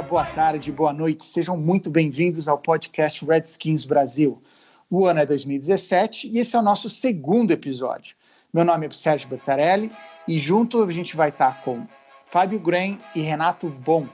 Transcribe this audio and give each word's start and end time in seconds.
dia, 0.00 0.02
boa 0.02 0.24
tarde, 0.24 0.72
boa 0.72 0.92
noite. 0.92 1.24
Sejam 1.24 1.56
muito 1.56 1.90
bem-vindos 1.90 2.48
ao 2.48 2.58
podcast 2.58 3.24
Redskins 3.24 3.84
Brasil. 3.84 4.42
O 4.90 5.06
ano 5.06 5.20
é 5.20 5.26
2017 5.26 6.28
e 6.28 6.38
esse 6.38 6.56
é 6.56 6.58
o 6.58 6.62
nosso 6.62 6.88
segundo 6.88 7.50
episódio. 7.50 8.16
Meu 8.52 8.64
nome 8.64 8.86
é 8.86 8.90
Sérgio 8.90 9.28
Bertarelli 9.28 9.90
e 10.26 10.38
junto 10.38 10.82
a 10.82 10.92
gente 10.92 11.16
vai 11.16 11.28
estar 11.28 11.60
com 11.62 11.86
Fábio 12.24 12.58
Green 12.58 12.98
e 13.14 13.20
Renato 13.20 13.68
Bom. 13.68 14.06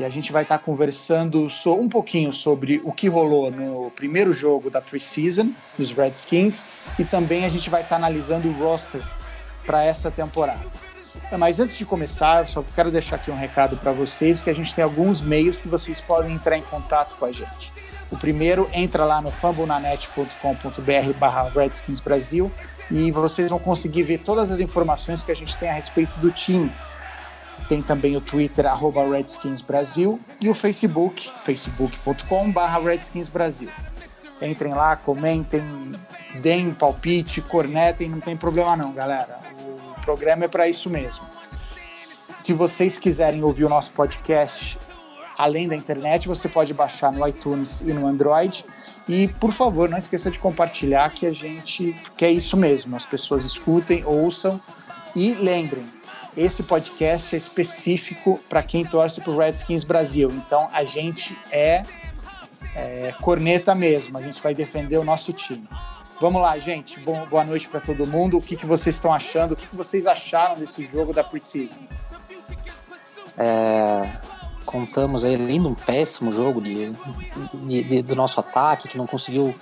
E 0.00 0.04
a 0.04 0.08
gente 0.08 0.32
vai 0.32 0.42
estar 0.42 0.58
conversando 0.58 1.46
um 1.66 1.88
pouquinho 1.88 2.32
sobre 2.32 2.80
o 2.84 2.92
que 2.92 3.08
rolou 3.08 3.50
no 3.50 3.90
primeiro 3.90 4.32
jogo 4.32 4.70
da 4.70 4.80
preseason 4.80 5.52
dos 5.78 5.92
Redskins 5.92 6.64
e 6.98 7.04
também 7.04 7.44
a 7.44 7.48
gente 7.48 7.68
vai 7.68 7.82
estar 7.82 7.96
analisando 7.96 8.48
o 8.48 8.52
roster 8.52 9.02
para 9.64 9.84
essa 9.84 10.10
temporada. 10.10 10.85
Mas 11.38 11.58
antes 11.60 11.76
de 11.76 11.84
começar, 11.84 12.46
só 12.46 12.62
quero 12.62 12.90
deixar 12.90 13.16
aqui 13.16 13.30
um 13.30 13.38
recado 13.38 13.76
para 13.76 13.92
vocês 13.92 14.42
que 14.42 14.50
a 14.50 14.54
gente 14.54 14.74
tem 14.74 14.84
alguns 14.84 15.20
meios 15.20 15.60
que 15.60 15.68
vocês 15.68 16.00
podem 16.00 16.34
entrar 16.34 16.56
em 16.56 16.62
contato 16.62 17.16
com 17.16 17.24
a 17.24 17.32
gente. 17.32 17.72
O 18.10 18.16
primeiro, 18.16 18.68
entra 18.72 19.04
lá 19.04 19.20
no 19.20 19.30
fambonanet.com.br 19.30 21.18
barra 21.18 21.50
Redskins 21.50 22.00
Brasil 22.00 22.52
e 22.90 23.10
vocês 23.10 23.50
vão 23.50 23.58
conseguir 23.58 24.04
ver 24.04 24.18
todas 24.18 24.50
as 24.50 24.60
informações 24.60 25.24
que 25.24 25.32
a 25.32 25.36
gente 25.36 25.56
tem 25.56 25.68
a 25.68 25.72
respeito 25.72 26.16
do 26.20 26.30
time. 26.30 26.72
Tem 27.68 27.82
também 27.82 28.16
o 28.16 28.20
Twitter, 28.20 28.66
arroba 28.66 29.04
Redskins 29.08 29.60
Brasil, 29.60 30.20
e 30.40 30.48
o 30.48 30.54
Facebook, 30.54 31.30
facebook.com 31.44 32.52
barra 32.52 32.78
Redskins 32.78 33.28
Brasil. 33.28 33.70
Entrem 34.40 34.72
lá, 34.72 34.94
comentem, 34.94 35.64
deem 36.40 36.72
palpite, 36.72 37.40
cornetem, 37.40 38.08
não 38.08 38.20
tem 38.20 38.36
problema 38.36 38.76
não, 38.76 38.92
galera. 38.92 39.45
Programa 40.06 40.44
é 40.44 40.48
para 40.48 40.68
isso 40.68 40.88
mesmo. 40.88 41.24
Se 41.90 42.52
vocês 42.52 42.96
quiserem 42.96 43.42
ouvir 43.42 43.64
o 43.64 43.68
nosso 43.68 43.90
podcast 43.90 44.78
além 45.36 45.66
da 45.66 45.74
internet, 45.74 46.28
você 46.28 46.48
pode 46.48 46.72
baixar 46.72 47.10
no 47.10 47.26
iTunes 47.26 47.80
e 47.80 47.92
no 47.92 48.06
Android. 48.06 48.64
E, 49.08 49.26
por 49.26 49.52
favor, 49.52 49.88
não 49.88 49.98
esqueça 49.98 50.30
de 50.30 50.38
compartilhar 50.38 51.10
que 51.10 51.26
a 51.26 51.32
gente 51.32 51.92
quer 52.16 52.30
isso 52.30 52.56
mesmo. 52.56 52.94
As 52.94 53.04
pessoas 53.04 53.44
escutem, 53.44 54.04
ouçam 54.04 54.60
e 55.16 55.34
lembrem, 55.34 55.84
esse 56.36 56.62
podcast 56.62 57.34
é 57.34 57.38
específico 57.38 58.38
para 58.48 58.62
quem 58.62 58.84
torce 58.84 59.20
para 59.20 59.32
o 59.32 59.36
Redskins 59.36 59.82
Brasil. 59.82 60.30
Então, 60.30 60.68
a 60.72 60.84
gente 60.84 61.36
é, 61.50 61.84
é 62.76 63.12
corneta 63.20 63.74
mesmo. 63.74 64.16
A 64.16 64.22
gente 64.22 64.40
vai 64.40 64.54
defender 64.54 64.98
o 64.98 65.04
nosso 65.04 65.32
time. 65.32 65.68
Vamos 66.20 66.40
lá, 66.40 66.58
gente. 66.58 66.98
Bom, 67.00 67.26
boa 67.26 67.44
noite 67.44 67.68
para 67.68 67.80
todo 67.80 68.06
mundo. 68.06 68.38
O 68.38 68.42
que, 68.42 68.56
que 68.56 68.64
vocês 68.66 68.96
estão 68.96 69.12
achando? 69.12 69.52
O 69.52 69.56
que, 69.56 69.66
que 69.66 69.76
vocês 69.76 70.06
acharam 70.06 70.54
desse 70.56 70.84
jogo 70.86 71.12
da 71.12 71.22
preseason? 71.22 71.76
É, 73.36 74.08
contamos 74.64 75.24
aí, 75.24 75.34
além 75.34 75.60
de 75.60 75.68
um 75.68 75.74
péssimo 75.74 76.32
jogo 76.32 76.60
de, 76.62 76.90
de- 77.66 77.82
de- 77.84 78.02
do 78.02 78.14
nosso 78.16 78.40
ataque, 78.40 78.88
que 78.88 78.96
não 78.96 79.06
conseguiu 79.06 79.54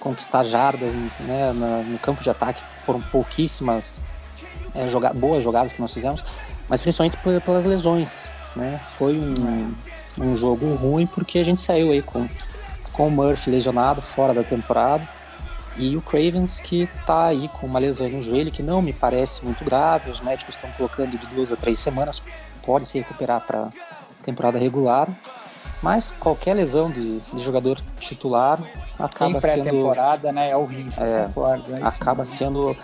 conquistar 0.00 0.42
jardas 0.44 0.94
né, 1.20 1.52
na- 1.54 1.82
no 1.82 1.98
campo 1.98 2.22
de 2.22 2.30
ataque, 2.30 2.62
foram 2.78 3.00
pouquíssimas 3.02 4.00
é, 4.74 4.88
joga- 4.88 5.12
boas 5.12 5.44
jogadas 5.44 5.72
que 5.72 5.80
nós 5.82 5.92
fizemos, 5.92 6.24
mas 6.68 6.80
principalmente 6.80 7.16
pe- 7.18 7.40
pelas 7.40 7.66
lesões. 7.66 8.28
Né? 8.56 8.80
Foi 8.90 9.18
um, 9.18 9.74
um 10.18 10.34
jogo 10.34 10.74
ruim 10.76 11.06
porque 11.06 11.38
a 11.38 11.44
gente 11.44 11.60
saiu 11.60 11.90
aí 11.92 12.00
com, 12.00 12.26
com 12.94 13.08
o 13.08 13.10
Murphy 13.10 13.50
lesionado 13.50 14.00
fora 14.00 14.32
da 14.32 14.42
temporada 14.42 15.06
e 15.76 15.96
o 15.96 16.02
Cravens 16.02 16.60
que 16.60 16.88
tá 17.06 17.26
aí 17.26 17.48
com 17.48 17.66
uma 17.66 17.78
lesão 17.78 18.08
no 18.08 18.22
joelho 18.22 18.50
que 18.50 18.62
não 18.62 18.80
me 18.80 18.92
parece 18.92 19.44
muito 19.44 19.64
grave, 19.64 20.10
os 20.10 20.20
médicos 20.20 20.54
estão 20.54 20.70
colocando 20.72 21.18
de 21.18 21.26
duas 21.28 21.50
a 21.50 21.56
três 21.56 21.78
semanas, 21.78 22.22
pode 22.64 22.86
se 22.86 22.98
recuperar 22.98 23.40
para 23.40 23.68
temporada 24.22 24.58
regular, 24.58 25.08
mas 25.82 26.12
qualquer 26.12 26.54
lesão 26.54 26.90
de, 26.90 27.18
de 27.20 27.40
jogador 27.40 27.78
titular 27.98 28.58
Em 28.60 29.04
acaba 29.04 29.40
sendo 29.40 29.62
pré-temporada, 29.62 30.32
né? 30.32 30.50
É 30.50 30.56
horrível. 30.56 31.04
É, 31.04 31.24
concordo, 31.26 31.76
é 31.76 31.82
acaba 31.82 32.22
mesmo. 32.22 32.36
sendo 32.36 32.76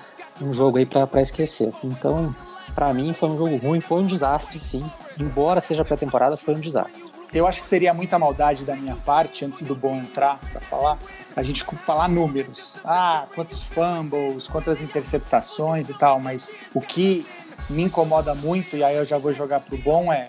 um 0.42 0.52
jogo 0.52 0.78
aí 0.78 0.86
para 0.86 1.22
esquecer. 1.22 1.72
Então, 1.82 2.34
para 2.74 2.92
mim 2.92 3.12
foi 3.12 3.28
um 3.30 3.36
jogo 3.36 3.56
ruim, 3.56 3.80
foi 3.80 4.02
um 4.02 4.06
desastre 4.06 4.58
sim. 4.58 4.84
Embora 5.18 5.60
seja 5.60 5.84
pré-temporada, 5.84 6.36
foi 6.36 6.54
um 6.54 6.60
desastre. 6.60 7.10
Eu 7.32 7.46
acho 7.46 7.60
que 7.60 7.66
seria 7.66 7.94
muita 7.94 8.18
maldade 8.18 8.64
da 8.64 8.74
minha 8.74 8.96
parte, 8.96 9.44
antes 9.44 9.62
do 9.62 9.74
bom 9.74 9.96
entrar 9.96 10.38
para 10.52 10.60
falar, 10.60 10.98
a 11.36 11.42
gente 11.42 11.64
falar 11.84 12.08
números. 12.08 12.78
Ah, 12.84 13.26
quantos 13.34 13.62
fumbles, 13.64 14.48
quantas 14.48 14.80
interceptações 14.80 15.88
e 15.88 15.94
tal, 15.94 16.18
mas 16.20 16.50
o 16.74 16.80
que 16.80 17.26
me 17.68 17.82
incomoda 17.84 18.34
muito, 18.34 18.76
e 18.76 18.82
aí 18.82 18.96
eu 18.96 19.04
já 19.04 19.16
vou 19.18 19.32
jogar 19.32 19.60
pro 19.60 19.76
bom, 19.78 20.12
é 20.12 20.28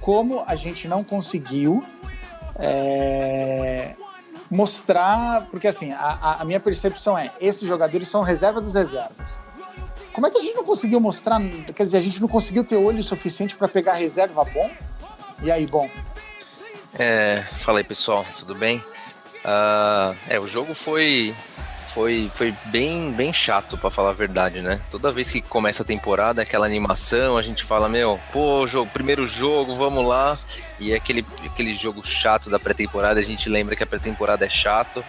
como 0.00 0.42
a 0.46 0.54
gente 0.56 0.86
não 0.88 1.02
conseguiu 1.04 1.82
é, 2.58 3.94
mostrar. 4.50 5.46
Porque 5.50 5.68
assim, 5.68 5.92
a, 5.92 6.36
a- 6.40 6.44
minha 6.44 6.60
percepção 6.60 7.16
é: 7.16 7.30
esses 7.40 7.66
jogadores 7.66 8.08
são 8.08 8.22
reserva 8.22 8.60
dos 8.60 8.74
reservas. 8.74 9.40
Como 10.12 10.26
é 10.26 10.30
que 10.30 10.36
a 10.38 10.40
gente 10.42 10.54
não 10.54 10.64
conseguiu 10.64 11.00
mostrar? 11.00 11.40
Quer 11.74 11.84
dizer, 11.84 11.96
a 11.98 12.02
gente 12.02 12.20
não 12.20 12.28
conseguiu 12.28 12.62
ter 12.64 12.76
olho 12.76 13.02
suficiente 13.02 13.56
para 13.56 13.66
pegar 13.68 13.94
reserva 13.94 14.44
bom? 14.44 14.70
E 15.42 15.50
aí, 15.50 15.66
bom? 15.66 15.88
É, 16.98 17.42
fala 17.52 17.78
aí 17.78 17.84
pessoal, 17.84 18.24
tudo 18.38 18.54
bem? 18.54 18.82
Ah, 19.44 20.14
é, 20.28 20.38
o 20.38 20.46
jogo 20.46 20.74
foi 20.74 21.34
foi, 21.92 22.30
foi 22.32 22.54
bem, 22.66 23.12
bem 23.12 23.32
chato, 23.34 23.76
pra 23.76 23.90
falar 23.90 24.10
a 24.10 24.14
verdade, 24.14 24.62
né? 24.62 24.80
Toda 24.90 25.10
vez 25.10 25.30
que 25.30 25.42
começa 25.42 25.82
a 25.82 25.86
temporada, 25.86 26.40
aquela 26.40 26.64
animação, 26.64 27.36
a 27.36 27.42
gente 27.42 27.62
fala, 27.62 27.86
meu, 27.86 28.18
pô, 28.32 28.66
jogo, 28.66 28.90
primeiro 28.90 29.26
jogo, 29.26 29.74
vamos 29.74 30.06
lá. 30.06 30.38
E 30.80 30.92
é 30.92 30.96
aquele, 30.96 31.24
aquele 31.44 31.74
jogo 31.74 32.02
chato 32.02 32.48
da 32.48 32.58
pré-temporada, 32.58 33.20
a 33.20 33.22
gente 33.22 33.48
lembra 33.50 33.76
que 33.76 33.82
a 33.82 33.86
pré-temporada 33.86 34.46
é 34.46 34.48
chato, 34.48 35.04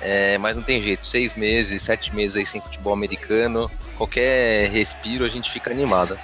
é, 0.00 0.36
mas 0.38 0.56
não 0.56 0.64
tem 0.64 0.82
jeito, 0.82 1.04
seis 1.04 1.36
meses, 1.36 1.82
sete 1.82 2.12
meses 2.12 2.36
aí 2.36 2.44
sem 2.44 2.60
futebol 2.60 2.92
americano, 2.92 3.70
qualquer 3.96 4.68
respiro 4.70 5.24
a 5.24 5.28
gente 5.28 5.50
fica 5.52 5.70
animado. 5.70 6.18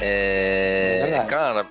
É 0.00 1.20
É, 1.22 1.24
cara, 1.26 1.64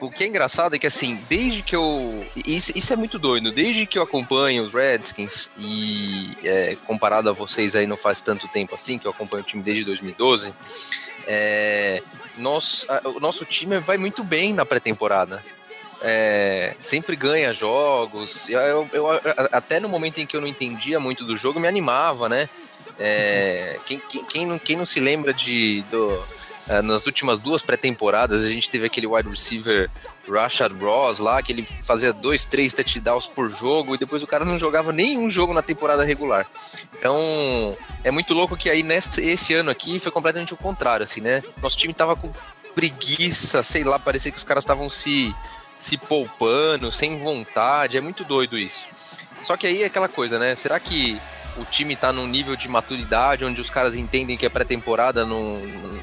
o 0.00 0.10
que 0.10 0.24
é 0.24 0.26
engraçado 0.26 0.74
é 0.74 0.78
que 0.78 0.86
assim, 0.86 1.18
desde 1.28 1.62
que 1.62 1.74
eu. 1.74 2.24
Isso, 2.46 2.72
isso 2.74 2.92
é 2.92 2.96
muito 2.96 3.18
doido, 3.18 3.50
desde 3.52 3.86
que 3.86 3.98
eu 3.98 4.02
acompanho 4.02 4.62
os 4.62 4.72
Redskins 4.74 5.50
e 5.56 6.30
é, 6.44 6.76
comparado 6.86 7.28
a 7.28 7.32
vocês 7.32 7.74
aí 7.74 7.86
não 7.86 7.96
faz 7.96 8.20
tanto 8.20 8.46
tempo 8.48 8.74
assim, 8.74 8.98
que 8.98 9.06
eu 9.06 9.10
acompanho 9.10 9.42
o 9.42 9.46
time 9.46 9.62
desde 9.62 9.84
2012, 9.84 10.54
é, 11.26 12.02
nós, 12.36 12.86
o 13.04 13.20
nosso 13.20 13.44
time 13.44 13.78
vai 13.78 13.96
muito 13.98 14.22
bem 14.22 14.52
na 14.54 14.64
pré-temporada. 14.64 15.42
É, 16.00 16.76
sempre 16.78 17.16
ganha 17.16 17.52
jogos. 17.52 18.48
Eu, 18.48 18.88
eu- 18.92 19.08
até 19.50 19.80
no 19.80 19.88
momento 19.88 20.18
em 20.20 20.26
que 20.26 20.36
eu 20.36 20.40
não 20.40 20.46
entendia 20.46 21.00
muito 21.00 21.24
do 21.24 21.36
jogo, 21.36 21.58
me 21.58 21.66
animava, 21.66 22.28
né? 22.28 22.48
É, 23.00 23.78
quem, 23.84 24.00
quem, 24.08 24.24
quem 24.24 24.46
não, 24.46 24.58
quem 24.58 24.76
não 24.76 24.86
se 24.86 25.00
lembra 25.00 25.32
de. 25.34 25.82
Do, 25.90 26.24
nas 26.82 27.06
últimas 27.06 27.40
duas 27.40 27.62
pré-temporadas, 27.62 28.44
a 28.44 28.50
gente 28.50 28.68
teve 28.68 28.86
aquele 28.86 29.06
wide 29.06 29.28
receiver 29.28 29.90
Rashad 30.28 30.72
Ross 30.72 31.18
lá, 31.18 31.42
que 31.42 31.52
ele 31.52 31.64
fazia 31.64 32.12
dois, 32.12 32.44
três 32.44 32.72
touchdowns 32.72 33.26
por 33.26 33.48
jogo 33.48 33.94
e 33.94 33.98
depois 33.98 34.22
o 34.22 34.26
cara 34.26 34.44
não 34.44 34.58
jogava 34.58 34.92
nenhum 34.92 35.30
jogo 35.30 35.54
na 35.54 35.62
temporada 35.62 36.04
regular. 36.04 36.46
Então, 36.98 37.76
é 38.04 38.10
muito 38.10 38.34
louco 38.34 38.56
que 38.56 38.68
aí 38.68 38.82
nesse 38.82 39.22
esse 39.22 39.54
ano 39.54 39.70
aqui 39.70 39.98
foi 39.98 40.12
completamente 40.12 40.52
o 40.52 40.56
contrário, 40.56 41.04
assim, 41.04 41.20
né? 41.20 41.42
Nosso 41.62 41.76
time 41.76 41.94
tava 41.94 42.14
com 42.14 42.30
preguiça, 42.74 43.62
sei 43.62 43.82
lá, 43.82 43.98
parecia 43.98 44.30
que 44.30 44.38
os 44.38 44.44
caras 44.44 44.62
estavam 44.62 44.90
se, 44.90 45.34
se 45.76 45.96
poupando, 45.96 46.92
sem 46.92 47.16
vontade, 47.16 47.96
é 47.96 48.00
muito 48.00 48.24
doido 48.24 48.58
isso. 48.58 48.88
Só 49.42 49.56
que 49.56 49.66
aí 49.66 49.82
é 49.82 49.86
aquela 49.86 50.08
coisa, 50.08 50.38
né? 50.38 50.54
Será 50.54 50.78
que 50.78 51.18
o 51.60 51.64
time 51.64 51.96
tá 51.96 52.12
num 52.12 52.26
nível 52.26 52.56
de 52.56 52.68
maturidade 52.68 53.44
onde 53.44 53.60
os 53.60 53.70
caras 53.70 53.94
entendem 53.94 54.36
que 54.36 54.46
a 54.46 54.50
pré-temporada 54.50 55.26
não, 55.26 55.60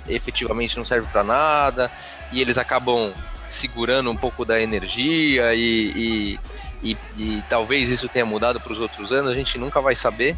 efetivamente 0.08 0.78
não 0.78 0.86
serve 0.86 1.08
para 1.12 1.24
nada 1.24 1.92
e 2.32 2.42
eles 2.42 2.58
acabam 2.58 3.14
segurando 3.50 4.10
um 4.12 4.18
pouco 4.18 4.44
da 4.44 4.60
energia 4.60 5.54
e, 5.54 6.40
e, 6.84 6.92
e- 6.92 6.98
e 7.18 7.44
talvez 7.48 7.90
isso 7.90 8.10
tenha 8.10 8.26
mudado 8.26 8.60
para 8.60 8.74
os 8.74 8.80
outros 8.80 9.12
anos, 9.12 9.32
a 9.32 9.36
gente 9.36 9.58
nunca 9.58 9.80
vai 9.82 9.96
saber. 9.96 10.36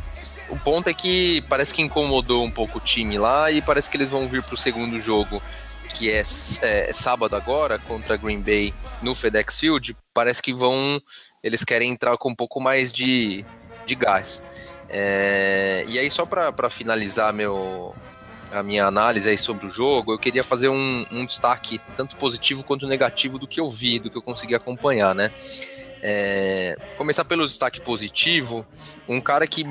O 0.50 0.58
ponto 0.58 0.90
é 0.90 0.94
que 0.94 1.42
parece 1.50 1.74
que 1.74 1.82
incomodou 1.82 2.44
um 2.44 2.52
pouco 2.52 2.78
o 2.78 2.82
time 2.82 3.18
lá 3.18 3.52
e 3.52 3.62
parece 3.62 3.90
que 3.90 3.98
eles 3.98 4.10
vão 4.10 4.28
vir 4.28 4.42
para 4.44 4.54
o 4.54 4.58
segundo 4.58 5.00
jogo, 5.00 5.42
que 5.94 6.10
é, 6.12 6.22
é 6.62 6.92
sábado 6.94 7.36
agora, 7.36 7.80
contra 7.80 8.16
Green 8.18 8.42
Bay 8.42 8.74
no 9.02 9.14
FedEx 9.16 9.60
Field, 9.60 9.96
parece 10.14 10.42
que 10.42 10.54
vão. 10.54 11.02
Eles 11.44 11.64
querem 11.64 11.92
entrar 11.92 12.18
com 12.18 12.30
um 12.30 12.36
pouco 12.36 12.60
mais 12.62 12.94
de, 12.94 13.46
de 13.86 13.96
gás. 13.96 14.77
É, 14.90 15.86
e 15.88 16.00
aí, 16.00 16.10
só 16.10 16.26
para 16.26 16.70
finalizar 16.70 17.34
meu, 17.34 17.96
a 18.52 18.64
minha 18.64 18.86
análise 18.86 19.30
aí 19.30 19.38
sobre 19.38 19.66
o 19.66 19.70
jogo, 19.70 20.14
eu 20.14 20.20
queria 20.20 20.44
fazer 20.44 20.70
um, 20.70 21.06
um, 21.12 21.26
destaque 21.26 21.80
tanto 21.96 22.16
positivo 22.16 22.64
quanto 22.64 22.88
negativo 22.88 23.38
do 23.38 23.48
que 23.48 23.60
eu 23.60 23.70
vi, 23.70 24.00
do 24.00 24.10
que 24.10 24.18
eu 24.18 24.22
consegui 24.22 24.56
acompanhar, 24.56 25.14
né? 25.14 25.32
É, 26.02 26.76
começar 26.98 27.26
pelo 27.26 27.46
destaque 27.46 27.82
positivo, 27.82 28.66
um 29.08 29.20
cara 29.20 29.48
que 29.48 29.64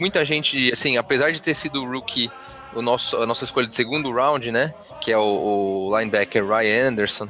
muita 0.00 0.24
gente, 0.24 0.70
assim, 0.72 0.96
apesar 0.96 1.32
de 1.32 1.42
ter 1.42 1.54
sido 1.54 1.84
rookie, 1.84 2.30
o 2.74 2.82
nosso, 2.82 3.16
a 3.16 3.26
nossa 3.26 3.44
escolha 3.44 3.68
de 3.68 3.74
segundo 3.74 4.12
round, 4.12 4.50
né? 4.50 4.72
Que 5.00 5.12
é 5.12 5.18
o, 5.18 5.88
o 5.90 5.98
linebacker 5.98 6.46
Ryan 6.46 6.88
Anderson, 6.88 7.28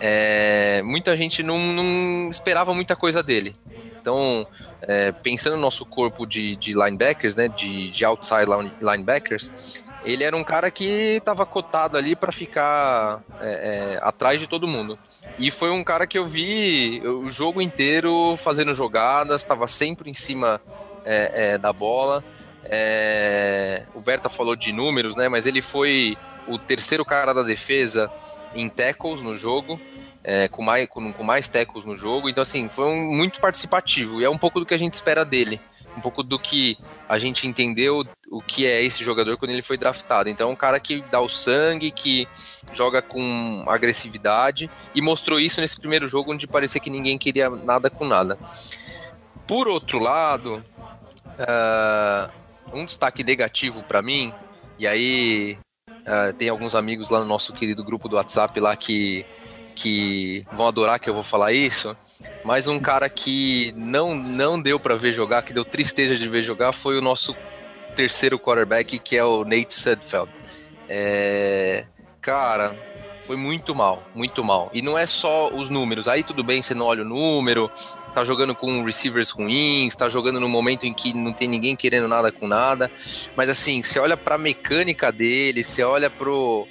é, 0.00 0.82
muita 0.82 1.16
gente 1.16 1.42
não, 1.42 1.58
não 1.58 2.28
esperava 2.28 2.74
muita 2.74 2.96
coisa 2.96 3.22
dele. 3.22 3.54
Então, 4.02 4.44
é, 4.82 5.12
pensando 5.12 5.54
no 5.54 5.62
nosso 5.62 5.86
corpo 5.86 6.26
de, 6.26 6.56
de 6.56 6.72
linebackers, 6.72 7.36
né, 7.36 7.46
de, 7.46 7.88
de 7.88 8.04
outside 8.04 8.46
linebackers, 8.80 9.80
ele 10.04 10.24
era 10.24 10.36
um 10.36 10.42
cara 10.42 10.72
que 10.72 10.84
estava 10.84 11.46
cotado 11.46 11.96
ali 11.96 12.16
para 12.16 12.32
ficar 12.32 13.22
é, 13.40 13.94
é, 13.94 13.98
atrás 14.02 14.40
de 14.40 14.48
todo 14.48 14.66
mundo. 14.66 14.98
E 15.38 15.52
foi 15.52 15.70
um 15.70 15.84
cara 15.84 16.04
que 16.04 16.18
eu 16.18 16.26
vi 16.26 17.00
o 17.06 17.28
jogo 17.28 17.62
inteiro 17.62 18.34
fazendo 18.36 18.74
jogadas, 18.74 19.42
estava 19.42 19.68
sempre 19.68 20.10
em 20.10 20.14
cima 20.14 20.60
é, 21.04 21.52
é 21.52 21.58
da 21.58 21.72
bola. 21.72 22.24
É, 22.64 23.86
o 23.94 24.00
Berta 24.00 24.28
falou 24.28 24.56
de 24.56 24.72
números, 24.72 25.14
né? 25.14 25.28
Mas 25.28 25.46
ele 25.46 25.62
foi 25.62 26.16
o 26.48 26.58
terceiro 26.58 27.04
cara 27.04 27.32
da 27.32 27.44
defesa 27.44 28.10
em 28.52 28.68
tackles 28.68 29.20
no 29.20 29.36
jogo 29.36 29.80
é, 30.24 30.48
com, 30.48 30.62
mais, 30.62 30.88
com, 30.88 31.12
com, 31.12 31.24
mais 31.24 31.48
tecos 31.48 31.84
no 31.84 31.96
jogo. 31.96 32.28
Então, 32.28 32.42
assim, 32.42 32.68
foi 32.68 32.86
um, 32.86 33.14
muito 33.14 33.40
participativo 33.40 34.20
e 34.20 34.24
é 34.24 34.30
um 34.30 34.38
pouco 34.38 34.60
do 34.60 34.66
que 34.66 34.74
a 34.74 34.78
gente 34.78 34.94
espera 34.94 35.24
dele. 35.24 35.60
Um 35.96 36.00
pouco 36.00 36.22
do 36.22 36.38
que 36.38 36.78
a 37.08 37.18
gente 37.18 37.46
entendeu 37.46 38.06
o 38.30 38.40
que 38.40 38.66
é 38.66 38.82
esse 38.82 39.04
jogador 39.04 39.36
quando 39.36 39.50
ele 39.50 39.62
foi 39.62 39.76
draftado. 39.76 40.28
Então, 40.28 40.48
é 40.48 40.52
um 40.52 40.56
cara 40.56 40.80
que 40.80 41.02
dá 41.10 41.20
o 41.20 41.28
sangue, 41.28 41.90
que 41.90 42.26
joga 42.72 43.02
com 43.02 43.64
agressividade 43.68 44.70
e 44.94 45.02
mostrou 45.02 45.38
isso 45.38 45.60
nesse 45.60 45.78
primeiro 45.78 46.06
jogo 46.06 46.32
onde 46.32 46.46
parecia 46.46 46.80
que 46.80 46.88
ninguém 46.88 47.18
queria 47.18 47.50
nada 47.50 47.90
com 47.90 48.06
nada. 48.06 48.38
Por 49.46 49.68
outro 49.68 49.98
lado, 49.98 50.62
uh, 51.38 52.32
um 52.72 52.86
destaque 52.86 53.22
negativo 53.22 53.82
para 53.82 54.00
mim, 54.00 54.32
e 54.78 54.86
aí 54.86 55.58
uh, 55.90 56.32
tem 56.32 56.48
alguns 56.48 56.74
amigos 56.74 57.10
lá 57.10 57.20
no 57.20 57.26
nosso 57.26 57.52
querido 57.52 57.84
grupo 57.84 58.08
do 58.08 58.16
WhatsApp 58.16 58.58
lá 58.60 58.74
que 58.76 59.26
que 59.74 60.44
vão 60.52 60.66
adorar 60.68 60.98
que 60.98 61.08
eu 61.08 61.14
vou 61.14 61.22
falar 61.22 61.52
isso, 61.52 61.96
mas 62.44 62.68
um 62.68 62.78
cara 62.78 63.08
que 63.08 63.72
não 63.76 64.14
não 64.14 64.60
deu 64.60 64.78
para 64.78 64.94
ver 64.94 65.12
jogar, 65.12 65.42
que 65.42 65.52
deu 65.52 65.64
tristeza 65.64 66.16
de 66.16 66.28
ver 66.28 66.42
jogar, 66.42 66.72
foi 66.72 66.98
o 66.98 67.02
nosso 67.02 67.36
terceiro 67.94 68.38
quarterback, 68.38 68.98
que 68.98 69.16
é 69.16 69.24
o 69.24 69.44
Nate 69.44 69.74
Sudfeld. 69.74 70.30
É, 70.88 71.86
cara, 72.20 72.76
foi 73.20 73.36
muito 73.36 73.74
mal, 73.74 74.02
muito 74.14 74.42
mal. 74.42 74.70
E 74.74 74.82
não 74.82 74.98
é 74.98 75.06
só 75.06 75.48
os 75.48 75.70
números. 75.70 76.08
Aí 76.08 76.22
tudo 76.22 76.42
bem, 76.42 76.60
você 76.60 76.74
não 76.74 76.86
olha 76.86 77.02
o 77.02 77.08
número, 77.08 77.70
tá 78.14 78.24
jogando 78.24 78.54
com 78.54 78.82
receivers 78.84 79.30
ruins, 79.30 79.94
tá 79.94 80.08
jogando 80.08 80.40
no 80.40 80.48
momento 80.48 80.86
em 80.86 80.92
que 80.92 81.14
não 81.14 81.32
tem 81.32 81.48
ninguém 81.48 81.76
querendo 81.76 82.08
nada 82.08 82.32
com 82.32 82.46
nada. 82.46 82.90
Mas 83.36 83.48
assim, 83.48 83.82
você 83.82 83.98
olha 83.98 84.16
pra 84.16 84.36
mecânica 84.36 85.12
dele, 85.12 85.62
você 85.62 85.82
olha 85.82 86.10
pro 86.10 86.66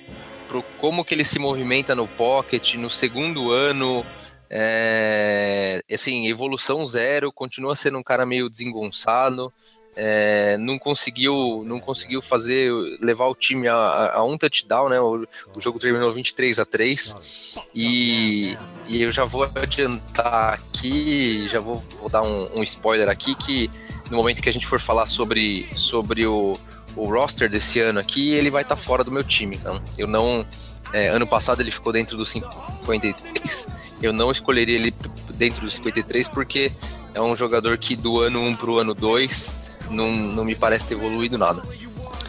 pro 0.52 0.62
como 0.82 1.06
que 1.06 1.16
ele 1.16 1.24
se 1.24 1.40
movimenta 1.40 1.96
no 1.96 2.06
pocket 2.06 2.76
no 2.76 2.90
segundo 2.90 3.52
ano. 3.52 4.06
É, 4.50 5.82
assim, 5.90 6.28
evolução 6.28 6.86
zero, 6.86 7.32
continua 7.32 7.74
sendo 7.74 7.98
um 7.98 8.04
cara 8.04 8.26
meio 8.26 8.50
desengonçado. 8.50 9.54
É, 9.96 10.58
não 10.58 10.80
conseguiu 10.80 11.64
não 11.66 11.78
conseguiu 11.78 12.22
fazer 12.22 12.72
levar 13.02 13.28
o 13.28 13.36
time 13.36 13.68
a, 13.68 14.12
a 14.14 14.24
um 14.24 14.38
touchdown, 14.38 14.90
né? 14.90 15.00
O, 15.00 15.26
o, 15.56 15.62
jogo 15.62 15.80
terminou 15.80 16.12
23 16.12 16.60
a 16.60 16.66
3 16.66 17.58
e, 17.76 18.58
e 18.88 19.02
eu 19.02 19.12
já 19.12 19.26
vou 19.26 19.44
adiantar 19.44 20.54
aqui, 20.54 21.48
já 21.50 21.60
vou, 21.60 21.76
vou 22.00 22.10
dar 22.10 22.22
um, 22.22 22.60
um, 22.60 22.64
spoiler 22.64 23.10
aqui 23.10 23.36
que 23.36 23.70
no 24.10 24.16
momento 24.16 24.42
que 24.42 24.48
a 24.48 24.54
gente 24.54 24.66
for 24.66 24.80
falar 24.80 25.06
sobre, 25.06 25.70
sobre 25.76 26.26
o, 26.26 26.58
o 26.96 27.06
roster 27.06 27.50
desse 27.50 27.80
ano 27.80 28.00
aqui, 28.00 28.34
ele 28.34 28.50
vai 28.50 28.64
estar 28.64 28.76
tá 28.76 28.82
fora 28.82 29.04
do 29.04 29.12
meu 29.12 29.24
time. 29.24 29.56
Então, 29.56 29.82
eu 29.98 30.08
não. 30.08 30.46
É, 30.94 31.08
ano 31.08 31.26
passado 31.26 31.62
ele 31.62 31.72
ficou 31.72 31.94
dentro 31.94 32.18
dos 32.18 32.30
53. 32.30 33.96
Eu 34.02 34.12
não 34.12 34.30
escolheria 34.30 34.76
ele 34.76 34.94
dentro 35.36 35.64
dos 35.64 35.76
53 35.76 36.28
porque 36.28 36.72
é 37.14 37.22
um 37.22 37.36
jogador 37.36 37.78
que 37.78 37.96
do 37.96 38.20
ano 38.20 38.42
1 38.42 38.56
para 38.56 38.70
o 38.70 38.80
ano 38.80 38.94
2 38.94 39.56
não, 39.90 40.12
não 40.12 40.44
me 40.44 40.56
parece 40.56 40.86
ter 40.88 40.96
evoluído 40.96 41.38
nada. 41.38 41.62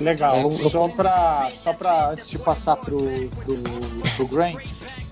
Legal. 0.00 0.36
É, 0.36 0.68
só 0.68 0.88
para 0.88 1.50
só 1.50 1.76
antes 2.10 2.28
de 2.28 2.38
passar 2.38 2.76
pro, 2.76 2.98
pro, 3.44 3.58
pro 4.16 4.26
Graham, 4.26 4.56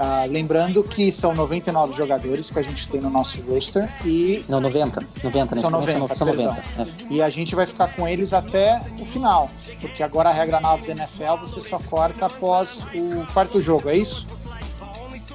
ah, 0.02 0.24
lembrando 0.24 0.82
que 0.82 1.12
são 1.12 1.34
99 1.34 1.94
jogadores 1.94 2.50
que 2.50 2.58
a 2.58 2.62
gente 2.62 2.88
tem 2.88 3.02
no 3.02 3.10
nosso 3.10 3.42
roster 3.42 3.86
e. 4.02 4.42
Não, 4.48 4.58
90. 4.58 4.98
90, 5.22 5.54
né? 5.54 5.60
São 5.60 5.70
90. 5.70 6.14
São 6.14 6.26
90. 6.26 6.52
É. 6.78 6.86
E 7.10 7.20
a 7.20 7.28
gente 7.28 7.54
vai 7.54 7.66
ficar 7.66 7.94
com 7.94 8.08
eles 8.08 8.32
até 8.32 8.80
o 8.98 9.04
final. 9.04 9.50
Porque 9.78 10.02
agora 10.02 10.30
a 10.30 10.32
regra 10.32 10.58
nova 10.58 10.86
da 10.86 10.92
NFL 10.92 11.36
você 11.42 11.60
só 11.60 11.78
corta 11.78 12.24
após 12.24 12.78
o 12.94 13.30
quarto 13.34 13.60
jogo, 13.60 13.90
é 13.90 13.98
isso? 13.98 14.26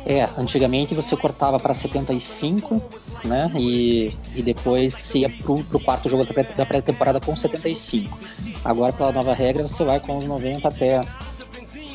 É, 0.04 0.28
antigamente 0.36 0.96
você 0.96 1.16
cortava 1.16 1.60
para 1.60 1.74
75, 1.76 2.82
né? 3.24 3.52
E, 3.56 4.18
e 4.36 4.42
depois 4.42 5.14
ia 5.14 5.30
pro, 5.30 5.64
pro 5.64 5.80
quarto 5.80 6.10
jogo 6.10 6.26
da 6.26 6.66
pré-temporada 6.66 7.20
com 7.20 7.36
75. 7.36 8.18
Agora, 8.64 8.92
pela 8.92 9.12
nova 9.12 9.36
regra, 9.36 9.68
você 9.68 9.84
vai 9.84 10.00
com 10.00 10.18
os 10.18 10.26
90 10.26 10.68
até 10.68 11.02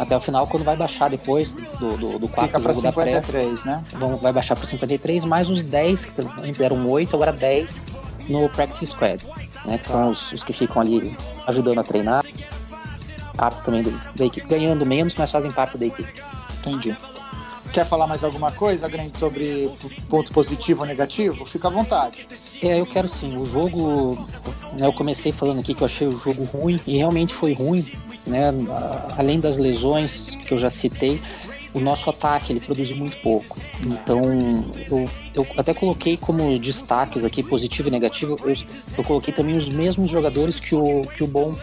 até 0.01 0.17
o 0.17 0.21
final, 0.21 0.47
quando 0.47 0.65
vai 0.65 0.75
baixar 0.75 1.11
depois 1.11 1.53
do, 1.53 1.95
do, 1.99 2.19
do 2.21 2.27
quarto 2.27 2.57
Fica 2.57 2.73
jogo 2.73 2.73
53, 2.73 3.63
da 3.65 3.73
pré, 3.73 3.99
né? 3.99 4.19
vai 4.23 4.33
baixar 4.33 4.57
para 4.57 4.67
53, 4.67 5.27
mais 5.27 5.51
os 5.51 5.63
10, 5.63 6.05
que 6.07 6.15
antes 6.43 6.59
eram 6.63 6.89
8, 6.89 7.15
agora 7.15 7.31
10 7.31 7.85
no 8.27 8.49
Practice 8.49 8.87
Squad, 8.87 9.23
né? 9.67 9.77
Que 9.77 9.85
tá. 9.85 9.91
são 9.91 10.11
os, 10.11 10.33
os, 10.33 10.43
que 10.43 10.55
ficam 10.55 10.81
ali 10.81 11.15
ajudando 11.47 11.81
a 11.81 11.83
treinar. 11.83 12.25
Parte 13.37 13.63
também 13.63 13.83
do, 13.83 13.91
da 14.17 14.25
equipe, 14.25 14.47
ganhando 14.49 14.87
menos, 14.87 15.15
mas 15.17 15.31
fazem 15.31 15.51
parte 15.51 15.77
da 15.77 15.85
equipe. 15.85 16.23
Entendi. 16.61 16.97
Quer 17.73 17.87
falar 17.87 18.07
mais 18.07 18.25
alguma 18.25 18.51
coisa, 18.51 18.89
Grande, 18.89 19.17
sobre 19.17 19.71
ponto 20.09 20.33
positivo 20.33 20.81
ou 20.81 20.87
negativo? 20.87 21.47
Fica 21.47 21.69
à 21.69 21.71
vontade. 21.71 22.27
É, 22.61 22.81
eu 22.81 22.87
quero 22.87 23.09
sim. 23.09 23.37
O 23.37 23.45
jogo, 23.45 24.27
né, 24.79 24.87
eu 24.87 24.93
comecei 24.93 25.33
falando 25.33 25.61
aqui 25.61 25.75
que 25.75 25.83
eu 25.83 25.87
achei 25.87 26.07
o 26.07 26.19
jogo 26.19 26.45
ruim, 26.45 26.81
e 26.87 26.97
realmente 26.97 27.33
foi 27.33 27.53
ruim 27.53 27.87
né? 28.27 28.53
Além 29.17 29.41
das 29.41 29.59
lesões 29.59 30.37
que 30.37 30.53
eu 30.53 30.59
já 30.59 30.71
citei, 30.71 31.21
o 31.73 31.81
nosso 31.81 32.11
ataque 32.11 32.53
ele 32.53 32.61
produz 32.61 32.91
muito 32.93 33.17
pouco. 33.19 33.59
Então, 33.85 34.21
eu, 34.91 35.09
eu 35.35 35.47
até 35.57 35.73
coloquei 35.73 36.17
como 36.17 36.59
destaques 36.59 37.25
aqui, 37.25 37.43
positivo 37.43 37.89
e 37.89 37.91
negativo, 37.91 38.37
eu, 38.45 38.55
eu 38.99 39.05
coloquei 39.05 39.33
também 39.33 39.57
os 39.57 39.69
mesmos 39.69 40.11
jogadores 40.11 40.59
que 40.59 40.75
o, 40.75 41.03
que 41.03 41.23
o 41.23 41.27
Bom 41.27 41.57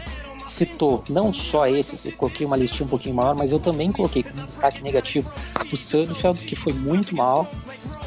citou. 0.47 1.03
Não 1.09 1.33
só 1.33 1.67
esses, 1.67 2.05
eu 2.05 2.13
coloquei 2.13 2.45
uma 2.45 2.57
listinha 2.57 2.85
um 2.85 2.89
pouquinho 2.89 3.15
maior, 3.15 3.35
mas 3.35 3.51
eu 3.51 3.59
também 3.59 3.91
coloquei 3.91 4.23
como 4.23 4.45
destaque 4.45 4.81
negativo 4.81 5.31
o 5.71 5.77
Sudfeld, 5.77 6.39
que 6.45 6.55
foi 6.55 6.73
muito 6.73 7.15
mal. 7.15 7.49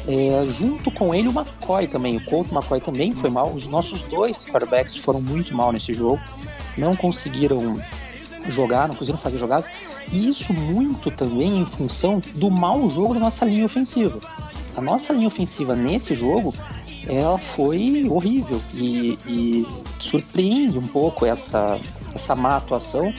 É, 0.07 0.45
junto 0.47 0.89
com 0.89 1.13
ele 1.13 1.27
o 1.27 1.31
McCoy 1.31 1.87
também, 1.87 2.17
o 2.17 2.25
Colt 2.25 2.51
McCoy 2.51 2.81
também 2.81 3.11
foi 3.11 3.29
mal. 3.29 3.53
Os 3.53 3.67
nossos 3.67 4.01
dois 4.03 4.45
quarterbacks 4.45 4.95
foram 4.95 5.21
muito 5.21 5.55
mal 5.55 5.71
nesse 5.71 5.93
jogo. 5.93 6.19
Não 6.77 6.95
conseguiram 6.95 7.79
jogar, 8.47 8.87
não 8.87 8.95
conseguiram 8.95 9.19
fazer 9.19 9.37
jogadas. 9.37 9.69
E 10.11 10.27
isso 10.27 10.53
muito 10.53 11.11
também 11.11 11.59
em 11.59 11.65
função 11.65 12.21
do 12.35 12.49
mau 12.49 12.89
jogo 12.89 13.13
da 13.13 13.19
nossa 13.19 13.45
linha 13.45 13.65
ofensiva. 13.65 14.19
A 14.75 14.81
nossa 14.81 15.13
linha 15.13 15.27
ofensiva 15.27 15.75
nesse 15.75 16.15
jogo, 16.15 16.53
ela 17.07 17.37
foi 17.37 18.05
horrível 18.09 18.61
e, 18.73 19.17
e 19.25 19.67
surpreende 19.99 20.77
um 20.77 20.87
pouco 20.87 21.25
essa, 21.25 21.79
essa 22.13 22.35
má 22.35 22.57
atuação, 22.57 23.13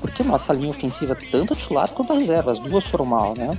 porque 0.00 0.22
nossa 0.22 0.52
linha 0.52 0.70
ofensiva, 0.70 1.16
tanto 1.30 1.52
a 1.52 1.56
titular 1.56 1.88
quanto 1.90 2.12
a 2.12 2.18
reserva, 2.18 2.50
as 2.50 2.58
duas 2.58 2.86
foram 2.86 3.04
mal, 3.04 3.34
né? 3.36 3.56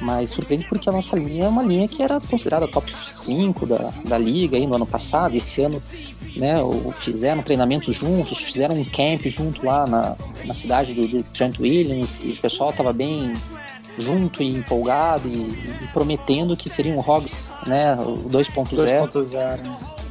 Mas 0.00 0.30
surpreende 0.30 0.66
porque 0.68 0.88
a 0.88 0.92
nossa 0.92 1.16
linha 1.16 1.46
é 1.46 1.48
uma 1.48 1.62
linha 1.62 1.88
que 1.88 2.02
era 2.02 2.20
considerada 2.20 2.68
top 2.68 2.92
5 2.92 3.66
da, 3.66 3.92
da 4.04 4.16
liga 4.16 4.56
aí 4.56 4.64
no 4.64 4.76
ano 4.76 4.86
passado. 4.86 5.34
Esse 5.34 5.62
ano 5.62 5.82
né, 6.36 6.54
fizeram 6.98 7.42
treinamentos 7.42 7.96
juntos, 7.96 8.38
fizeram 8.38 8.76
um 8.76 8.84
camp 8.84 9.26
junto 9.26 9.66
lá 9.66 9.86
na, 9.86 10.16
na 10.44 10.54
cidade 10.54 10.94
do, 10.94 11.06
do 11.08 11.22
Trent 11.24 11.58
Williams, 11.58 12.22
e 12.22 12.30
o 12.30 12.36
pessoal 12.36 12.70
estava 12.70 12.92
bem 12.92 13.32
junto 13.98 14.42
e 14.42 14.56
empolgado 14.56 15.28
e, 15.28 15.32
e, 15.32 15.88
prometendo 15.92 16.56
que 16.56 16.70
seria 16.70 16.92
um 16.92 17.00
Hobbs, 17.00 17.48
né, 17.66 17.94
o 17.94 18.28
2.0. 18.28 19.60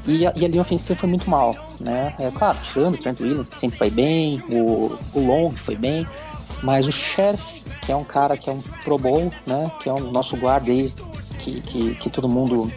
E, 0.08 0.26
a, 0.26 0.34
e 0.36 0.46
a 0.46 0.48
linha 0.48 0.62
ofensiva 0.62 0.98
foi 0.98 1.10
muito 1.10 1.30
mal, 1.30 1.54
né? 1.80 2.16
É 2.18 2.32
claro, 2.32 2.58
tirando 2.64 2.94
o 2.94 2.98
Trent 2.98 3.20
Williams, 3.20 3.50
que 3.50 3.58
sempre 3.58 3.78
foi 3.78 3.90
bem, 3.90 4.42
o, 4.52 4.98
o 5.14 5.20
Long 5.20 5.52
foi 5.52 5.76
bem, 5.76 6.08
mas 6.64 6.88
o 6.88 6.92
Sheriff, 6.92 7.62
que 7.82 7.92
é 7.92 7.96
um 7.96 8.06
cara 8.06 8.38
que 8.38 8.50
é 8.50 8.54
um 8.54 8.60
Pro 8.84 8.98
Bowl, 8.98 9.32
né? 9.46 9.70
Que 9.82 9.90
é 9.90 9.92
o 9.92 9.98
um 9.98 10.12
nosso 10.12 10.38
guarda 10.38 10.72
aí, 10.72 10.94
que, 11.40 11.60
que, 11.60 11.96
que 11.96 12.10
todo 12.10 12.30
mundo 12.30 12.72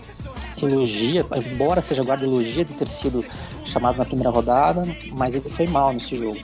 elogia, 0.61 1.25
embora 1.37 1.81
seja 1.81 2.03
guarda 2.03 2.25
elogia 2.25 2.65
de 2.65 2.75
ter 2.75 2.89
sido 2.89 3.25
chamado 3.65 3.97
na 3.97 4.05
primeira 4.05 4.31
rodada, 4.31 4.83
mas 5.13 5.35
ele 5.35 5.49
foi 5.49 5.67
mal 5.67 5.93
nesse 5.93 6.17
jogo. 6.17 6.37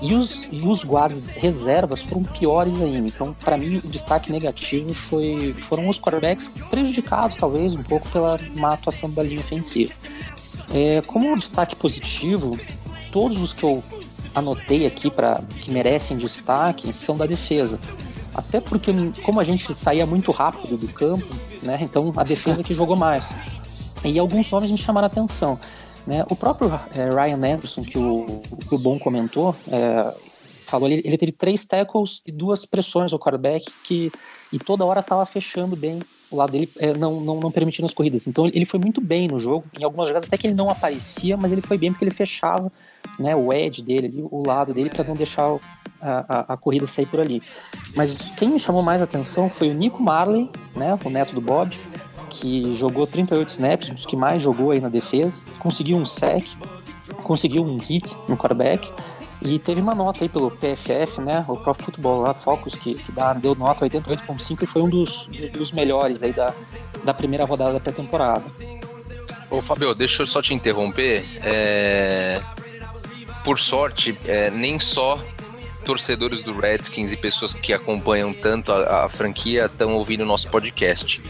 E 0.00 0.14
os, 0.14 0.48
e 0.50 0.62
os 0.62 0.82
guardas 0.82 1.22
reservas 1.36 2.00
foram 2.00 2.24
piores 2.24 2.80
ainda. 2.80 3.06
Então, 3.06 3.34
para 3.34 3.58
mim, 3.58 3.80
o 3.84 3.88
destaque 3.88 4.32
negativo 4.32 4.94
foi, 4.94 5.54
foram 5.68 5.88
os 5.88 6.00
quarterbacks 6.00 6.50
prejudicados, 6.70 7.36
talvez, 7.36 7.74
um 7.74 7.82
pouco 7.82 8.08
pela 8.08 8.38
má 8.54 8.72
atuação 8.72 9.10
da 9.10 9.22
linha 9.22 9.40
ofensiva. 9.40 9.92
É, 10.72 11.02
como 11.06 11.34
destaque 11.36 11.76
positivo, 11.76 12.58
todos 13.12 13.40
os 13.42 13.52
que 13.52 13.64
eu 13.64 13.82
anotei 14.34 14.86
aqui 14.86 15.10
para 15.10 15.42
que 15.60 15.70
merecem 15.70 16.16
destaque 16.16 16.92
são 16.92 17.16
da 17.16 17.26
defesa. 17.26 17.78
Até 18.34 18.60
porque, 18.60 18.92
como 19.22 19.40
a 19.40 19.44
gente 19.44 19.74
saía 19.74 20.06
muito 20.06 20.30
rápido 20.30 20.76
do 20.76 20.88
campo, 20.88 21.26
né, 21.62 21.78
então 21.82 22.12
a 22.16 22.24
defesa 22.24 22.62
que 22.62 22.72
jogou 22.72 22.96
mais. 22.96 23.34
E 24.04 24.18
alguns 24.18 24.50
nomes 24.50 24.70
me 24.70 24.78
chamaram 24.78 25.06
a 25.06 25.10
atenção. 25.10 25.58
Né? 26.06 26.24
O 26.30 26.36
próprio 26.36 26.70
é, 26.94 27.08
Ryan 27.10 27.54
Anderson, 27.54 27.82
que 27.82 27.98
o, 27.98 28.26
que 28.68 28.74
o 28.74 28.78
Bom 28.78 28.98
comentou, 28.98 29.54
é, 29.70 30.14
falou 30.64 30.88
ele, 30.88 31.02
ele 31.04 31.18
teve 31.18 31.32
três 31.32 31.66
tackles 31.66 32.22
e 32.26 32.32
duas 32.32 32.64
pressões 32.64 33.12
ao 33.12 33.18
quarterback 33.18 33.66
que, 33.84 34.10
e 34.52 34.58
toda 34.58 34.84
hora 34.84 35.00
estava 35.00 35.26
fechando 35.26 35.76
bem 35.76 36.00
o 36.30 36.36
lado 36.36 36.52
dele, 36.52 36.70
é, 36.78 36.96
não, 36.96 37.20
não, 37.20 37.40
não 37.40 37.50
permitindo 37.50 37.86
as 37.86 37.92
corridas. 37.92 38.26
Então 38.28 38.46
ele 38.46 38.64
foi 38.64 38.78
muito 38.78 39.00
bem 39.00 39.26
no 39.26 39.40
jogo. 39.40 39.64
Em 39.78 39.82
algumas 39.82 40.06
jogadas 40.06 40.28
até 40.28 40.38
que 40.38 40.46
ele 40.46 40.54
não 40.54 40.70
aparecia, 40.70 41.36
mas 41.36 41.50
ele 41.50 41.60
foi 41.60 41.76
bem 41.76 41.90
porque 41.90 42.04
ele 42.04 42.14
fechava 42.14 42.70
né, 43.18 43.34
o 43.34 43.52
edge 43.52 43.82
dele, 43.82 44.26
o 44.30 44.46
lado 44.46 44.72
dele, 44.72 44.90
para 44.90 45.04
não 45.04 45.16
deixar 45.16 45.58
a, 46.00 46.24
a, 46.28 46.54
a, 46.54 46.56
corrida 46.56 46.86
sair 46.86 47.06
por 47.06 47.18
ali. 47.18 47.42
Mas 47.96 48.16
quem 48.36 48.50
me 48.50 48.58
chamou 48.58 48.82
mais 48.82 49.02
atenção 49.02 49.50
foi 49.50 49.70
o 49.70 49.74
Nico 49.74 50.02
Marley, 50.02 50.48
né, 50.76 50.96
o 51.04 51.10
neto 51.10 51.34
do 51.34 51.40
Bob, 51.40 51.76
que 52.30 52.72
jogou 52.74 53.06
38 53.06 53.48
snaps, 53.50 53.90
um 53.90 53.94
dos 53.94 54.06
que 54.06 54.16
mais 54.16 54.40
jogou 54.40 54.70
aí 54.70 54.80
na 54.80 54.88
defesa, 54.88 55.42
conseguiu 55.58 55.96
um 55.96 56.04
sec, 56.04 56.46
conseguiu 57.22 57.64
um 57.64 57.76
hit 57.78 58.16
no 58.28 58.36
quarterback 58.36 58.90
e 59.42 59.58
teve 59.58 59.80
uma 59.80 59.94
nota 59.94 60.24
aí 60.24 60.28
pelo 60.28 60.50
PFF, 60.50 61.20
né, 61.20 61.44
o 61.48 61.56
Pro 61.56 61.74
Football 61.74 62.22
lá, 62.22 62.34
Focus, 62.34 62.74
que, 62.74 62.94
que 62.94 63.10
dá, 63.10 63.32
deu 63.32 63.54
nota 63.54 63.86
88.5 63.86 64.62
e 64.62 64.66
foi 64.66 64.82
um 64.82 64.88
dos, 64.88 65.28
dos 65.52 65.72
melhores 65.72 66.22
aí 66.22 66.32
da, 66.32 66.54
da 67.02 67.12
primeira 67.14 67.44
rodada 67.44 67.72
da 67.74 67.80
pré-temporada. 67.80 68.44
Ô 69.50 69.60
Fabio, 69.60 69.94
deixa 69.94 70.22
eu 70.22 70.26
só 70.26 70.40
te 70.40 70.54
interromper. 70.54 71.24
É... 71.42 72.40
Por 73.42 73.58
sorte, 73.58 74.16
é, 74.26 74.50
nem 74.50 74.78
só 74.78 75.18
torcedores 75.84 76.42
do 76.42 76.58
Redskins 76.58 77.12
e 77.12 77.16
pessoas 77.16 77.54
que 77.54 77.72
acompanham 77.72 78.32
tanto 78.32 78.70
a, 78.70 79.06
a 79.06 79.08
franquia 79.08 79.64
estão 79.64 79.94
ouvindo 79.94 80.20
o 80.20 80.26
nosso 80.26 80.48
podcast. 80.50 81.20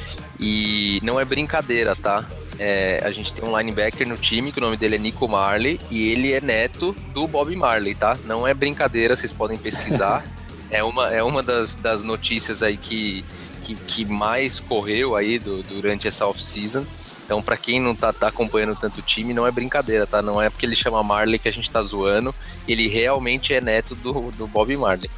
E 0.40 0.99
não 1.02 1.20
é 1.20 1.25
brincadeira, 1.25 1.94
tá? 1.94 2.25
É, 2.59 3.00
a 3.04 3.11
gente 3.11 3.32
tem 3.32 3.47
um 3.47 3.56
linebacker 3.56 4.06
no 4.09 4.16
time, 4.16 4.52
que 4.52 4.59
o 4.59 4.61
nome 4.61 4.76
dele 4.76 4.97
é 4.97 4.99
Nico 4.99 5.28
Marley, 5.28 5.80
e 5.90 6.11
ele 6.11 6.32
é 6.32 6.40
neto 6.40 6.97
do 7.12 7.26
Bob 7.26 7.54
Marley, 7.54 7.94
tá? 7.94 8.18
Não 8.25 8.47
é 8.47 8.54
brincadeira, 8.54 9.14
vocês 9.14 9.32
podem 9.32 9.59
pesquisar. 9.59 10.25
é 10.70 10.82
uma, 10.82 11.11
é 11.11 11.23
uma 11.23 11.42
das, 11.42 11.75
das 11.75 12.02
notícias 12.02 12.62
aí 12.62 12.76
que, 12.76 13.25
que, 13.64 13.75
que 13.75 14.04
mais 14.04 14.61
correu 14.61 15.16
aí 15.16 15.38
do, 15.38 15.62
durante 15.62 16.09
essa 16.09 16.26
off-season. 16.26 16.87
Então, 17.25 17.40
para 17.40 17.56
quem 17.56 17.78
não 17.78 17.94
tá, 17.94 18.12
tá, 18.12 18.28
acompanhando 18.28 18.75
tanto 18.75 18.99
o 18.99 19.02
time, 19.02 19.32
não 19.32 19.47
é 19.47 19.52
brincadeira, 19.52 20.06
tá? 20.06 20.20
Não 20.20 20.42
é 20.42 20.50
porque 20.50 20.66
ele 20.66 20.75
chama 20.75 21.02
Marley 21.02 21.38
que 21.38 21.49
a 21.49 21.52
gente 21.52 21.70
tá 21.70 21.82
zoando. 21.82 22.35
Ele 22.66 22.88
realmente 22.88 23.54
é 23.54 23.61
neto 23.61 23.94
do, 23.94 24.32
do 24.32 24.47
Bob 24.47 24.76
Marley. 24.76 25.09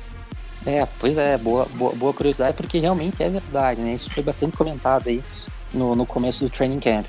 É, 0.65 0.87
pois 0.99 1.19
é, 1.19 1.37
boa, 1.37 1.67
boa, 1.75 1.93
boa 1.95 2.13
curiosidade, 2.15 2.57
porque 2.57 2.79
realmente 2.79 3.23
é 3.23 3.29
verdade, 3.29 3.81
né? 3.81 3.95
Isso 3.95 4.11
foi 4.11 4.23
bastante 4.23 4.57
comentado 4.57 5.09
aí 5.09 5.23
no, 5.75 5.95
no 5.95 6.07
começo 6.07 6.45
do 6.45 6.51
training 6.51 6.79
camp. 6.79 7.07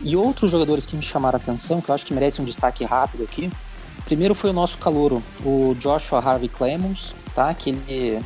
E 0.00 0.16
outros 0.16 0.50
jogadores 0.50 0.86
que 0.86 0.96
me 0.96 1.02
chamaram 1.02 1.38
a 1.38 1.42
atenção, 1.42 1.80
que 1.80 1.90
eu 1.90 1.94
acho 1.94 2.06
que 2.06 2.14
merecem 2.14 2.42
um 2.42 2.46
destaque 2.46 2.84
rápido 2.84 3.24
aqui. 3.24 3.50
Primeiro 4.06 4.34
foi 4.34 4.50
o 4.50 4.52
nosso 4.52 4.78
calouro, 4.78 5.22
o 5.44 5.74
Joshua 5.78 6.18
Harvey 6.18 6.48
Clemons, 6.48 7.14
tá? 7.34 7.52
Que 7.54 7.70
ele, 7.70 8.22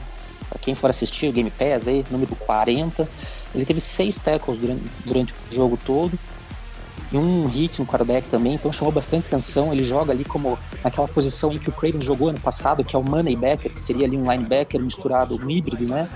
pra 0.49 0.59
quem 0.59 0.75
for 0.75 0.91
assistir 0.91 1.29
o 1.29 1.33
Game 1.33 1.51
Pass 1.51 1.89
aí, 1.89 2.05
número 2.11 2.35
40, 2.37 3.09
ele 3.55 3.65
teve 3.65 3.81
seis 3.81 4.19
tackles 4.19 4.59
durante, 4.59 4.83
durante 5.05 5.33
o 5.33 5.55
jogo 5.55 5.79
todo 5.85 6.19
e 7.11 7.17
um 7.17 7.47
hit 7.47 7.79
no 7.79 7.87
quarterback 7.87 8.29
também, 8.29 8.55
então 8.55 8.73
chamou 8.73 8.93
bastante 8.93 9.27
atenção. 9.27 9.73
Ele 9.73 9.83
joga 9.83 10.13
ali 10.13 10.25
como 10.25 10.59
naquela 10.85 11.09
posição 11.09 11.53
em 11.53 11.59
que 11.59 11.69
o 11.69 11.73
Craven 11.73 12.03
jogou 12.03 12.29
ano 12.29 12.41
passado, 12.41 12.85
que 12.85 12.95
é 12.95 12.99
o 12.99 13.03
money 13.03 13.37
backer, 13.37 13.73
que 13.73 13.81
seria 13.81 14.07
ali 14.07 14.17
um 14.17 14.31
linebacker 14.31 14.81
misturado, 14.81 15.39
um 15.43 15.51
híbrido, 15.51 15.87
né? 15.87 16.09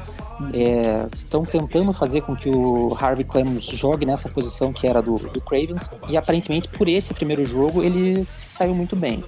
É, 0.53 1.07
estão 1.13 1.45
tentando 1.45 1.93
fazer 1.93 2.23
com 2.23 2.35
que 2.35 2.49
o 2.49 2.97
Harvey 2.99 3.25
Clemens 3.25 3.65
jogue 3.67 4.05
nessa 4.05 4.29
posição 4.29 4.73
que 4.73 4.87
era 4.87 5.01
do, 5.01 5.15
do 5.15 5.41
Cravens 5.41 5.91
e 6.09 6.17
aparentemente 6.17 6.69
por 6.69 6.89
esse 6.89 7.15
primeiro 7.15 7.45
jogo 7.45 7.83
ele 7.83 8.25
se 8.25 8.49
saiu 8.49 8.75
muito 8.75 8.97
bem. 8.97 9.23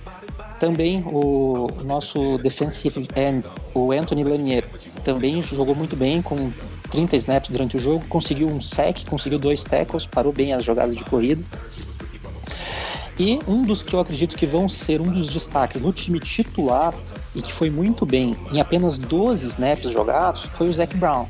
Também 0.59 1.04
o 1.06 1.68
nosso 1.85 2.38
defensive 2.38 3.06
end, 3.14 3.44
o 3.75 3.92
Anthony 3.92 4.25
Lanier, 4.25 4.64
também 5.04 5.40
jogou 5.40 5.75
muito 5.75 5.94
bem 5.94 6.23
com 6.23 6.50
30 6.94 7.16
snaps 7.16 7.50
durante 7.50 7.76
o 7.76 7.80
jogo, 7.80 8.06
conseguiu 8.06 8.48
um 8.48 8.60
sec, 8.60 9.04
conseguiu 9.08 9.36
dois 9.36 9.64
tackles, 9.64 10.06
parou 10.06 10.32
bem 10.32 10.52
as 10.52 10.64
jogadas 10.64 10.96
de 10.96 11.04
corrida. 11.04 11.42
E 13.18 13.40
um 13.48 13.64
dos 13.64 13.82
que 13.82 13.94
eu 13.94 14.00
acredito 14.00 14.36
que 14.36 14.46
vão 14.46 14.68
ser 14.68 15.00
um 15.00 15.10
dos 15.10 15.32
destaques 15.32 15.80
no 15.80 15.92
time 15.92 16.20
titular 16.20 16.94
e 17.34 17.42
que 17.42 17.52
foi 17.52 17.68
muito 17.68 18.06
bem 18.06 18.36
em 18.52 18.60
apenas 18.60 18.96
12 18.96 19.48
snaps 19.48 19.90
jogados 19.90 20.44
foi 20.52 20.68
o 20.68 20.72
Zac 20.72 20.96
Brown. 20.96 21.26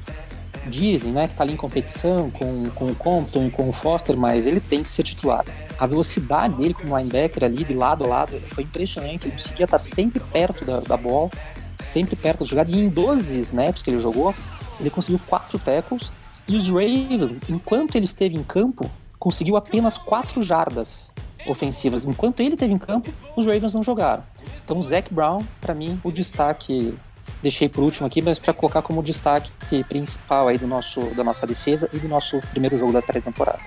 Dizem 0.66 1.12
né, 1.12 1.26
que 1.26 1.33
está 1.33 1.44
ali 1.44 1.54
em 1.54 1.56
competição 1.56 2.30
com, 2.30 2.68
com 2.75 2.90
o 2.90 2.94
Compton 2.94 3.47
e 3.47 3.50
com 3.50 3.66
o 3.66 3.73
Foster, 3.73 4.16
mas 4.18 4.47
ele 4.47 4.61
tem 4.61 4.83
que 4.83 4.90
ser 4.90 5.02
titular. 5.02 5.47
A 5.78 5.87
velocidade 5.87 6.56
dele 6.56 6.75
como 6.75 6.97
linebacker 6.97 7.44
ali, 7.44 7.64
de 7.64 7.75
lado 7.75 8.04
a 8.04 8.06
lado, 8.06 8.38
foi 8.49 8.64
impressionante. 8.64 9.26
Ele 9.26 9.33
conseguia 9.33 9.64
estar 9.64 9.78
sempre 9.78 10.21
perto 10.21 10.64
da, 10.64 10.80
da 10.80 10.97
bola, 10.97 11.30
sempre 11.78 12.16
perto 12.16 12.40
da 12.40 12.47
jogada. 12.47 12.71
E 12.71 12.78
em 12.78 12.88
12 12.88 13.40
snaps 13.40 13.83
que 13.83 13.90
ele 13.90 14.00
jogou, 14.00 14.35
ele 14.81 14.90
conseguiu 14.90 15.21
quatro 15.26 15.59
tackles 15.59 16.12
e 16.47 16.57
os 16.57 16.69
Ravens, 16.69 17.49
enquanto 17.49 17.97
ele 17.97 18.04
esteve 18.04 18.37
em 18.37 18.43
campo, 18.43 18.90
conseguiu 19.19 19.57
apenas 19.57 19.97
quatro 19.97 20.43
jardas 20.43 21.12
ofensivas. 21.47 22.04
Enquanto 22.04 22.40
ele 22.40 22.54
esteve 22.54 22.73
em 22.73 22.78
campo, 22.78 23.12
os 23.37 23.47
Ravens 23.47 23.75
não 23.75 23.83
jogaram. 23.83 24.23
Então, 24.62 24.78
o 24.78 24.83
Zac 24.83 25.12
Brown, 25.12 25.45
para 25.61 25.75
mim, 25.75 26.00
o 26.04 26.12
destaque 26.12 26.97
deixei 27.43 27.69
por 27.69 27.83
último 27.83 28.07
aqui, 28.07 28.23
mas 28.23 28.38
para 28.38 28.52
colocar 28.52 28.83
como 28.83 29.02
destaque 29.02 29.50
principal 29.85 30.49
aí 30.49 30.59
do 30.59 30.66
nosso, 30.66 31.00
da 31.14 31.23
nossa 31.25 31.47
defesa 31.47 31.88
e 31.93 31.99
do 31.99 32.09
nosso 32.09 32.40
primeiro 32.50 32.76
jogo 32.76 32.93
da 32.93 33.02
pré-temporada. 33.02 33.61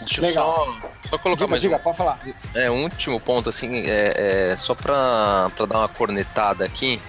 Deixa 0.00 0.26
eu 0.26 0.32
só, 0.32 0.66
só 1.08 1.18
colocar 1.18 1.44
diga, 1.44 1.50
mais 1.50 1.62
diga, 1.62 1.76
um, 1.76 1.78
pode 1.78 1.96
falar. 1.96 2.18
é, 2.54 2.70
um 2.70 2.82
último 2.82 3.20
ponto, 3.20 3.48
assim, 3.48 3.84
é, 3.86 4.52
é 4.52 4.56
só 4.56 4.74
para 4.74 5.48
dar 5.68 5.78
uma 5.78 5.88
cornetada 5.88 6.64
aqui. 6.64 7.00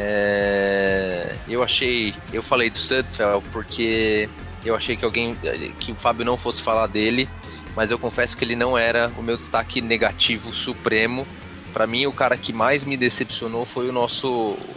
É, 0.00 1.34
eu 1.48 1.60
achei, 1.60 2.14
eu 2.32 2.40
falei 2.40 2.70
do 2.70 2.78
Sudfeld 2.78 3.44
porque 3.50 4.28
eu 4.64 4.76
achei 4.76 4.96
que 4.96 5.04
alguém, 5.04 5.36
que 5.80 5.90
o 5.90 5.96
Fábio 5.96 6.24
não 6.24 6.38
fosse 6.38 6.62
falar 6.62 6.86
dele, 6.86 7.28
mas 7.74 7.90
eu 7.90 7.98
confesso 7.98 8.36
que 8.36 8.44
ele 8.44 8.54
não 8.54 8.78
era 8.78 9.10
o 9.18 9.22
meu 9.22 9.36
destaque 9.36 9.80
negativo 9.80 10.52
supremo. 10.52 11.26
Para 11.72 11.84
mim, 11.84 12.06
o 12.06 12.12
cara 12.12 12.36
que 12.36 12.52
mais 12.52 12.84
me 12.84 12.96
decepcionou 12.96 13.64
foi 13.64 13.88
o 13.88 13.92
nosso 13.92 14.28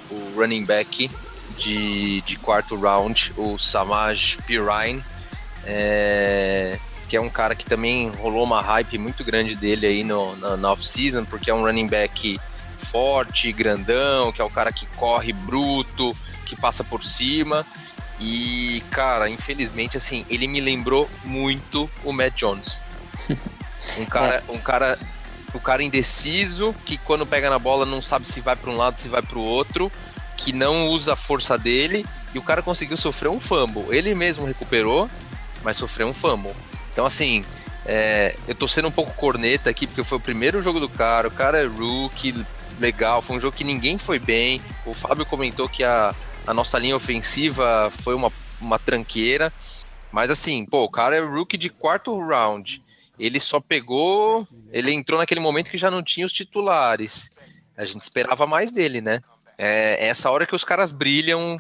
o 0.10 0.34
running 0.36 0.66
back 0.66 1.10
de, 1.56 2.22
de 2.22 2.38
quarto 2.38 2.76
round, 2.76 3.32
o 3.38 3.60
Samaj 3.60 4.38
Pirine, 4.48 5.04
é, 5.64 6.80
que 7.08 7.16
é 7.16 7.22
um 7.22 7.30
cara 7.30 7.54
que 7.54 7.66
também 7.66 8.10
rolou 8.10 8.44
uma 8.44 8.62
hype 8.62 8.98
muito 8.98 9.24
grande 9.24 9.56
dele 9.56 9.86
aí 9.86 10.04
no, 10.04 10.36
na, 10.38 10.58
na 10.58 10.72
off-season, 10.72 11.26
porque 11.26 11.52
é 11.52 11.54
um 11.54 11.64
running 11.64 11.88
back 11.88 12.40
forte, 12.82 13.52
grandão, 13.52 14.32
que 14.32 14.42
é 14.42 14.44
o 14.44 14.50
cara 14.50 14.72
que 14.72 14.86
corre 14.98 15.32
bruto, 15.32 16.16
que 16.46 16.56
passa 16.56 16.84
por 16.84 17.02
cima. 17.02 17.66
E, 18.20 18.84
cara, 18.92 19.30
infelizmente, 19.30 19.98
assim, 19.98 20.26
ele 20.30 20.48
me 20.48 20.60
lembrou 20.60 21.10
muito 21.24 21.90
o 22.04 22.12
Matt 22.12 22.36
Jones. 22.36 22.82
Um 23.98 24.06
cara, 24.06 24.44
um 24.48 24.60
cara, 24.60 25.00
um 25.56 25.60
cara 25.60 25.82
indeciso, 25.84 26.74
que 26.86 26.98
quando 27.00 27.26
pega 27.26 27.50
na 27.50 27.58
bola 27.58 27.86
não 27.86 28.02
sabe 28.02 28.28
se 28.28 28.40
vai 28.40 28.56
para 28.56 28.70
um 28.70 28.78
lado, 28.78 29.00
se 29.00 29.08
vai 29.08 29.24
para 29.24 29.40
o 29.40 29.44
outro, 29.44 29.92
que 30.38 30.54
não 30.54 30.88
usa 30.88 31.14
a 31.14 31.16
força 31.16 31.58
dele, 31.58 32.06
e 32.34 32.40
o 32.40 32.44
cara 32.44 32.62
conseguiu 32.62 32.96
sofrer 32.96 33.30
um 33.30 33.40
fumble. 33.40 33.86
Ele 33.90 34.14
mesmo 34.14 34.46
recuperou, 34.46 35.10
mas 35.64 35.78
sofreu 35.78 36.08
um 36.08 36.14
fumble. 36.14 36.54
Então, 36.92 37.06
assim, 37.06 37.44
é, 37.86 38.36
eu 38.48 38.56
tô 38.56 38.68
sendo 38.68 38.88
um 38.88 38.92
pouco 38.92 39.14
corneta 39.14 39.70
aqui, 39.70 39.88
porque 39.88 40.04
foi 40.04 40.18
o 40.18 40.22
primeiro 40.22 40.62
jogo 40.62 40.80
do 40.80 40.90
cara, 40.90 41.28
o 41.28 41.32
cara 41.32 41.62
é 41.62 41.66
rookie, 41.66 42.46
legal, 42.82 43.22
foi 43.22 43.38
um 43.38 43.40
jogo 43.40 43.56
que 43.56 43.64
ninguém 43.64 43.98
foi 43.98 44.20
bem. 44.20 44.62
O 44.86 44.94
Fábio 44.94 45.26
comentou 45.26 45.70
que 45.70 45.84
a, 45.84 46.14
a 46.46 46.54
nossa 46.54 46.78
linha 46.78 46.96
ofensiva 46.96 47.90
foi 47.92 48.16
uma, 48.16 48.32
uma 48.60 48.78
tranqueira. 48.78 49.54
Mas 50.12 50.30
assim, 50.30 50.66
pô, 50.66 50.84
o 50.84 50.90
cara 50.90 51.16
é 51.16 51.20
rookie 51.20 51.58
de 51.58 51.70
quarto 51.70 52.20
round. 52.20 52.84
Ele 53.18 53.40
só 53.40 53.62
pegou. 53.62 54.46
Ele 54.72 54.92
entrou 54.92 55.20
naquele 55.20 55.40
momento 55.40 55.72
que 55.72 55.78
já 55.78 55.90
não 55.90 56.04
tinha 56.04 56.26
os 56.26 56.34
titulares. 56.34 57.30
A 57.78 57.86
gente 57.86 58.02
esperava 58.02 58.46
mais 58.46 58.72
dele, 58.72 59.00
né? 59.00 59.22
É, 59.58 60.06
é 60.06 60.08
essa 60.08 60.30
hora 60.30 60.46
que 60.46 60.56
os 60.56 60.64
caras 60.64 60.92
brilham 60.92 61.58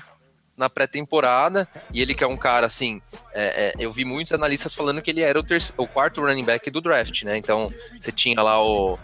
na 0.57 0.69
pré-temporada, 0.69 1.67
e 1.91 2.01
ele 2.01 2.13
que 2.13 2.23
é 2.23 2.27
um 2.27 2.37
cara, 2.37 2.67
assim, 2.67 3.01
é, 3.33 3.69
é, 3.69 3.73
eu 3.79 3.89
vi 3.89 4.05
muitos 4.05 4.31
analistas 4.31 4.75
falando 4.75 5.01
que 5.01 5.09
ele 5.09 5.21
era 5.21 5.39
o, 5.39 5.43
o 5.77 5.87
quarto 5.87 6.21
running 6.21 6.43
back 6.43 6.69
do 6.69 6.81
draft, 6.81 7.23
né? 7.23 7.35
Então, 7.37 7.73
você 7.99 8.11
tinha 8.11 8.39
lá 8.43 8.63
o, 8.63 8.99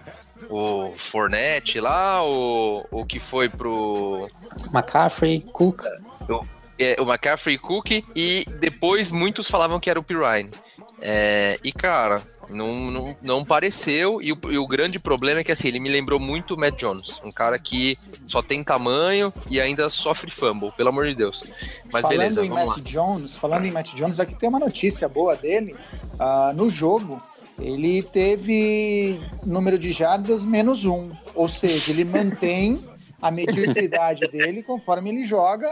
o 0.50 0.94
Fournette 0.96 1.80
lá, 1.80 2.24
o, 2.24 2.86
o 2.92 3.06
que 3.06 3.20
foi 3.20 3.50
pro... 3.50 4.28
McCaffrey, 4.74 5.42
Cook. 5.52 5.84
O, 6.30 6.46
é, 6.80 6.96
o 7.00 7.04
McCaffrey 7.04 7.58
Cook, 7.58 8.04
e 8.16 8.46
depois 8.60 9.12
muitos 9.12 9.50
falavam 9.50 9.80
que 9.80 9.90
era 9.90 10.00
o 10.00 10.04
Pirine. 10.04 10.52
É, 11.00 11.60
e, 11.64 11.72
cara, 11.72 12.24
não, 12.50 12.92
não, 12.92 13.18
não 13.22 13.46
pareceu, 13.46 14.22
e 14.22 14.32
o, 14.32 14.40
e 14.50 14.58
o, 14.58 14.68
grande 14.68 15.00
problema 15.00 15.42
é 15.42 15.44
que 15.44 15.52
assim, 15.52 15.68
ele 15.68 15.80
me 15.80 15.90
lembrou 15.90 16.20
muito 16.20 16.54
o 16.54 16.58
Matt 16.58 16.80
Jones, 16.80 17.22
um 17.24 17.32
cara 17.32 17.60
que 17.60 17.98
só 18.26 18.42
tem 18.42 18.64
tamanho 18.64 19.34
e 19.50 19.60
ainda 19.60 19.90
sofre 19.90 20.32
fumble, 20.32 20.72
pelo 20.72 20.90
amor 20.90 21.08
de 21.08 21.16
Deus. 21.16 21.46
Mas 21.92 22.02
falando 22.02 22.10
beleza, 22.10 22.46
em 22.46 22.50
vamos 22.50 22.66
Matt 22.66 22.78
lá. 22.78 22.84
Jones, 22.84 23.38
falando 23.38 23.66
em 23.66 23.72
Matt 23.72 23.94
Jones, 23.94 24.20
aqui 24.20 24.36
tem 24.36 24.50
uma 24.50 24.60
notícia 24.60 25.08
boa 25.08 25.36
dele. 25.36 25.76
Uh, 26.14 26.54
no 26.56 26.70
jogo, 26.70 27.22
ele 27.60 28.04
teve 28.04 29.20
número 29.46 29.78
de 29.80 29.92
jardas 29.92 30.44
menos 30.46 30.86
um, 30.86 31.12
ou 31.36 31.48
seja, 31.48 31.92
ele 31.92 32.04
mantém 32.06 32.80
a 33.22 33.32
mediocridade 33.32 34.22
dele 34.32 34.62
conforme 34.64 35.10
ele 35.10 35.24
joga 35.24 35.68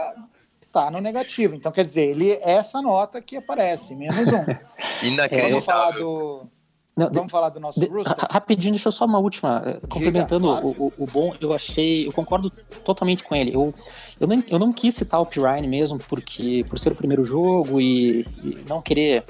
tá 0.72 0.90
no 0.90 1.00
negativo. 1.00 1.54
Então, 1.54 1.72
quer 1.72 1.84
dizer, 1.86 2.10
ele 2.10 2.32
é 2.32 2.52
essa 2.52 2.82
nota 2.82 3.22
que 3.22 3.36
aparece, 3.36 3.94
menos 3.94 4.18
um. 4.18 4.44
Vamos 4.44 4.44
falar 4.44 5.02
Inacreditável. 5.04 6.00
do, 6.00 6.46
Não, 6.94 7.10
vamos 7.12 7.32
falar 7.32 7.48
do 7.48 7.58
nosso 7.60 7.80
de- 7.80 7.88
rapidinho, 8.30 8.74
deixa 8.74 8.88
eu 8.88 8.92
só 8.92 9.06
uma 9.06 9.18
última. 9.18 9.62
eh, 9.64 9.80
Complementando 9.88 10.48
claro. 10.48 10.66
o, 10.78 10.86
o- 10.88 10.92
o 10.98 11.06
bom, 11.06 11.34
eu 11.40 11.54
achei. 11.54 12.06
Eu 12.06 12.12
concordo 12.12 12.50
totalmente 12.84 13.24
com 13.24 13.34
ele. 13.34 13.54
Eu, 13.54 13.72
eu, 14.20 14.26
nem, 14.26 14.44
eu 14.48 14.58
não 14.58 14.70
quis 14.70 14.94
citar 14.96 15.18
o 15.20 15.24
Pirine 15.24 15.66
mesmo, 15.66 15.98
porque 15.98 16.62
por 16.68 16.78
ser 16.78 16.92
o 16.92 16.96
primeiro 16.96 17.24
jogo 17.24 17.80
e, 17.80 18.26
e 18.44 18.64
não 18.68 18.82
querer 18.82 19.24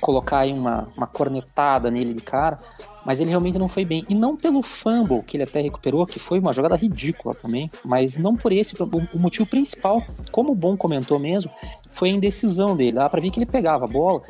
colocar 0.00 0.40
aí 0.40 0.52
uma, 0.52 0.88
uma 0.96 1.06
cornetada 1.06 1.90
nele 1.90 2.14
de 2.14 2.22
cara, 2.22 2.58
mas 3.04 3.20
ele 3.20 3.30
realmente 3.30 3.58
não 3.58 3.68
foi 3.68 3.84
bem. 3.84 4.04
E 4.08 4.14
não 4.14 4.36
pelo 4.36 4.62
fumble 4.62 5.22
que 5.22 5.36
ele 5.36 5.44
até 5.44 5.60
recuperou, 5.60 6.06
que 6.06 6.18
foi 6.18 6.38
uma 6.38 6.52
jogada 6.52 6.76
ridícula 6.76 7.34
também, 7.34 7.70
mas 7.84 8.18
não 8.18 8.36
por 8.36 8.52
esse. 8.52 8.74
O, 8.80 9.18
motivo 9.18 9.46
principal, 9.46 10.02
como 10.30 10.52
o 10.52 10.54
Bom 10.54 10.76
comentou 10.76 11.18
mesmo, 11.18 11.50
foi 11.90 12.10
a 12.10 12.12
indecisão 12.12 12.76
dele. 12.76 12.92
Dá 12.92 13.08
pra 13.08 13.20
ver 13.20 13.30
que 13.30 13.38
ele 13.38 13.46
pegava 13.46 13.84
a 13.84 13.88
bola 13.88 14.22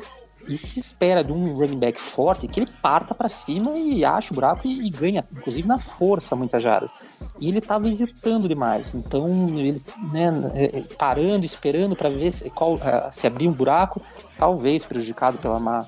e 0.49 0.57
se 0.57 0.79
espera 0.79 1.23
de 1.23 1.31
um 1.31 1.53
running 1.53 1.77
back 1.77 2.01
forte 2.01 2.47
que 2.47 2.59
ele 2.59 2.71
parta 2.81 3.13
pra 3.13 3.29
cima 3.29 3.77
e 3.77 4.03
acha 4.03 4.33
o 4.33 4.35
buraco 4.35 4.67
e, 4.67 4.87
e 4.87 4.89
ganha, 4.89 5.23
inclusive 5.31 5.67
na 5.67 5.77
força, 5.77 6.35
muitas 6.35 6.61
jardas. 6.61 6.91
E 7.39 7.47
ele 7.47 7.61
tava 7.61 7.87
hesitando 7.87 8.47
demais. 8.47 8.95
Então, 8.95 9.27
ele 9.49 9.81
né, 10.11 10.29
é, 10.55 10.79
é, 10.79 10.81
parando, 10.97 11.45
esperando 11.45 11.95
para 11.95 12.09
ver 12.09 12.31
se, 12.31 12.49
qual, 12.49 12.79
ah, 12.81 13.11
se 13.11 13.27
abrir 13.27 13.47
um 13.47 13.53
buraco, 13.53 14.01
talvez 14.39 14.83
prejudicado 14.85 15.37
pela 15.37 15.59
má 15.59 15.85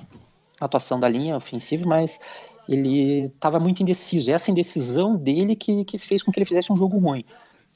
atuação 0.60 1.00
da 1.00 1.08
linha 1.08 1.36
ofensiva, 1.36 1.84
mas 1.84 2.20
ele 2.68 3.26
estava 3.26 3.58
muito 3.58 3.82
indeciso. 3.82 4.30
Essa 4.30 4.52
indecisão 4.52 5.16
dele 5.16 5.56
que, 5.56 5.84
que 5.84 5.98
fez 5.98 6.22
com 6.22 6.30
que 6.30 6.38
ele 6.38 6.46
fizesse 6.46 6.72
um 6.72 6.76
jogo 6.76 6.98
ruim. 6.98 7.24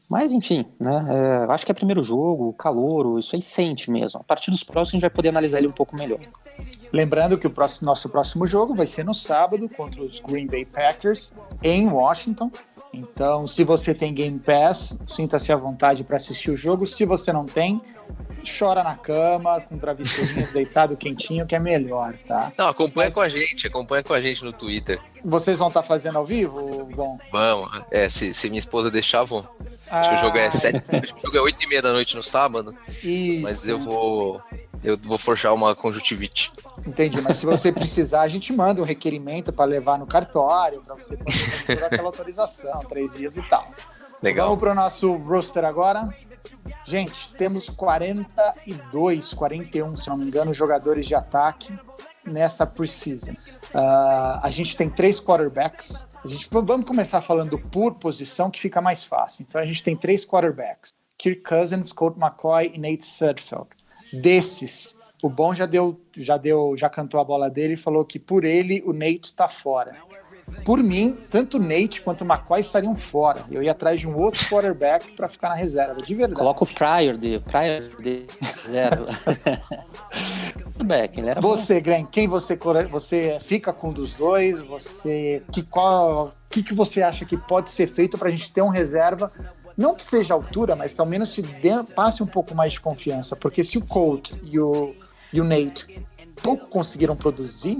Mas, 0.08 0.30
enfim, 0.30 0.64
né? 0.78 1.04
é, 1.48 1.52
acho 1.52 1.66
que 1.66 1.72
é 1.72 1.74
primeiro 1.74 2.02
jogo, 2.02 2.52
calor, 2.52 3.18
isso 3.18 3.34
aí 3.34 3.42
sente 3.42 3.90
mesmo. 3.90 4.20
A 4.20 4.24
partir 4.24 4.50
dos 4.52 4.62
próximos 4.62 4.90
a 4.90 4.92
gente 4.92 5.00
vai 5.00 5.10
poder 5.10 5.30
analisar 5.30 5.58
ele 5.58 5.66
um 5.66 5.72
pouco 5.72 5.96
melhor. 5.96 6.20
Lembrando 6.92 7.36
que 7.36 7.46
o 7.46 7.50
próximo- 7.50 7.86
nosso 7.86 8.08
próximo 8.08 8.46
jogo 8.46 8.74
vai 8.74 8.86
ser 8.86 9.04
no 9.04 9.12
sábado 9.14 9.68
contra 9.76 10.00
os 10.02 10.20
Green 10.20 10.46
Bay 10.46 10.64
Packers 10.64 11.32
em 11.62 11.88
Washington. 11.88 12.50
Então, 12.92 13.46
se 13.46 13.62
você 13.64 13.92
tem 13.92 14.14
Game 14.14 14.38
Pass, 14.38 14.98
sinta-se 15.06 15.52
à 15.52 15.56
vontade 15.56 16.02
para 16.04 16.16
assistir 16.16 16.50
o 16.50 16.56
jogo. 16.56 16.86
Se 16.86 17.04
você 17.04 17.32
não 17.32 17.44
tem, 17.44 17.80
chora 18.58 18.82
na 18.84 18.94
cama, 18.96 19.60
com 19.60 19.74
o 19.74 19.78
travesseirinho 19.78 20.46
deitado 20.52 20.96
quentinho, 20.96 21.46
que 21.46 21.54
é 21.54 21.58
melhor, 21.58 22.14
tá? 22.26 22.52
Não, 22.56 22.68
acompanha 22.68 23.06
Mas- 23.08 23.14
com 23.14 23.20
a 23.20 23.28
gente, 23.28 23.66
acompanha 23.66 24.02
com 24.02 24.12
a 24.14 24.20
gente 24.20 24.44
no 24.44 24.52
Twitter. 24.52 25.00
Vocês 25.24 25.58
vão 25.58 25.68
estar 25.68 25.82
fazendo 25.82 26.16
ao 26.18 26.24
vivo? 26.24 26.84
Bom, 26.94 27.18
Vamos, 27.32 27.82
é, 27.90 28.08
se, 28.08 28.32
se 28.32 28.48
minha 28.48 28.60
esposa 28.60 28.90
deixar, 28.90 29.24
vou. 29.24 29.44
Acho 29.90 30.10
que 30.10 30.14
o 30.16 30.18
jogo 30.18 30.38
é 30.38 30.50
sete, 30.50 30.82
acho 30.96 31.14
que 31.14 31.20
o 31.20 31.26
jogo 31.26 31.36
é 31.38 31.40
oito 31.40 31.62
e 31.62 31.66
meia 31.66 31.82
da 31.82 31.92
noite 31.92 32.14
no 32.16 32.22
sábado, 32.22 32.76
Isso. 33.02 33.42
mas 33.42 33.68
eu 33.68 33.78
vou. 33.78 34.40
Eu 34.84 34.96
vou 34.98 35.18
forjar 35.18 35.52
uma 35.52 35.74
conjuntivite. 35.74 36.52
Entendi, 36.86 37.20
mas 37.20 37.38
se 37.38 37.46
você 37.46 37.72
precisar, 37.72 38.20
a 38.20 38.28
gente 38.28 38.52
manda 38.52 38.80
um 38.80 38.84
requerimento 38.84 39.52
para 39.52 39.64
levar 39.64 39.98
no 39.98 40.06
cartório, 40.06 40.80
para 40.80 40.94
você 40.94 41.16
poder 41.16 41.84
aquela 41.84 42.06
autorização, 42.08 42.80
três 42.88 43.12
dias 43.14 43.36
e 43.36 43.42
tal. 43.42 43.68
Legal. 44.22 44.46
Vamos 44.46 44.60
para 44.60 44.72
o 44.72 44.74
nosso 44.74 45.16
roster 45.16 45.64
agora. 45.64 46.08
Gente, 46.86 47.34
temos 47.34 47.68
42, 47.68 49.34
41, 49.34 49.96
se 49.96 50.08
não 50.08 50.16
me 50.16 50.26
engano, 50.26 50.54
jogadores 50.54 51.04
de 51.04 51.16
ataque 51.16 51.74
nessa 52.24 52.64
preseason. 52.64 53.34
Ah, 53.74 54.40
a 54.42 54.50
gente 54.50 54.76
tem 54.76 54.88
três 54.88 55.20
quarterbacks. 55.20 56.06
A 56.24 56.28
gente, 56.28 56.48
vamos 56.50 56.86
começar 56.86 57.20
falando 57.20 57.58
por 57.58 57.94
posição, 57.94 58.50
que 58.50 58.60
fica 58.60 58.80
mais 58.80 59.04
fácil. 59.04 59.44
Então, 59.48 59.60
a 59.60 59.66
gente 59.66 59.82
tem 59.82 59.96
três 59.96 60.24
quarterbacks. 60.24 60.92
Kirk 61.18 61.42
Cousins, 61.42 61.92
Colt 61.92 62.16
McCoy 62.16 62.72
e 62.74 62.78
Nate 62.78 63.04
Sudfeld. 63.04 63.68
Desses, 64.12 64.96
o 65.22 65.28
Bom 65.28 65.54
já 65.54 65.66
deu, 65.66 66.00
já 66.16 66.36
deu, 66.36 66.76
já 66.76 66.88
cantou 66.88 67.18
a 67.18 67.24
bola 67.24 67.50
dele 67.50 67.74
e 67.74 67.76
falou 67.76 68.04
que 68.04 68.18
por 68.18 68.44
ele 68.44 68.82
o 68.86 68.92
Nate 68.92 69.24
está 69.24 69.48
fora. 69.48 69.96
Por 70.64 70.82
mim, 70.82 71.16
tanto 71.30 71.58
o 71.58 71.60
Nate 71.60 72.00
quanto 72.00 72.22
o 72.22 72.24
McCoy 72.24 72.60
estariam 72.60 72.96
fora. 72.96 73.44
Eu 73.50 73.62
ia 73.62 73.70
atrás 73.70 74.00
de 74.00 74.08
um 74.08 74.16
outro 74.16 74.44
quarterback 74.48 75.12
para 75.12 75.28
ficar 75.28 75.50
na 75.50 75.54
reserva, 75.54 76.00
de 76.00 76.14
verdade. 76.14 76.38
Coloca 76.38 76.64
o 76.64 76.66
Pryor 76.66 77.16
de, 77.16 77.38
Pryor 77.40 77.82
de 78.00 78.26
ele 81.20 81.30
era. 81.30 81.40
Você, 81.40 81.80
Glenn, 81.80 82.06
quem 82.06 82.28
você 82.28 82.58
você 82.90 83.38
fica 83.40 83.72
com 83.72 83.88
um 83.88 83.92
dos 83.92 84.14
dois? 84.14 84.60
Você 84.62 85.42
que 85.52 85.62
qual 85.62 86.34
que 86.48 86.62
que 86.62 86.74
você 86.74 87.02
acha 87.02 87.24
que 87.24 87.36
pode 87.36 87.70
ser 87.70 87.86
feito 87.86 88.18
para 88.18 88.28
a 88.28 88.30
gente 88.30 88.52
ter 88.52 88.62
um 88.62 88.68
reserva? 88.68 89.30
Não 89.76 89.94
que 89.94 90.04
seja 90.04 90.32
altura, 90.32 90.74
mas 90.74 90.94
que 90.94 91.00
ao 91.00 91.06
menos 91.06 91.30
se 91.30 91.42
dê, 91.42 91.82
passe 91.94 92.22
um 92.22 92.26
pouco 92.26 92.54
mais 92.54 92.72
de 92.72 92.80
confiança, 92.80 93.36
porque 93.36 93.62
se 93.62 93.76
o 93.76 93.84
Colt 93.84 94.32
e 94.42 94.58
o, 94.58 94.94
e 95.32 95.40
o 95.40 95.44
Nate 95.44 96.00
pouco 96.42 96.68
conseguiram 96.68 97.14
produzir, 97.14 97.78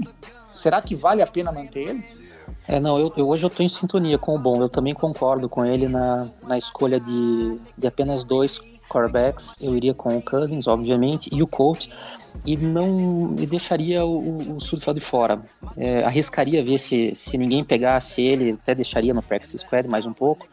será 0.57 0.81
que 0.81 0.95
vale 0.95 1.21
a 1.21 1.27
pena 1.27 1.51
manter 1.51 1.89
eles? 1.89 2.21
É, 2.67 2.79
não, 2.79 2.99
eu, 2.99 3.13
eu- 3.15 3.27
hoje 3.27 3.45
eu 3.45 3.49
tô 3.49 3.63
em 3.63 3.69
sintonia 3.69 4.17
com 4.17 4.35
o 4.35 4.39
Bom. 4.39 4.61
Eu 4.61 4.69
também 4.69 4.93
concordo 4.93 5.47
com 5.47 5.63
ele 5.65 5.87
na, 5.87 6.29
na 6.43 6.57
escolha 6.57 6.99
de, 6.99 7.59
de 7.77 7.87
apenas 7.87 8.23
dois 8.23 8.59
quarterbacks. 8.89 9.57
Eu 9.61 9.75
iria 9.75 9.93
com 9.93 10.17
o 10.17 10.21
Cousins, 10.21 10.67
obviamente, 10.67 11.29
e 11.31 11.41
o 11.41 11.47
Colt. 11.47 11.89
E 12.45 12.55
não 12.55 13.35
e 13.39 13.45
deixaria 13.45 14.05
o, 14.05 14.55
o, 14.55 14.59
Sudfeld 14.59 14.99
fora. 14.99 15.41
É, 15.75 16.03
arriscaria 16.03 16.63
ver 16.63 16.77
se, 16.77 17.15
se 17.15 17.37
ninguém 17.37 17.63
pegasse 17.63 18.21
ele, 18.21 18.51
até 18.51 18.75
deixaria 18.75 19.13
no 19.13 19.21
practice 19.23 19.57
squad 19.57 19.87
mais 19.87 20.05
um 20.05 20.13
pouco. 20.13 20.47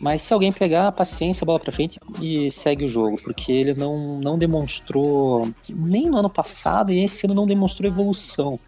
Mas 0.00 0.22
se 0.22 0.32
alguém 0.32 0.52
pegar, 0.52 0.92
paciência, 0.92 1.44
bola 1.44 1.58
pra 1.58 1.72
frente 1.72 1.98
e 2.20 2.50
segue 2.50 2.84
o 2.84 2.88
jogo, 2.88 3.20
porque 3.22 3.50
ele 3.50 3.74
não, 3.74 4.18
não 4.18 4.38
demonstrou, 4.38 5.48
nem 5.68 6.06
no 6.08 6.18
ano 6.18 6.30
passado 6.30 6.92
e 6.92 7.02
esse 7.02 7.26
ano 7.26 7.34
não 7.34 7.46
demonstrou 7.46 7.90
evolução. 7.90 8.60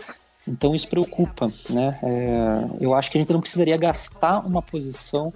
Então 0.50 0.74
isso 0.74 0.88
preocupa, 0.88 1.50
né? 1.68 1.98
É, 2.02 2.64
eu 2.80 2.92
acho 2.92 3.10
que 3.10 3.16
a 3.16 3.20
gente 3.20 3.32
não 3.32 3.40
precisaria 3.40 3.76
gastar 3.76 4.44
uma 4.44 4.60
posição 4.60 5.32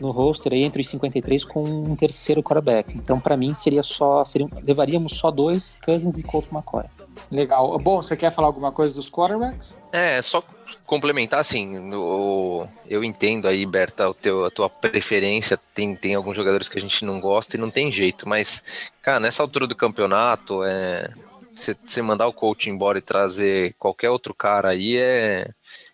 no 0.00 0.10
roster 0.12 0.52
aí 0.52 0.62
entre 0.62 0.80
os 0.80 0.88
53 0.88 1.44
com 1.44 1.62
um 1.62 1.96
terceiro 1.96 2.42
quarterback. 2.42 2.96
Então 2.96 3.18
para 3.18 3.36
mim 3.36 3.52
seria 3.54 3.82
só, 3.82 4.24
seria, 4.24 4.46
levaríamos 4.62 5.16
só 5.16 5.30
dois, 5.30 5.76
Cousins 5.84 6.18
e 6.18 6.22
Colt 6.22 6.46
McCoy. 6.52 6.84
Legal. 7.30 7.78
Bom, 7.78 8.00
você 8.02 8.16
quer 8.16 8.30
falar 8.32 8.48
alguma 8.48 8.70
coisa 8.70 8.94
dos 8.94 9.10
quarterbacks? 9.10 9.74
É, 9.92 10.20
só 10.22 10.42
complementar 10.86 11.40
assim, 11.40 11.78
no- 11.78 12.66
eu 12.88 13.02
entendo 13.04 13.46
aí, 13.48 13.64
Berta, 13.64 14.08
o 14.08 14.14
teu, 14.14 14.44
a 14.44 14.50
tua 14.50 14.68
preferência. 14.68 15.58
Tem, 15.74 15.94
tem 15.96 16.14
alguns 16.14 16.36
jogadores 16.36 16.68
que 16.68 16.78
a 16.78 16.80
gente 16.80 17.04
não 17.04 17.20
gosta 17.20 17.56
e 17.56 17.60
não 17.60 17.70
tem 17.70 17.90
jeito, 17.90 18.28
mas, 18.28 18.90
cara, 19.00 19.18
nessa 19.20 19.42
altura 19.42 19.66
do 19.66 19.74
campeonato, 19.76 20.62
é. 20.64 21.08
Você 21.54 22.02
mandar 22.02 22.26
o 22.26 22.32
coach 22.32 22.68
embora 22.68 22.98
e 22.98 23.02
trazer 23.02 23.74
qualquer 23.78 24.10
outro 24.10 24.34
cara 24.34 24.70
aí 24.70 24.96
é, 24.96 25.48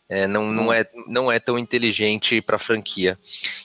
é, 0.09 0.27
não, 0.27 0.49
não, 0.49 0.73
é, 0.73 0.85
não 1.07 1.31
é 1.31 1.39
tão 1.39 1.59
inteligente 1.59 2.41
pra 2.41 2.59
franquia. 2.59 3.19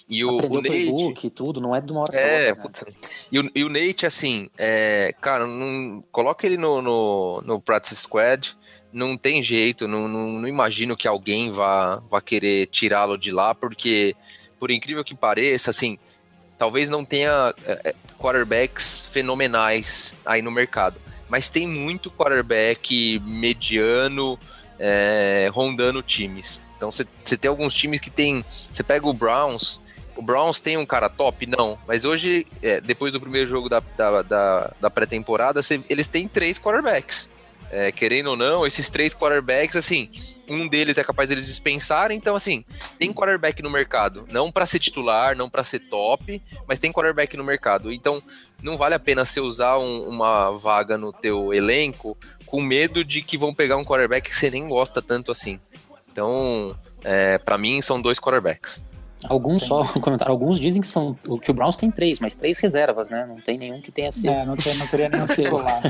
E 0.07 0.23
o, 0.23 0.37
Aprendeu 0.39 0.93
o 0.93 1.09
Nate. 1.09 1.27
e 1.27 1.29
tudo, 1.29 1.61
não 1.61 1.75
é 1.75 1.81
de 1.81 1.91
uma 1.91 2.01
hora 2.01 2.15
É, 2.15 2.51
outra. 2.51 2.85
né? 2.91 2.97
E 3.31 3.39
o, 3.39 3.51
e 3.55 3.63
o 3.63 3.69
Nate, 3.69 4.05
assim, 4.05 4.49
é, 4.57 5.13
cara, 5.21 5.47
não, 5.47 6.03
coloca 6.11 6.45
ele 6.45 6.57
no, 6.57 6.81
no, 6.81 7.41
no 7.45 7.61
practice 7.61 7.95
squad, 7.95 8.55
não 8.91 9.17
tem 9.17 9.41
jeito, 9.41 9.87
não, 9.87 10.07
não, 10.07 10.33
não 10.33 10.47
imagino 10.47 10.95
que 10.95 11.07
alguém 11.07 11.49
vá, 11.49 11.97
vá 12.09 12.21
querer 12.21 12.67
tirá-lo 12.67 13.17
de 13.17 13.31
lá, 13.31 13.55
porque, 13.55 14.15
por 14.59 14.69
incrível 14.69 15.03
que 15.03 15.15
pareça, 15.15 15.69
assim, 15.71 15.97
talvez 16.57 16.89
não 16.89 17.03
tenha 17.03 17.53
é, 17.65 17.89
é, 17.89 17.95
quarterbacks 18.19 19.05
fenomenais 19.07 20.15
aí 20.25 20.41
no 20.41 20.51
mercado, 20.51 20.97
mas 21.29 21.49
tem 21.49 21.67
muito 21.67 22.11
quarterback 22.11 23.19
mediano 23.25 24.37
é, 24.79 25.49
rondando 25.53 26.01
times. 26.01 26.61
Então 26.77 26.91
você 26.91 27.05
tem 27.37 27.49
alguns 27.49 27.73
times 27.73 27.99
que 27.99 28.09
tem. 28.09 28.43
Você 28.71 28.83
pega 28.83 29.07
o 29.07 29.13
Browns, 29.13 29.81
o 30.15 30.21
Browns 30.21 30.59
tem 30.59 30.77
um 30.77 30.85
cara 30.85 31.09
top? 31.09 31.45
Não. 31.45 31.77
Mas 31.87 32.05
hoje, 32.05 32.47
é, 32.61 32.79
depois 32.79 33.11
do 33.11 33.19
primeiro 33.19 33.47
jogo 33.47 33.67
da, 33.67 33.81
da, 33.97 34.21
da, 34.21 34.73
da 34.79 34.89
pré-temporada, 34.89 35.61
eles 35.89 36.07
têm 36.07 36.27
três 36.27 36.57
quarterbacks. 36.57 37.29
É, 37.77 37.91
querendo 37.91 38.27
ou 38.27 38.37
não, 38.37 38.65
esses 38.65 38.89
três 38.89 39.13
quarterbacks, 39.13 39.75
assim, 39.75 40.09
um 40.47 40.65
deles 40.65 40.97
é 40.97 41.03
capaz 41.03 41.27
deles 41.27 41.45
dispensarem, 41.45 42.17
então 42.17 42.33
assim, 42.33 42.63
tem 42.97 43.11
quarterback 43.11 43.61
no 43.61 43.69
mercado, 43.69 44.25
não 44.31 44.49
para 44.49 44.65
ser 44.65 44.79
titular, 44.79 45.35
não 45.35 45.49
para 45.49 45.61
ser 45.61 45.79
top, 45.79 46.41
mas 46.65 46.79
tem 46.79 46.93
quarterback 46.93 47.35
no 47.35 47.43
mercado. 47.43 47.91
Então, 47.91 48.23
não 48.63 48.77
vale 48.77 48.95
a 48.95 48.99
pena 48.99 49.25
você 49.25 49.41
usar 49.41 49.77
um, 49.77 50.07
uma 50.07 50.51
vaga 50.51 50.97
no 50.97 51.11
teu 51.11 51.53
elenco 51.53 52.17
com 52.45 52.61
medo 52.61 53.03
de 53.03 53.21
que 53.21 53.37
vão 53.37 53.53
pegar 53.53 53.75
um 53.75 53.83
quarterback 53.83 54.29
que 54.29 54.35
você 54.37 54.49
nem 54.49 54.69
gosta 54.69 55.01
tanto 55.01 55.29
assim. 55.29 55.59
Então, 56.09 56.73
é, 57.03 57.37
para 57.37 57.57
mim 57.57 57.81
são 57.81 58.01
dois 58.01 58.17
quarterbacks. 58.17 58.81
Alguns 59.29 59.63
só, 59.63 59.81
um 59.81 59.85
comentário, 60.01 60.31
alguns 60.31 60.59
dizem 60.59 60.81
que 60.81 60.87
são 60.87 61.13
que 61.41 61.51
o 61.51 61.53
Browns 61.53 61.75
tem 61.75 61.91
três, 61.91 62.19
mas 62.19 62.35
três 62.35 62.59
reservas, 62.59 63.09
né? 63.09 63.25
Não 63.27 63.37
tem 63.37 63.57
nenhum 63.57 63.81
que 63.81 63.91
tenha 63.91 64.11
sido. 64.11 64.31
É, 64.31 64.45
não, 64.45 64.55
tem, 64.55 64.75
não 64.75 64.87
teria 64.87 65.09
nenhum 65.09 65.27
titular. 65.27 65.81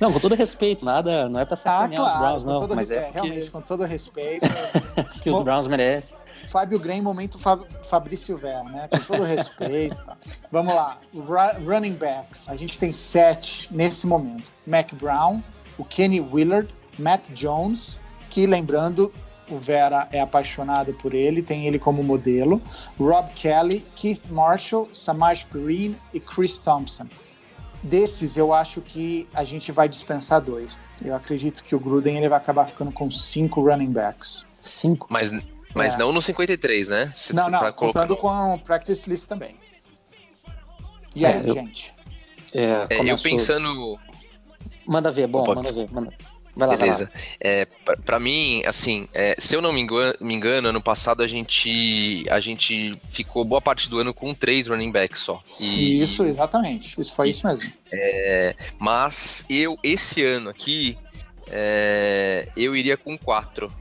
não, 0.00 0.12
com 0.12 0.20
todo 0.20 0.34
respeito, 0.34 0.84
nada, 0.84 1.28
não 1.28 1.40
é 1.40 1.44
pra 1.44 1.56
sacanear 1.56 2.00
ah, 2.00 2.04
claro, 2.04 2.36
os 2.36 2.44
Browns, 2.44 2.68
não. 2.68 2.76
Mas 2.76 2.90
é, 2.90 3.00
porque... 3.00 3.12
realmente, 3.12 3.50
com 3.50 3.60
todo 3.60 3.84
respeito. 3.84 4.48
que 5.22 5.30
os 5.30 5.42
Browns 5.42 5.66
merecem. 5.66 6.18
Fábio 6.48 6.78
Graham, 6.78 7.02
momento 7.02 7.38
Fab, 7.38 7.64
Fabrício 7.84 8.36
Vera, 8.36 8.64
né? 8.64 8.88
Com 8.88 8.98
todo 8.98 9.22
respeito. 9.22 9.96
Tá. 9.96 10.16
Vamos 10.50 10.74
lá, 10.74 10.98
running 11.64 11.94
backs. 11.94 12.48
A 12.48 12.56
gente 12.56 12.78
tem 12.78 12.92
sete 12.92 13.68
nesse 13.72 14.06
momento. 14.06 14.50
Mac 14.66 14.92
Brown, 14.94 15.42
o 15.78 15.84
Kenny 15.84 16.20
Willard, 16.20 16.72
Matt 16.98 17.30
Jones, 17.30 17.98
que 18.30 18.46
lembrando, 18.46 19.12
o 19.50 19.58
Vera 19.58 20.08
é 20.10 20.20
apaixonado 20.20 20.92
por 20.94 21.14
ele, 21.14 21.42
tem 21.42 21.66
ele 21.66 21.78
como 21.78 22.02
modelo. 22.02 22.60
Rob 22.98 23.30
Kelly, 23.34 23.84
Keith 23.94 24.22
Marshall, 24.30 24.88
Samaj 24.92 25.44
Perrine 25.46 25.96
e 26.12 26.20
Chris 26.20 26.58
Thompson. 26.58 27.06
Desses, 27.82 28.36
eu 28.36 28.54
acho 28.54 28.80
que 28.80 29.28
a 29.34 29.44
gente 29.44 29.70
vai 29.70 29.88
dispensar 29.88 30.40
dois. 30.40 30.78
Eu 31.04 31.14
acredito 31.14 31.62
que 31.62 31.74
o 31.74 31.78
Gruden 31.78 32.16
ele 32.16 32.28
vai 32.28 32.38
acabar 32.38 32.64
ficando 32.64 32.90
com 32.90 33.10
cinco 33.10 33.60
running 33.60 33.92
backs. 33.92 34.46
Cinco? 34.60 35.06
Mas, 35.10 35.30
mas 35.74 35.94
é. 35.94 35.98
não 35.98 36.10
no 36.10 36.22
53, 36.22 36.88
né? 36.88 37.12
Se 37.14 37.34
não, 37.34 37.50
não, 37.50 37.58
tá 37.58 37.70
contando 37.70 38.16
com 38.16 38.54
o 38.54 38.58
practice 38.58 39.08
list 39.08 39.26
também. 39.26 39.56
E 41.14 41.26
aí, 41.26 41.34
é, 41.34 41.50
eu, 41.50 41.54
gente? 41.54 41.94
É, 42.54 42.86
eu 43.04 43.18
pensando... 43.18 43.98
Manda 44.86 45.10
ver, 45.10 45.26
bom, 45.26 45.44
manda 45.46 45.72
ver. 45.72 45.88
Manda... 45.92 46.12
Vai 46.56 46.68
lá, 46.68 46.76
Beleza. 46.76 47.10
Vai 47.12 47.14
lá. 47.14 47.28
É, 47.40 47.66
pra, 48.04 48.20
mim, 48.20 48.62
assim, 48.66 49.08
é, 49.12 49.34
se 49.38 49.56
eu 49.56 49.60
não 49.62 49.72
me 49.72 49.80
engano, 49.80 50.14
me 50.20 50.34
engano, 50.34 50.68
ano 50.68 50.80
passado 50.80 51.22
a 51.22 51.26
gente, 51.26 52.24
a 52.30 52.38
gente 52.40 52.92
ficou 53.08 53.44
boa 53.44 53.60
parte 53.60 53.90
do 53.90 54.00
ano 54.00 54.14
com 54.14 54.32
três 54.32 54.68
running 54.68 54.90
backs 54.92 55.20
só. 55.20 55.40
E, 55.58 56.00
isso, 56.00 56.24
exatamente. 56.24 57.00
Isso 57.00 57.14
foi 57.14 57.30
isso 57.30 57.46
mesmo. 57.46 57.72
É, 57.92 58.54
mas 58.78 59.44
eu, 59.50 59.78
esse 59.82 60.22
ano 60.22 60.50
aqui, 60.50 60.96
é, 61.50 62.48
eu 62.56 62.76
iria 62.76 62.96
com 62.96 63.18
quatro. 63.18 63.72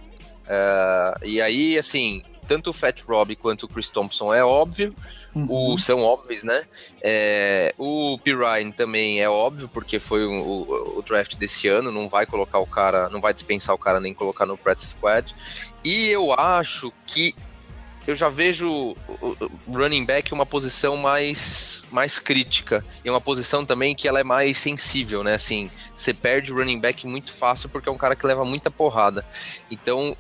É, 0.48 1.14
e 1.24 1.42
aí, 1.42 1.78
assim, 1.78 2.24
tanto 2.48 2.70
o 2.70 2.74
Fat 2.74 3.02
Rob 3.02 3.36
quanto 3.36 3.64
o 3.64 3.68
Chris 3.68 3.90
Thompson 3.90 4.34
é 4.34 4.44
óbvio, 4.44 4.96
uhum. 5.34 5.48
o, 5.50 5.78
são 5.78 6.02
óbvios, 6.02 6.44
né? 6.44 6.66
É, 7.02 7.74
o 7.78 8.18
P. 8.24 8.36
Ryan 8.36 8.72
também 8.72 9.22
é 9.22 9.30
óbvio, 9.30 9.68
porque 9.68 10.00
foi 10.00 10.26
o, 10.26 10.32
o, 10.32 11.00
o, 11.00 11.02
draft 11.02 11.36
desse 11.36 11.68
ano, 11.68 11.92
não 11.92 12.08
vai 12.08 12.26
colocar 12.26 12.60
o 12.60 12.68
cara, 12.68 13.10
não 13.10 13.22
vai 13.22 13.34
dispensar 13.34 13.74
o 13.74 13.78
cara 13.78 14.00
nem 14.00 14.14
colocar 14.14 14.46
no 14.46 14.58
practice 14.58 14.90
squad. 14.90 15.36
E 15.84 16.08
eu 16.10 16.34
acho 16.34 16.92
que 17.06 17.36
eu 18.06 18.16
já 18.16 18.28
vejo 18.28 18.96
o 19.08 19.38
running 19.72 20.06
back 20.06 20.34
uma 20.34 20.46
posição 20.46 20.98
mais, 20.98 21.86
mais 21.90 22.20
crítica. 22.20 22.86
E 23.04 23.10
uma 23.10 23.22
posição 23.22 23.66
também 23.66 23.96
que 23.96 24.08
ela 24.08 24.20
é 24.20 24.24
mais 24.24 24.58
sensível, 24.58 25.24
né? 25.24 25.36
Assim, 25.36 25.72
você 25.96 26.14
perde 26.14 26.52
o 26.52 26.56
running 26.56 26.80
back 26.80 27.08
muito 27.08 27.32
fácil 27.32 27.70
porque 27.70 27.88
é 27.88 27.92
um 27.92 27.98
cara 27.98 28.16
que 28.16 28.28
leva 28.28 28.44
muita 28.44 28.70
porrada. 28.70 29.26
Então, 29.72 30.18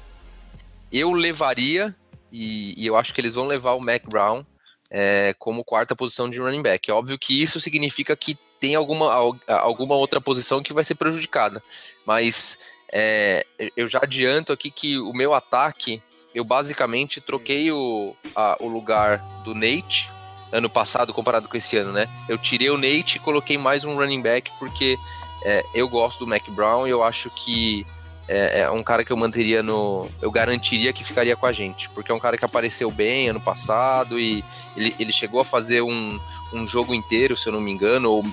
eu 0.92 1.12
levaria 1.12 1.94
e, 2.34 2.74
e 2.76 2.88
eu 2.88 2.98
acho 2.98 3.14
que 3.14 3.22
eles 3.22 3.36
vão 3.36 3.46
levar 3.46 3.74
o 3.74 3.86
Mac 3.86 4.04
Brown 4.10 4.44
é, 4.90 5.36
como 5.38 5.64
quarta 5.64 5.96
posição 5.96 6.28
de 6.28 6.40
running 6.40 6.64
back. 6.64 6.90
É 6.90 6.94
óbvio 6.94 7.18
que 7.20 7.42
isso 7.42 7.62
significa 7.62 8.16
que 8.16 8.36
tem 8.60 8.74
alguma, 8.74 9.14
alguma 9.48 9.94
outra 9.96 10.20
posição 10.20 10.64
que 10.64 10.74
vai 10.74 10.84
ser 10.84 10.96
prejudicada, 10.96 11.62
mas 12.06 12.60
é, 12.92 13.46
eu 13.76 13.88
já 13.88 14.00
adianto 14.02 14.54
aqui 14.54 14.72
que 14.72 14.98
o 14.98 15.14
meu 15.14 15.34
ataque, 15.34 16.02
eu 16.34 16.44
basicamente 16.44 17.22
troquei 17.22 17.72
o, 17.72 18.16
a, 18.36 18.58
o 18.60 18.68
lugar 18.68 19.20
do 19.44 19.54
Nate 19.54 20.10
ano 20.52 20.70
passado 20.70 21.14
comparado 21.14 21.50
com 21.50 21.58
esse 21.58 21.76
ano, 21.78 21.92
né? 21.92 22.08
Eu 22.30 22.38
tirei 22.38 22.70
o 22.70 22.78
Nate 22.78 23.18
e 23.18 23.20
coloquei 23.20 23.58
mais 23.58 23.84
um 23.84 23.96
running 23.96 24.22
back 24.22 24.52
porque 24.60 24.98
é, 25.44 25.64
eu 25.74 25.90
gosto 25.90 26.20
do 26.20 26.28
Mac 26.28 26.48
Brown 26.50 26.88
e 26.88 26.92
eu 26.92 27.04
acho 27.04 27.30
que 27.32 27.86
é, 28.28 28.62
é, 28.62 28.72
um 28.72 28.84
cara 28.84 29.04
que 29.04 29.12
eu 29.12 29.18
manteria 29.18 29.62
no. 29.62 30.08
Eu 30.22 30.32
garantiria 30.32 30.94
que 30.94 31.04
ficaria 31.04 31.36
com 31.36 31.46
a 31.46 31.52
gente, 31.52 31.90
porque 31.90 32.12
é 32.12 32.16
um 32.16 32.20
cara 32.20 32.38
que 32.38 32.46
apareceu 32.46 32.90
bem 32.90 33.30
ano 33.30 33.42
passado 33.42 34.20
e 34.20 34.44
ele, 34.78 34.96
ele 34.98 35.12
chegou 35.12 35.42
a 35.42 35.46
fazer 35.46 35.82
um, 35.82 36.20
um 36.54 36.66
jogo 36.66 36.94
inteiro, 36.94 37.36
se 37.36 37.48
eu 37.48 37.54
não 37.54 37.60
me 37.60 37.72
engano, 37.72 38.12
ou 38.12 38.26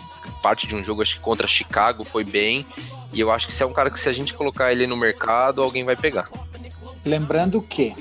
parte 0.42 0.66
de 0.66 0.76
um 0.76 0.82
jogo, 0.82 1.02
acho 1.02 1.16
que 1.16 1.22
contra 1.22 1.46
Chicago, 1.46 2.04
foi 2.04 2.24
bem. 2.24 2.64
E 3.12 3.18
eu 3.18 3.32
acho 3.32 3.48
que 3.48 3.52
se 3.52 3.62
é 3.62 3.66
um 3.66 3.72
cara 3.72 3.90
que, 3.90 3.98
se 3.98 4.08
a 4.08 4.12
gente 4.12 4.32
colocar 4.32 4.70
ele 4.70 4.86
no 4.86 4.96
mercado, 4.96 5.62
alguém 5.62 5.84
vai 5.84 5.96
pegar. 5.96 6.30
Lembrando 7.04 7.60
que 7.60 7.94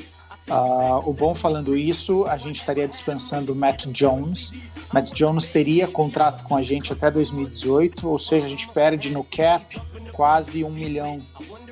Uh, 0.50 1.08
o 1.08 1.14
bom 1.14 1.36
falando 1.36 1.78
isso, 1.78 2.26
a 2.26 2.36
gente 2.36 2.56
estaria 2.56 2.88
dispensando 2.88 3.54
o 3.54 3.56
Matt 3.56 3.86
Jones. 3.86 4.52
Matt 4.92 5.12
Jones 5.12 5.52
teria 5.52 5.88
contrato 5.88 6.44
com 6.44 6.56
a 6.56 6.64
gente 6.64 6.92
até 6.92 7.12
2018, 7.12 8.10
ou 8.10 8.18
seja, 8.18 8.48
a 8.48 8.50
gente 8.50 8.68
perde 8.70 9.12
no 9.12 9.24
cap 9.24 9.80
quase 10.20 10.66
um 10.66 10.70
milhão 10.70 11.18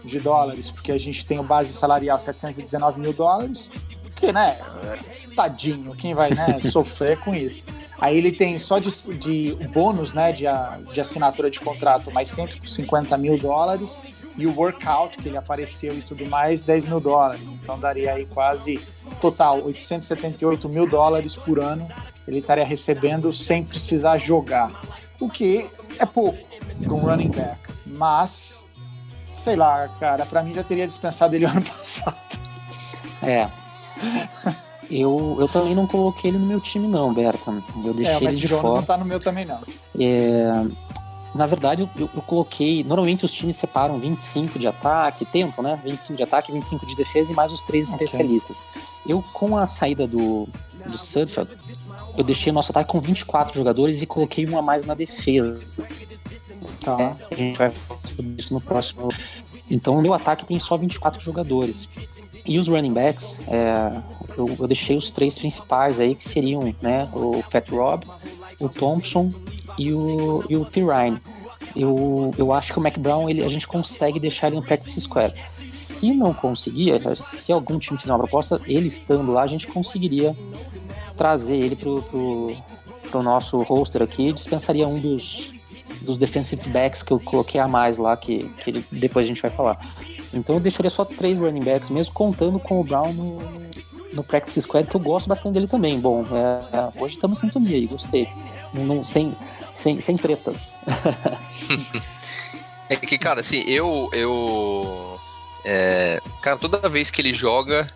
de 0.06 0.22
dólares, 0.22 0.72
porque 0.72 0.94
a 0.94 0.98
gente 0.98 1.26
tem 1.26 1.38
o 1.38 1.44
base 1.44 1.74
salarial 1.74 2.18
719 2.18 2.98
mil 2.98 3.12
dólares, 3.12 3.70
que, 4.16 4.32
né, 4.32 4.58
tadinho, 5.36 5.94
quem 5.94 6.16
vai 6.16 6.34
né, 6.34 6.58
sofrer 6.64 7.20
com 7.20 7.36
isso? 7.36 7.68
Aí 8.00 8.18
ele 8.18 8.32
tem 8.32 8.58
só 8.58 8.80
de, 8.80 8.90
de 9.18 9.54
bônus, 9.74 10.14
né, 10.14 10.32
de, 10.32 10.46
de 10.94 11.02
assinatura 11.02 11.52
de 11.52 11.60
contrato, 11.60 12.10
mais 12.10 12.30
150 12.30 13.18
mil 13.18 13.38
dólares, 13.38 14.02
e 14.38 14.48
o 14.48 14.56
workout 14.56 15.18
que 15.18 15.28
ele 15.28 15.36
apareceu 15.36 15.94
e 15.94 16.02
tudo 16.02 16.26
mais, 16.30 16.62
10 16.62 16.88
mil 16.88 17.02
dólares. 17.02 17.44
Então 17.50 17.78
daria 17.78 18.14
aí 18.14 18.26
quase 18.28 18.80
total 19.20 19.62
878 19.66 20.70
mil 20.70 20.88
dólares 20.88 21.36
por 21.36 21.60
ano 21.60 21.86
ele 22.26 22.40
estaria 22.40 22.64
recebendo 22.64 23.34
sem 23.34 23.62
precisar 23.62 24.18
jogar. 24.18 24.82
O 25.20 25.30
que 25.30 25.70
é 26.00 26.06
pouco 26.06 26.48
para 26.82 26.94
um 26.94 27.00
running 27.00 27.32
back. 27.32 27.67
Mas 27.98 28.54
sei 29.34 29.56
lá, 29.56 29.88
cara, 30.00 30.26
para 30.26 30.42
mim 30.42 30.54
já 30.54 30.64
teria 30.64 30.88
dispensado 30.88 31.36
ele 31.36 31.46
ano 31.46 31.64
passado. 31.64 32.18
É. 33.22 33.50
Eu, 34.90 35.36
eu 35.40 35.48
também 35.48 35.76
não 35.76 35.86
coloquei 35.86 36.32
ele 36.32 36.38
no 36.38 36.46
meu 36.46 36.62
time, 36.62 36.88
não, 36.88 37.14
Berta. 37.14 37.52
Eu 37.84 37.94
deixei 37.94 38.28
é, 38.28 38.30
ele 38.30 38.36
de 38.38 38.48
Jones 38.48 38.62
fora. 38.62 38.76
não 38.76 38.84
tá 38.84 38.98
no 38.98 39.06
meu 39.06 39.20
também, 39.20 39.46
não. 39.46 39.60
É, 40.00 40.66
na 41.36 41.46
verdade, 41.46 41.82
eu, 41.82 42.10
eu, 42.16 42.22
coloquei. 42.22 42.84
Normalmente 42.84 43.26
os 43.26 43.32
times 43.32 43.58
separam 43.58 44.00
25 44.00 44.58
de 44.58 44.68
ataque, 44.68 45.26
tempo, 45.26 45.62
né? 45.62 45.80
25 45.84 46.16
de 46.16 46.24
ataque, 46.24 46.52
25 46.52 46.86
de 46.86 46.96
defesa 46.96 47.32
e 47.32 47.36
mais 47.36 47.52
os 47.52 47.64
três 47.64 47.92
okay. 47.92 48.06
especialistas. 48.06 48.64
Eu, 49.06 49.22
com 49.34 49.58
a 49.58 49.66
saída 49.66 50.08
do, 50.08 50.48
do 50.88 50.98
Sudfeld, 50.98 51.52
eu 52.18 52.24
deixei 52.24 52.52
o 52.52 52.54
nosso 52.54 52.72
ataque 52.72 52.90
com 52.90 53.02
24 53.02 53.56
jogadores 53.56 54.02
e 54.02 54.06
coloquei 54.06 54.48
um 54.48 54.58
a 54.58 54.62
mais 54.62 54.86
na 54.86 54.94
defesa. 54.94 55.62
Tá. 56.82 56.98
É, 57.00 57.34
a 57.34 57.36
gente 57.36 57.58
vai 57.58 57.70
falar 57.70 58.00
sobre 58.00 58.36
isso 58.38 58.54
no 58.54 58.62
próximo. 58.62 59.10
Então, 59.70 59.98
o 59.98 60.02
meu 60.02 60.14
ataque 60.14 60.46
tem 60.46 60.60
só 60.60 60.78
24 60.78 61.22
jogadores. 61.22 61.90
E 62.46 62.58
os 62.58 62.68
running 62.68 62.94
backs, 62.94 63.44
é, 63.50 64.02
eu, 64.38 64.56
eu, 64.58 64.68
deixei 64.68 64.96
os 64.96 65.12
três 65.12 65.38
principais 65.38 66.00
aí, 66.00 66.16
que 66.16 66.24
seriam 66.24 66.74
né, 66.82 67.10
o 67.14 67.42
Fat 67.42 67.70
Rob, 67.70 68.06
o 68.60 68.70
Thompson 68.70 69.34
e 69.78 69.94
o, 69.94 70.44
e 70.50 70.56
o 70.56 70.66
Pirine. 70.66 71.20
Eu, 71.76 72.34
eu 72.38 72.54
acho 72.54 72.72
que 72.72 72.80
o 72.80 72.82
Mac 72.82 72.98
Brown 72.98 73.30
ele, 73.30 73.44
a 73.44 73.48
gente 73.48 73.68
consegue 73.68 74.20
deixar 74.20 74.48
ele 74.48 74.56
no 74.56 74.64
practice 74.64 75.02
square. 75.02 75.34
Se 75.68 76.14
não 76.14 76.34
conseguir, 76.34 76.94
se 77.18 77.52
algum 77.52 77.78
time 77.78 78.00
fizer 78.00 78.14
uma 78.14 78.20
proposta, 78.20 78.62
ele 78.66 78.88
estando 78.88 79.32
lá, 79.32 79.44
a 79.44 79.48
gente 79.48 79.68
conseguiria 79.68 80.36
trazer 81.18 81.58
ele 81.58 81.76
pro, 81.76 82.02
pro, 83.12 83.22
nosso 83.22 83.62
roster 83.64 84.02
aqui. 84.02 84.32
Dispensaria 84.32 84.88
um 84.88 84.98
dos, 84.98 85.52
dos 86.02 86.18
defensive 86.18 86.70
backs 86.70 87.04
que 87.04 87.12
eu 87.12 87.20
coloquei 87.20 87.60
a 87.60 87.68
mais 87.68 87.98
lá, 87.98 88.16
que, 88.16 88.44
que 88.64 88.70
ele, 88.70 88.86
depois 88.92 89.26
a 89.26 89.30
gente 89.30 89.42
vai 89.42 89.52
falar. 89.52 89.78
Então 90.34 90.56
eu 90.56 90.60
deixaria 90.60 90.90
só 90.90 91.06
três 91.06 91.38
running 91.38 91.64
backs, 91.64 91.90
mesmo 91.90 92.14
contando 92.14 92.60
com 92.60 92.80
o 92.80 92.84
Brown 92.84 93.14
no, 93.14 93.38
no 94.14 94.24
practice 94.24 94.62
squad, 94.62 94.88
que 94.88 94.96
eu 94.96 95.00
gosto 95.00 95.28
bastante 95.28 95.54
dele 95.54 95.68
também. 95.68 96.00
Bom, 96.00 96.24
é, 96.24 97.02
hoje 97.02 97.16
estamos 97.16 97.38
em 97.38 97.48
sintonia 97.48 97.76
aí, 97.76 97.88
gostei. 97.88 98.28
Não, 98.74 99.04
sem, 99.04 99.36
sem, 99.72 100.00
sem 100.02 100.18
tretas. 100.18 100.78
é 102.90 102.96
que, 102.96 103.18
cara, 103.18 103.40
assim, 103.40 103.64
eu. 103.66 104.10
eu 104.12 105.20
é, 105.64 106.22
cara, 106.42 106.58
toda 106.58 106.90
vez 106.90 107.10
que 107.10 107.22
ele 107.22 107.34
joga, 107.34 107.88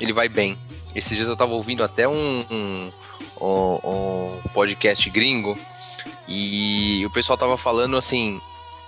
ele 0.00 0.12
vai 0.12 0.28
bem. 0.28 0.56
esses 0.94 1.16
dias 1.16 1.28
eu 1.28 1.36
tava 1.36 1.54
ouvindo 1.54 1.82
até 1.82 2.06
um, 2.08 2.44
um, 2.50 2.92
um, 3.40 3.78
um 3.84 4.40
podcast 4.52 5.08
gringo 5.10 5.56
e 6.28 7.04
o 7.06 7.10
pessoal 7.10 7.36
tava 7.36 7.56
falando 7.56 7.96
assim, 7.96 8.40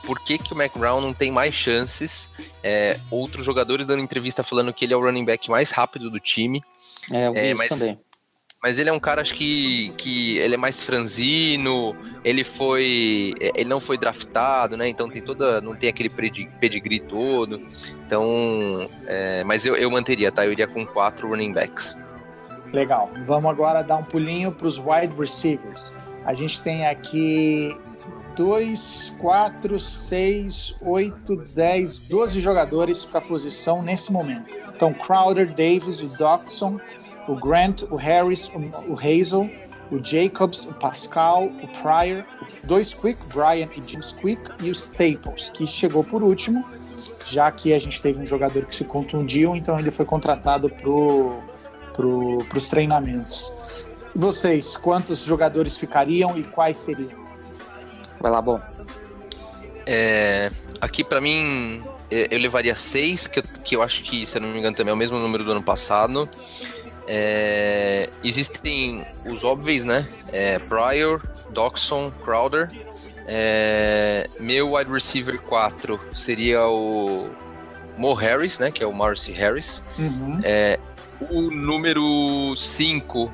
por 0.04 0.20
que, 0.20 0.38
que 0.38 0.52
o 0.52 0.56
Mac 0.56 0.76
Brown 0.76 1.00
não 1.00 1.12
tem 1.12 1.30
mais 1.30 1.54
chances? 1.54 2.30
É, 2.62 2.98
outros 3.10 3.44
jogadores 3.44 3.86
dando 3.86 4.02
entrevista 4.02 4.42
falando 4.44 4.72
que 4.72 4.84
ele 4.84 4.94
é 4.94 4.96
o 4.96 5.00
running 5.00 5.24
back 5.24 5.50
mais 5.50 5.70
rápido 5.70 6.10
do 6.10 6.18
time. 6.20 6.62
É, 7.10 7.26
eu 7.26 7.32
vi 7.32 7.38
É, 7.40 7.48
isso 7.48 7.56
mas- 7.58 7.68
também. 7.68 7.98
Mas 8.60 8.76
ele 8.76 8.90
é 8.90 8.92
um 8.92 8.98
cara, 8.98 9.20
acho 9.20 9.34
que, 9.34 9.92
que 9.96 10.36
ele 10.38 10.54
é 10.54 10.58
mais 10.58 10.82
franzino, 10.82 11.94
ele 12.24 12.42
foi. 12.42 13.32
Ele 13.54 13.68
não 13.68 13.78
foi 13.78 13.96
draftado, 13.96 14.76
né? 14.76 14.88
Então 14.88 15.08
tem 15.08 15.22
toda. 15.22 15.60
Não 15.60 15.76
tem 15.76 15.88
aquele 15.88 16.08
pedigree 16.10 16.98
todo. 16.98 17.62
Então. 18.04 18.90
é, 19.06 19.44
mas 19.44 19.64
eu, 19.64 19.76
eu 19.76 19.88
manteria, 19.88 20.32
tá? 20.32 20.44
Eu 20.44 20.50
iria 20.50 20.66
com 20.66 20.84
quatro 20.84 21.28
running 21.28 21.52
backs. 21.52 22.00
Legal. 22.72 23.08
Vamos 23.28 23.48
agora 23.48 23.82
dar 23.82 23.96
um 23.96 24.02
pulinho 24.02 24.50
para 24.50 24.66
os 24.66 24.76
wide 24.76 25.14
receivers. 25.16 25.94
A 26.28 26.34
gente 26.34 26.60
tem 26.60 26.86
aqui 26.86 27.74
2, 28.36 29.14
4, 29.18 29.80
6, 29.80 30.76
8, 30.82 31.36
10, 31.54 31.98
12 32.00 32.40
jogadores 32.40 33.02
para 33.02 33.20
a 33.20 33.22
posição 33.22 33.80
nesse 33.80 34.12
momento. 34.12 34.44
Então, 34.76 34.92
Crowder, 34.92 35.48
Davis, 35.48 36.02
o 36.02 36.06
Doxson, 36.06 36.78
o 37.26 37.34
Grant, 37.34 37.84
o 37.90 37.96
Harris, 37.96 38.50
o, 38.50 38.92
o 38.92 38.94
Hazel, 38.94 39.48
o 39.90 40.04
Jacobs, 40.04 40.64
o 40.64 40.74
Pascal, 40.74 41.44
o 41.44 41.68
Pryor, 41.80 42.22
dois 42.64 42.92
Quick, 42.92 43.18
Brian 43.32 43.70
e 43.74 43.90
James 43.90 44.12
Quick, 44.12 44.50
e 44.62 44.68
o 44.68 44.72
Staples, 44.72 45.48
que 45.48 45.66
chegou 45.66 46.04
por 46.04 46.22
último, 46.22 46.62
já 47.24 47.50
que 47.50 47.72
a 47.72 47.78
gente 47.78 48.02
teve 48.02 48.22
um 48.22 48.26
jogador 48.26 48.66
que 48.66 48.76
se 48.76 48.84
contundiu, 48.84 49.56
então 49.56 49.78
ele 49.78 49.90
foi 49.90 50.04
contratado 50.04 50.68
para 50.68 52.06
os 52.06 52.68
treinamentos. 52.68 53.50
Vocês, 54.18 54.76
quantos 54.76 55.20
jogadores 55.22 55.78
ficariam 55.78 56.36
e 56.36 56.42
quais 56.42 56.76
seriam? 56.78 57.24
Vai 58.18 58.32
lá, 58.32 58.42
bom. 58.42 58.60
É, 59.86 60.50
aqui 60.80 61.04
pra 61.04 61.20
mim, 61.20 61.80
é, 62.10 62.26
eu 62.28 62.40
levaria 62.40 62.74
seis, 62.74 63.28
que 63.28 63.38
eu, 63.38 63.44
que 63.64 63.76
eu 63.76 63.82
acho 63.82 64.02
que, 64.02 64.26
se 64.26 64.36
eu 64.36 64.42
não 64.42 64.48
me 64.48 64.58
engano, 64.58 64.76
também 64.76 64.90
é 64.90 64.94
o 64.94 64.96
mesmo 64.96 65.20
número 65.20 65.44
do 65.44 65.52
ano 65.52 65.62
passado. 65.62 66.28
É, 67.06 68.10
existem 68.24 69.06
os 69.24 69.44
óbvios, 69.44 69.84
né? 69.84 70.04
É, 70.32 70.58
Pryor, 70.58 71.22
Doxson, 71.50 72.10
Crowder. 72.10 72.72
É, 73.24 74.28
meu 74.40 74.72
wide 74.72 74.90
receiver 74.90 75.40
4 75.42 76.00
seria 76.12 76.66
o 76.66 77.30
Mo 77.96 78.14
Harris, 78.14 78.58
né? 78.58 78.72
Que 78.72 78.82
é 78.82 78.86
o 78.86 78.92
Marcy 78.92 79.30
Harris. 79.30 79.80
Uhum. 79.96 80.40
O 81.30 81.42
número 81.52 82.56
5 82.56 83.30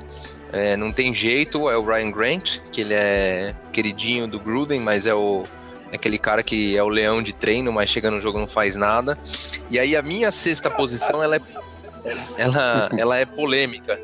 é, 0.55 0.77
não 0.77 0.93
tem 0.93 1.13
jeito, 1.13 1.69
é 1.69 1.77
o 1.77 1.85
Ryan 1.85 2.13
Grant, 2.13 2.59
que 2.71 2.81
ele 2.81 2.95
é 2.95 3.57
queridinho 3.73 4.29
do 4.29 4.39
Gruden, 4.39 4.79
mas 4.79 5.05
é 5.05 5.13
o 5.13 5.43
é 5.91 5.97
aquele 5.97 6.17
cara 6.17 6.45
que 6.45 6.77
é 6.77 6.83
o 6.83 6.89
leão 6.89 7.21
de 7.21 7.33
treino, 7.33 7.73
mas 7.73 7.91
chega 7.91 8.09
no 8.09 8.21
jogo 8.21 8.39
não 8.39 8.47
faz 8.47 8.77
nada. 8.77 9.19
E 9.69 9.81
aí 9.81 9.97
a 9.97 10.03
minha 10.03 10.31
sexta 10.31 10.71
posição 10.71 11.21
ela 11.21 11.37
é, 11.37 11.41
ela, 12.39 12.89
ela 12.97 13.19
é 13.19 13.27
polêmica. 13.27 14.01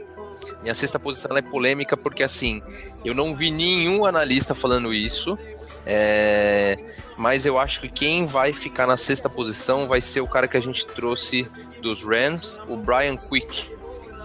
Minha 0.61 0.75
sexta 0.75 0.99
posição 0.99 1.37
é 1.37 1.43
polêmica 1.43 1.97
porque 1.97 2.25
assim 2.25 2.61
eu 3.05 3.15
não 3.15 3.33
vi 3.33 3.53
nenhum 3.53 4.05
analista 4.05 4.53
falando 4.53 4.93
isso. 4.93 5.39
é, 5.87 6.77
mas 7.17 7.47
eu 7.47 7.61
acho 7.61 7.81
que 7.81 7.89
quem 7.89 8.27
vai 8.27 8.53
ficar 8.53 8.89
na 8.89 8.97
sexta 8.97 9.31
posição 9.31 9.87
vai 9.87 10.01
ser 10.01 10.21
o 10.21 10.27
cara 10.27 10.49
que 10.49 10.57
a 10.57 10.61
gente 10.61 10.85
trouxe 10.85 11.47
dos 11.81 12.03
Rams, 12.03 12.61
o 12.69 12.77
Brian 12.77 13.17
Quick, 13.17 13.71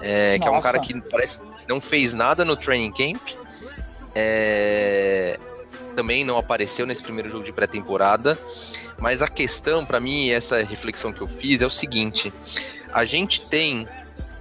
é, 0.01 0.39
que 0.39 0.47
é 0.47 0.51
um 0.51 0.59
cara 0.59 0.79
que 0.79 0.99
parece 1.01 1.54
não 1.67 1.81
fez 1.81 2.13
nada 2.13 2.45
no 2.45 2.55
training 2.55 2.91
camp. 2.91 3.21
É, 4.13 5.39
também 5.95 6.23
não 6.23 6.37
apareceu 6.37 6.85
nesse 6.85 7.03
primeiro 7.03 7.29
jogo 7.29 7.43
de 7.43 7.51
pré-temporada. 7.51 8.37
Mas 8.99 9.21
a 9.21 9.27
questão, 9.27 9.85
para 9.85 9.99
mim, 9.99 10.29
essa 10.29 10.61
reflexão 10.63 11.11
que 11.11 11.21
eu 11.21 11.27
fiz 11.27 11.61
é 11.61 11.65
o 11.65 11.69
seguinte: 11.69 12.33
a 12.93 13.05
gente 13.05 13.41
tem. 13.43 13.87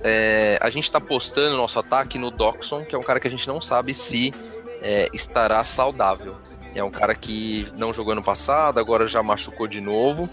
é, 0.03 0.59
a 0.61 0.71
gente 0.71 0.91
tá 0.91 1.01
postando 1.01 1.57
nosso 1.57 1.79
ataque 1.79 2.19
no 2.19 2.31
Doxon, 2.31 2.85
que 2.85 2.95
é 2.95 2.99
um 2.99 3.03
cara 3.03 3.19
que 3.21 3.27
a 3.27 3.31
gente 3.31 3.47
não 3.49 3.61
sabe 3.61 3.95
se 3.95 4.33
é, 4.81 5.09
estará 5.13 5.63
saudável. 5.65 6.37
É 6.75 6.83
um 6.83 6.91
cara 6.91 7.15
que 7.15 7.67
não 7.77 7.93
jogou 7.93 8.13
ano 8.13 8.23
passado, 8.23 8.81
agora 8.81 9.07
já 9.07 9.23
machucou 9.23 9.69
de 9.69 9.81
novo. 9.81 10.29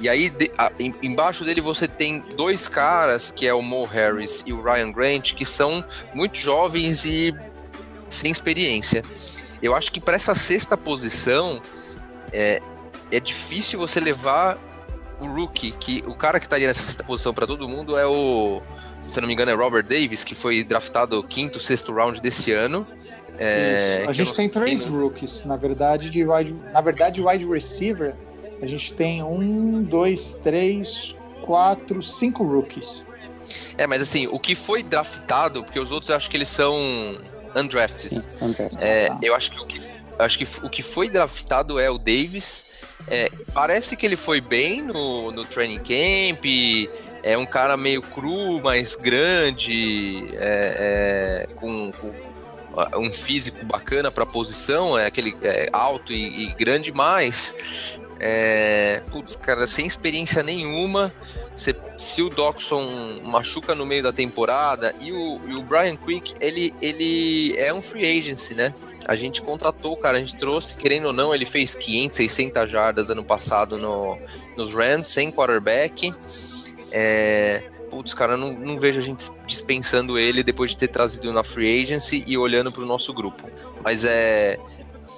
E 0.00 0.08
aí, 0.08 0.28
de- 0.28 0.50
a- 0.58 0.72
em- 0.80 0.94
embaixo 1.02 1.44
dele 1.44 1.60
você 1.60 1.86
tem 1.86 2.24
dois 2.36 2.66
caras, 2.66 3.30
que 3.30 3.46
é 3.46 3.54
o 3.54 3.62
Mo 3.62 3.84
Harris 3.84 4.42
e 4.46 4.52
o 4.52 4.60
Ryan 4.60 4.90
Grant, 4.90 5.34
que 5.34 5.44
são 5.44 5.84
muito 6.12 6.38
jovens 6.38 7.04
e 7.04 7.32
sem 8.08 8.30
experiência. 8.30 9.04
Eu 9.62 9.74
acho 9.74 9.90
que 9.92 10.00
para 10.00 10.16
essa 10.16 10.34
sexta 10.34 10.76
posição 10.76 11.62
é, 12.32 12.60
é 13.12 13.20
difícil 13.20 13.78
você 13.78 14.00
levar 14.00 14.58
o 15.20 15.26
rookie, 15.26 15.70
que 15.72 16.02
o 16.06 16.14
cara 16.14 16.38
que 16.40 16.46
estaria 16.46 16.66
nessa 16.66 16.82
sexta 16.82 17.02
posição 17.04 17.32
para 17.32 17.46
todo 17.46 17.66
mundo 17.68 17.96
é 17.96 18.06
o, 18.06 18.60
se 19.08 19.20
não 19.20 19.26
me 19.28 19.32
engano, 19.34 19.50
é 19.50 19.54
Robert 19.54 19.84
Davis, 19.84 20.24
que 20.24 20.34
foi 20.34 20.62
draftado 20.62 21.22
quinto, 21.22 21.58
sexto 21.60 21.92
round 21.94 22.20
desse 22.20 22.52
ano. 22.52 22.86
É, 23.38 24.04
A 24.08 24.12
gente 24.12 24.34
tem 24.34 24.48
três 24.48 24.86
no- 24.86 25.00
rookies, 25.02 25.44
na 25.44 25.56
verdade, 25.56 26.10
de 26.10 26.24
wide, 26.26 26.54
na 26.72 26.80
verdade, 26.80 27.20
wide 27.22 27.44
receiver, 27.46 28.14
a 28.62 28.66
gente 28.66 28.92
tem 28.94 29.22
um, 29.22 29.82
dois, 29.82 30.34
três, 30.42 31.14
quatro, 31.42 32.02
cinco 32.02 32.42
rookies. 32.44 33.04
É, 33.78 33.86
mas 33.86 34.02
assim, 34.02 34.26
o 34.26 34.38
que 34.40 34.54
foi 34.54 34.82
draftado, 34.82 35.62
porque 35.62 35.78
os 35.78 35.90
outros 35.90 36.08
eu 36.10 36.16
acho 36.16 36.28
que 36.30 36.36
eles 36.36 36.48
são 36.48 36.74
undrafted. 37.54 38.26
É, 38.80 39.06
Tá. 39.08 39.18
eu 39.22 39.34
acho 39.34 39.50
que 39.50 39.60
o 39.60 39.66
que 39.66 39.80
acho 40.18 40.38
que 40.38 40.46
o 40.64 40.70
que 40.70 40.82
foi 40.82 41.10
draftado 41.10 41.78
é 41.78 41.90
o 41.90 41.98
Davis. 41.98 42.66
É, 43.08 43.30
parece 43.54 43.96
que 43.96 44.04
ele 44.04 44.16
foi 44.16 44.40
bem 44.40 44.82
no, 44.82 45.30
no 45.30 45.44
training 45.44 45.78
camp. 45.78 46.44
É 47.22 47.36
um 47.38 47.46
cara 47.46 47.76
meio 47.76 48.00
cru, 48.02 48.60
mas 48.64 48.94
grande, 48.94 50.26
é, 50.34 51.46
é, 51.50 51.54
com, 51.56 51.92
com, 51.92 52.12
um 52.96 53.12
físico 53.12 53.64
bacana 53.64 54.10
para 54.10 54.24
a 54.24 54.26
posição. 54.26 54.98
É 54.98 55.06
aquele 55.06 55.36
é, 55.42 55.68
alto 55.72 56.12
e, 56.12 56.44
e 56.44 56.54
grande, 56.54 56.92
mas 56.92 57.54
é, 58.18 59.02
putz, 59.10 59.36
cara, 59.36 59.66
sem 59.66 59.86
experiência 59.86 60.42
nenhuma. 60.42 61.12
Se, 61.54 61.74
se 61.96 62.22
o 62.22 62.28
Doxon 62.28 63.20
machuca 63.24 63.74
no 63.74 63.86
meio 63.86 64.02
da 64.02 64.12
temporada 64.12 64.94
e 65.00 65.12
o, 65.12 65.40
e 65.48 65.54
o 65.54 65.62
Brian 65.62 65.96
Quick, 65.96 66.34
ele, 66.40 66.74
ele 66.80 67.54
é 67.56 67.72
um 67.72 67.82
free 67.82 68.18
agency, 68.18 68.54
né? 68.54 68.74
A 69.06 69.14
gente 69.14 69.40
contratou 69.40 69.92
o 69.92 69.96
cara, 69.96 70.16
a 70.16 70.20
gente 70.20 70.36
trouxe, 70.36 70.76
querendo 70.76 71.06
ou 71.06 71.12
não, 71.12 71.34
ele 71.34 71.46
fez 71.46 71.74
500, 71.74 72.16
600 72.16 72.70
jardas 72.70 73.10
ano 73.10 73.24
passado 73.24 73.78
no, 73.78 74.18
nos 74.56 74.74
Rams, 74.74 75.08
sem 75.08 75.30
quarterback. 75.30 76.12
É, 76.90 77.62
putz, 77.96 78.12
cara, 78.12 78.36
não, 78.36 78.52
não 78.52 78.78
vejo 78.78 78.98
a 78.98 79.02
gente 79.02 79.30
dispensando 79.46 80.18
ele 80.18 80.42
depois 80.42 80.70
de 80.72 80.78
ter 80.78 80.88
trazido 80.88 81.32
na 81.32 81.42
free 81.42 81.82
agency 81.82 82.22
e 82.26 82.36
olhando 82.36 82.70
para 82.70 82.82
o 82.82 82.86
nosso 82.86 83.12
grupo. 83.14 83.48
Mas 83.82 84.04
é. 84.04 84.58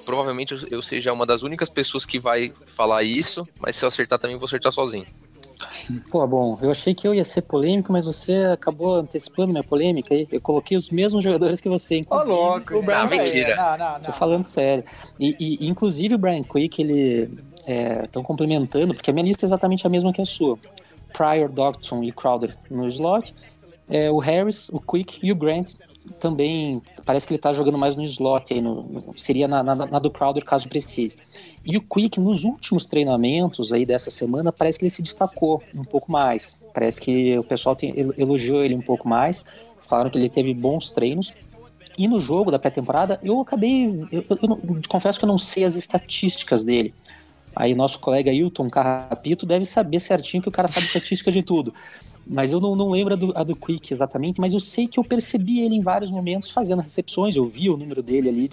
Provavelmente 0.07 0.55
eu- 0.71 0.81
seja 0.81 1.13
uma 1.13 1.27
das 1.27 1.43
únicas 1.43 1.69
pessoas 1.69 2.07
que 2.07 2.19
vai 2.19 2.51
falar 2.65 3.03
isso, 3.03 3.47
mas 3.61 3.77
se 3.77 3.85
eu 3.85 3.89
acertar 3.89 4.19
também, 4.19 4.37
vou 4.39 4.47
acertar 4.47 4.73
sozinho. 4.73 5.05
Pô, 6.11 6.27
bom, 6.27 6.59
eu 6.63 6.71
achei 6.71 6.95
que 6.95 7.07
eu 7.07 7.15
ia 7.15 7.25
ser 7.25 7.43
polêmico, 7.43 7.93
mas 7.93 8.07
você 8.07 8.33
acabou 8.53 8.95
antecipando 8.97 9.53
minha 9.53 9.65
polêmica 9.65 10.15
aí. 10.15 10.27
Eu 10.33 10.41
coloquei 10.41 10.77
os 10.79 10.89
mesmos 10.89 11.23
jogadores 11.25 11.61
que 11.61 11.69
você, 11.69 11.97
Ô, 11.97 11.99
inclusive. 11.99 12.33
louco. 12.33 12.77
o 12.77 12.83
Brian 12.83 13.07
Quick. 13.09 13.19
mentira. 13.19 13.57
Não, 13.57 13.77
não, 13.79 13.93
não. 13.95 14.01
Tô 14.01 14.13
falando 14.13 14.43
sério. 14.45 14.85
E, 15.21 15.37
e, 15.39 15.69
inclusive 15.69 16.15
o 16.15 16.19
Brian 16.19 16.43
Quick, 16.43 16.81
ele 16.81 17.29
estão 18.05 18.23
complementando, 18.23 18.95
porque 18.95 19.11
a 19.11 19.13
minha 19.13 19.27
lista 19.27 19.45
é 19.45 19.47
exatamente 19.49 19.87
a 19.87 19.91
mesma 19.91 20.11
que 20.13 20.23
a 20.23 20.27
sua. 20.27 20.59
Pryor, 21.19 21.51
Dodson 21.51 22.03
e 22.05 22.13
Crowder 22.13 22.57
no 22.71 22.87
slot. 22.89 23.35
É, 23.91 24.11
o 24.11 24.19
Harris, 24.19 24.69
o 24.69 24.79
Quick 24.81 25.19
e 25.23 25.33
o 25.33 25.35
Grant 25.35 25.73
também 26.21 26.81
parece 27.05 27.27
que 27.27 27.35
ele 27.35 27.41
tá 27.41 27.53
jogando 27.53 27.77
mais 27.77 27.97
no 27.97 28.03
slot 28.05 28.53
aí, 28.55 28.61
no, 28.61 28.87
seria 29.17 29.49
na, 29.49 29.63
na- 29.63 29.75
na 29.87 29.99
do 29.99 30.11
Crowder 30.11 30.45
caso 30.45 30.69
precise. 30.69 31.17
E 31.65 31.77
o 31.77 31.81
Quick 31.83 32.21
nos 32.21 32.45
últimos 32.45 32.87
treinamentos 32.87 33.73
aí 33.73 33.85
dessa 33.85 34.11
semana 34.11 34.53
parece 34.53 34.79
que 34.79 34.85
ele 34.85 34.91
se 34.91 35.03
destacou 35.03 35.63
um 35.77 35.85
pouco 35.85 36.11
mais. 36.13 36.59
Parece 36.73 37.01
que 37.01 37.37
o 37.39 37.43
pessoal 37.45 37.75
tem, 37.75 37.93
el- 37.99 38.15
elogiou 38.17 38.63
ele 38.63 38.75
um 38.75 38.81
pouco 38.81 39.09
mais. 39.09 39.45
Falaram 39.89 40.11
que 40.11 40.19
ele 40.19 40.29
teve 40.29 40.55
bons 40.55 40.91
treinos. 40.91 41.33
E 41.97 42.07
no 42.07 42.21
jogo 42.21 42.51
da 42.53 42.59
pré-temporada, 42.61 43.19
eu 43.25 43.41
acabei. 43.41 43.87
Eu, 44.13 44.25
eu- 44.31 44.39
eu 44.41 44.59
confesso 44.89 45.19
que 45.19 45.25
eu 45.25 45.29
não 45.29 45.39
sei 45.39 45.65
as 45.65 45.75
estatísticas 45.75 46.63
dele. 46.63 46.95
Aí 47.59 47.75
nosso 47.75 47.99
colega 47.99 48.33
Hilton 48.33 48.71
Carrapito 48.71 49.45
deve 49.45 49.67
saber 49.67 49.99
certinho 49.99 50.41
que 50.41 50.49
o 50.49 50.53
cara 50.53 50.69
sabe 50.69 50.87
estatística 50.87 51.33
de 51.33 51.43
tudo. 51.43 51.75
Mas 52.25 52.53
eu 52.53 52.61
não, 52.61 52.77
não 52.77 52.89
lembro 52.89 53.15
a 53.15 53.17
do, 53.17 53.33
a 53.37 53.43
do 53.43 53.57
Quick 53.57 53.93
exatamente, 53.93 54.41
mas 54.41 54.55
eu 54.55 54.61
sei 54.61 54.87
que 54.87 54.97
eu 54.97 55.03
percebi 55.03 55.59
ele 55.59 55.75
em 55.75 55.83
vários 55.83 56.09
momentos 56.09 56.53
fazendo 56.53 56.83
recepções, 56.83 57.35
eu 57.35 57.49
vi 57.49 57.69
o 57.69 57.77
número 57.77 58.01
dele 58.01 58.29
ali 58.29 58.51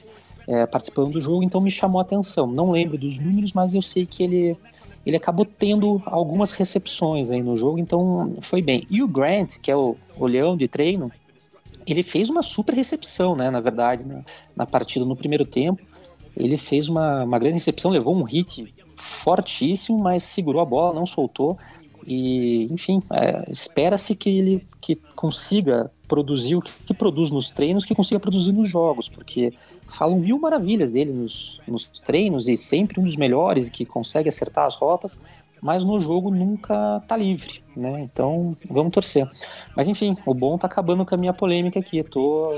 é, 0.47 0.65
participando 0.65 1.11
do 1.11 1.21
jogo, 1.21 1.43
então 1.43 1.61
me 1.61 1.69
chamou 1.69 1.99
a 1.99 2.01
atenção. 2.01 2.47
Não 2.47 2.71
lembro 2.71 2.97
dos 2.97 3.19
números, 3.19 3.53
mas 3.53 3.75
eu 3.75 3.81
sei 3.83 4.07
que 4.07 4.23
ele, 4.23 4.57
ele 5.05 5.17
acabou 5.17 5.45
tendo 5.45 6.01
algumas 6.07 6.53
recepções 6.53 7.29
aí 7.29 7.43
no 7.43 7.55
jogo, 7.55 7.77
então 7.77 8.35
foi 8.41 8.59
bem. 8.59 8.87
E 8.89 9.03
o 9.03 9.07
Grant, 9.07 9.59
que 9.61 9.69
é 9.69 9.75
o, 9.75 9.95
o 10.17 10.25
leão 10.25 10.57
de 10.57 10.67
treino, 10.67 11.11
ele 11.85 12.01
fez 12.01 12.27
uma 12.27 12.41
super 12.41 12.73
recepção, 12.73 13.35
né? 13.35 13.51
Na 13.51 13.59
verdade, 13.59 14.03
né, 14.03 14.25
na 14.55 14.65
partida 14.65 15.05
no 15.05 15.15
primeiro 15.15 15.45
tempo, 15.45 15.79
ele 16.35 16.57
fez 16.57 16.89
uma, 16.89 17.23
uma 17.23 17.37
grande 17.37 17.53
recepção, 17.53 17.91
levou 17.91 18.15
um 18.15 18.23
hit 18.23 18.73
fortíssimo, 18.95 19.97
mas 19.99 20.23
segurou 20.23 20.61
a 20.61 20.65
bola, 20.65 20.93
não 20.93 21.05
soltou. 21.05 21.57
E, 22.07 22.71
enfim, 22.71 23.01
é, 23.11 23.49
espera-se 23.49 24.15
que 24.15 24.29
ele 24.29 24.65
que 24.79 24.95
consiga 25.15 25.91
produzir 26.07 26.55
o 26.55 26.61
que, 26.61 26.71
que, 26.85 26.93
produz 26.93 27.31
nos 27.31 27.49
treinos, 27.49 27.83
que 27.83 27.95
consiga 27.95 28.19
produzir 28.19 28.51
nos 28.51 28.69
jogos, 28.69 29.09
porque 29.09 29.51
falam 29.87 30.19
mil 30.19 30.37
maravilhas 30.37 30.91
dele 30.91 31.11
nos, 31.11 31.59
nos 31.67 31.85
treinos 31.99 32.47
e 32.47 32.55
sempre 32.55 32.99
um 32.99 33.03
dos 33.03 33.15
melhores 33.15 33.71
que 33.71 33.85
consegue 33.85 34.29
acertar 34.29 34.67
as 34.67 34.75
rotas, 34.75 35.19
mas 35.61 35.83
no 35.83 35.99
jogo 35.99 36.29
nunca 36.29 37.01
tá 37.07 37.15
livre, 37.17 37.63
né? 37.75 38.01
Então, 38.01 38.55
vamos 38.69 38.91
torcer. 38.91 39.29
Mas 39.75 39.87
enfim, 39.87 40.15
o 40.25 40.33
bom 40.33 40.57
tá 40.57 40.67
acabando 40.67 41.05
com 41.05 41.15
a 41.15 41.17
minha 41.17 41.33
polêmica 41.33 41.79
aqui. 41.79 41.97
Eu 41.97 42.03
tô, 42.03 42.53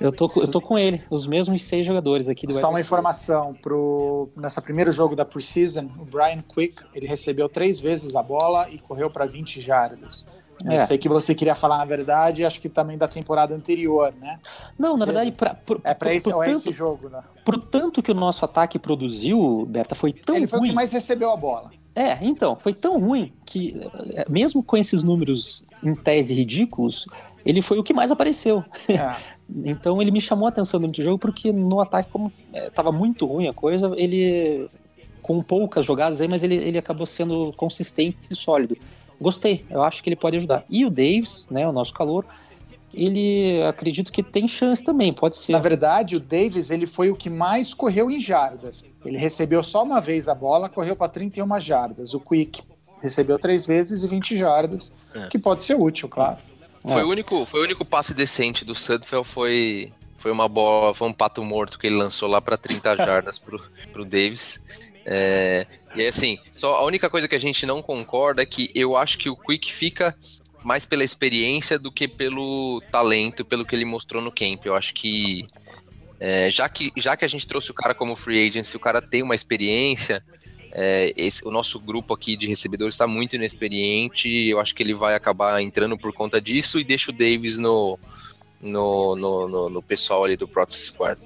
eu 0.00 0.12
tô, 0.12 0.28
eu 0.36 0.50
tô 0.50 0.60
com 0.60 0.78
ele, 0.78 1.02
os 1.10 1.26
mesmos 1.26 1.64
seis 1.64 1.86
jogadores 1.86 2.28
aqui 2.28 2.46
do 2.46 2.52
Só 2.52 2.70
uma 2.70 2.80
informação, 2.80 3.54
pro, 3.54 4.28
nessa 4.36 4.60
primeiro 4.60 4.92
jogo 4.92 5.14
da 5.14 5.24
preseason, 5.24 5.88
o 5.98 6.04
Brian 6.04 6.40
Quick, 6.42 6.84
ele 6.94 7.06
recebeu 7.06 7.48
três 7.48 7.80
vezes 7.80 8.14
a 8.16 8.22
bola 8.22 8.68
e 8.70 8.78
correu 8.78 9.10
para 9.10 9.26
20 9.26 9.60
jardas. 9.60 10.26
Eu 10.62 10.72
é. 10.72 10.86
sei 10.86 10.98
que 10.98 11.08
você 11.08 11.34
queria 11.34 11.54
falar, 11.54 11.78
na 11.78 11.84
verdade, 11.84 12.44
acho 12.44 12.60
que 12.60 12.68
também 12.68 12.96
da 12.96 13.08
temporada 13.08 13.54
anterior, 13.54 14.12
né? 14.20 14.38
Não, 14.78 14.96
na 14.96 15.04
verdade, 15.04 15.32
pra, 15.32 15.54
por, 15.54 15.80
é 15.82 15.94
para 15.94 16.14
esse, 16.14 16.30
tanto, 16.30 16.42
esse 16.44 16.72
jogo, 16.72 17.08
né? 17.08 17.22
Por 17.44 17.58
tanto 17.58 18.02
que 18.02 18.10
o 18.10 18.14
nosso 18.14 18.44
ataque 18.44 18.78
produziu, 18.78 19.66
Berta, 19.66 19.94
foi 19.94 20.12
tão 20.12 20.36
Ele 20.36 20.46
foi 20.46 20.60
ruim. 20.60 20.68
o 20.68 20.70
que 20.70 20.76
mais 20.76 20.92
recebeu 20.92 21.32
a 21.32 21.36
bola. 21.36 21.70
É, 21.94 22.18
então, 22.22 22.56
foi 22.56 22.74
tão 22.74 22.98
ruim 22.98 23.32
que, 23.46 23.80
é, 24.14 24.24
mesmo 24.28 24.62
com 24.62 24.76
esses 24.76 25.02
números 25.02 25.64
em 25.82 25.94
tese 25.94 26.34
ridículos, 26.34 27.06
ele 27.46 27.62
foi 27.62 27.78
o 27.78 27.84
que 27.84 27.92
mais 27.92 28.10
apareceu. 28.10 28.64
É. 28.88 29.16
então 29.64 30.00
ele 30.02 30.10
me 30.10 30.20
chamou 30.20 30.46
a 30.46 30.48
atenção 30.48 30.80
durante 30.80 31.00
o 31.00 31.04
jogo 31.04 31.18
porque 31.18 31.52
no 31.52 31.80
ataque, 31.80 32.10
como 32.10 32.32
estava 32.52 32.88
é, 32.88 32.92
muito 32.92 33.26
ruim 33.26 33.46
a 33.46 33.52
coisa, 33.52 33.92
ele 33.96 34.68
com 35.22 35.42
poucas 35.42 35.86
jogadas 35.86 36.20
aí, 36.20 36.28
mas 36.28 36.42
ele, 36.42 36.56
ele 36.56 36.76
acabou 36.76 37.06
sendo 37.06 37.52
consistente 37.56 38.28
e 38.30 38.36
sólido. 38.36 38.76
Gostei, 39.18 39.64
eu 39.70 39.82
acho 39.82 40.02
que 40.02 40.08
ele 40.10 40.16
pode 40.16 40.36
ajudar. 40.36 40.64
E 40.68 40.84
o 40.84 40.90
Davis, 40.90 41.48
né, 41.50 41.66
o 41.66 41.72
nosso 41.72 41.94
calor, 41.94 42.26
ele 42.96 43.62
acredito 43.62 44.12
que 44.12 44.22
tem 44.22 44.46
chance 44.46 44.82
também, 44.82 45.12
pode 45.12 45.36
ser. 45.36 45.52
Na 45.52 45.58
verdade, 45.58 46.16
o 46.16 46.20
Davis 46.20 46.70
ele 46.70 46.86
foi 46.86 47.10
o 47.10 47.16
que 47.16 47.28
mais 47.28 47.74
correu 47.74 48.10
em 48.10 48.20
jardas. 48.20 48.82
Ele 49.04 49.18
recebeu 49.18 49.62
só 49.62 49.82
uma 49.82 50.00
vez 50.00 50.28
a 50.28 50.34
bola, 50.34 50.68
correu 50.68 50.96
para 50.96 51.08
31 51.08 51.60
jardas. 51.60 52.14
O 52.14 52.20
Quick 52.20 52.62
recebeu 53.02 53.38
três 53.38 53.66
vezes 53.66 54.02
e 54.02 54.06
20 54.06 54.36
jardas, 54.36 54.92
é. 55.14 55.26
que 55.28 55.38
pode 55.38 55.62
ser 55.62 55.74
útil, 55.74 56.08
claro. 56.08 56.38
Foi, 56.82 57.02
é. 57.02 57.04
o 57.04 57.08
único, 57.08 57.44
foi 57.44 57.60
o 57.60 57.64
único 57.64 57.84
passe 57.84 58.14
decente 58.14 58.64
do 58.64 58.74
Sudfeld, 58.74 59.26
foi, 59.26 59.92
foi 60.14 60.32
uma 60.32 60.48
bola, 60.48 60.94
foi 60.94 61.08
um 61.08 61.12
pato 61.12 61.42
morto 61.44 61.78
que 61.78 61.86
ele 61.86 61.96
lançou 61.96 62.28
lá 62.28 62.40
para 62.40 62.56
30 62.56 62.96
jardas 63.04 63.38
pro, 63.38 63.60
pro 63.92 64.04
Davis. 64.04 64.64
É, 65.06 65.66
e 65.94 66.06
assim, 66.06 66.38
só 66.52 66.76
a 66.76 66.84
única 66.84 67.10
coisa 67.10 67.28
que 67.28 67.34
a 67.34 67.40
gente 67.40 67.66
não 67.66 67.82
concorda 67.82 68.42
é 68.42 68.46
que 68.46 68.70
eu 68.74 68.96
acho 68.96 69.18
que 69.18 69.28
o 69.28 69.36
Quick 69.36 69.70
fica 69.70 70.16
mais 70.64 70.86
pela 70.86 71.04
experiência 71.04 71.78
do 71.78 71.92
que 71.92 72.08
pelo 72.08 72.82
talento, 72.90 73.44
pelo 73.44 73.64
que 73.64 73.76
ele 73.76 73.84
mostrou 73.84 74.22
no 74.22 74.32
camp. 74.32 74.64
Eu 74.64 74.74
acho 74.74 74.94
que 74.94 75.46
é, 76.18 76.48
já 76.48 76.68
que 76.68 76.90
já 76.96 77.16
que 77.16 77.24
a 77.24 77.28
gente 77.28 77.46
trouxe 77.46 77.70
o 77.70 77.74
cara 77.74 77.94
como 77.94 78.16
free 78.16 78.48
agent, 78.48 78.64
se 78.64 78.76
o 78.76 78.80
cara 78.80 79.02
tem 79.02 79.22
uma 79.22 79.34
experiência, 79.34 80.24
é, 80.72 81.12
esse, 81.16 81.46
o 81.46 81.50
nosso 81.50 81.78
grupo 81.78 82.14
aqui 82.14 82.36
de 82.36 82.48
recebedores 82.48 82.94
está 82.94 83.06
muito 83.06 83.36
inexperiente. 83.36 84.28
Eu 84.48 84.58
acho 84.58 84.74
que 84.74 84.82
ele 84.82 84.94
vai 84.94 85.14
acabar 85.14 85.60
entrando 85.60 85.98
por 85.98 86.12
conta 86.12 86.40
disso 86.40 86.80
e 86.80 86.84
deixa 86.84 87.10
o 87.10 87.14
Davis 87.14 87.58
no, 87.58 87.98
no, 88.60 89.14
no, 89.14 89.48
no, 89.48 89.68
no 89.68 89.82
pessoal 89.82 90.24
ali 90.24 90.36
do 90.36 90.48
Protest 90.48 90.86
Squad. 90.86 91.20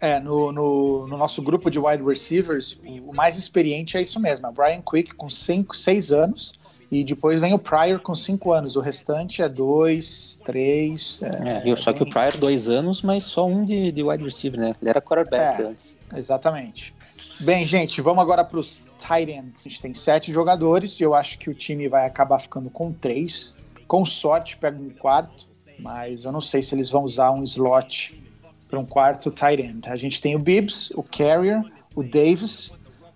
É, 0.00 0.20
no, 0.20 0.52
no, 0.52 1.06
no, 1.06 1.16
nosso 1.16 1.42
grupo 1.42 1.70
de 1.70 1.78
wide 1.78 2.02
receivers, 2.02 2.78
o 2.84 3.12
mais 3.14 3.38
experiente 3.38 3.96
é 3.96 4.02
isso 4.02 4.20
mesmo, 4.20 4.46
é 4.46 4.52
Brian 4.52 4.82
Quick 4.82 5.14
com 5.14 5.30
5, 5.30 5.74
6 5.74 6.12
anos, 6.12 6.52
e 6.90 7.02
depois 7.02 7.40
vem 7.40 7.54
o 7.54 7.58
Pryor 7.58 8.00
com 8.00 8.14
5 8.14 8.52
anos, 8.52 8.76
o 8.76 8.80
restante 8.80 9.42
é 9.42 9.48
2, 9.48 10.40
3. 10.44 11.22
É, 11.22 11.70
é, 11.70 11.76
só 11.76 11.92
bem... 11.92 11.94
que 11.94 12.02
o 12.02 12.10
Pryor, 12.10 12.36
2 12.36 12.68
anos, 12.68 13.02
mas 13.02 13.24
só 13.24 13.46
um 13.46 13.64
de, 13.64 13.90
de 13.90 14.02
wide 14.02 14.22
receiver, 14.22 14.60
né? 14.60 14.74
Ele 14.80 14.90
era 14.90 15.00
quarterback 15.00 15.62
é, 15.62 15.66
antes. 15.66 15.98
Exatamente. 16.14 16.94
Bem, 17.40 17.66
gente, 17.66 18.00
vamos 18.00 18.22
agora 18.22 18.44
para 18.44 18.58
os 18.58 18.84
tight 18.98 19.30
ends. 19.30 19.66
A 19.66 19.68
gente 19.68 19.82
tem 19.82 19.92
sete 19.92 20.32
jogadores 20.32 21.00
e 21.00 21.02
eu 21.02 21.14
acho 21.14 21.38
que 21.38 21.50
o 21.50 21.54
time 21.54 21.88
vai 21.88 22.06
acabar 22.06 22.38
ficando 22.38 22.70
com 22.70 22.92
três. 22.92 23.56
Com 23.88 24.06
sorte, 24.06 24.56
pega 24.56 24.80
um 24.80 24.90
quarto, 24.90 25.46
mas 25.78 26.24
eu 26.24 26.32
não 26.32 26.40
sei 26.40 26.62
se 26.62 26.74
eles 26.74 26.90
vão 26.90 27.02
usar 27.02 27.32
um 27.32 27.42
slot 27.42 28.22
para 28.68 28.78
um 28.78 28.86
quarto 28.86 29.30
tight 29.30 29.60
end. 29.60 29.88
A 29.88 29.96
gente 29.96 30.22
tem 30.22 30.36
o 30.36 30.38
Bibbs, 30.38 30.90
o 30.92 31.02
Carrier, 31.02 31.60
o 31.94 32.02
Davis, 32.02 32.72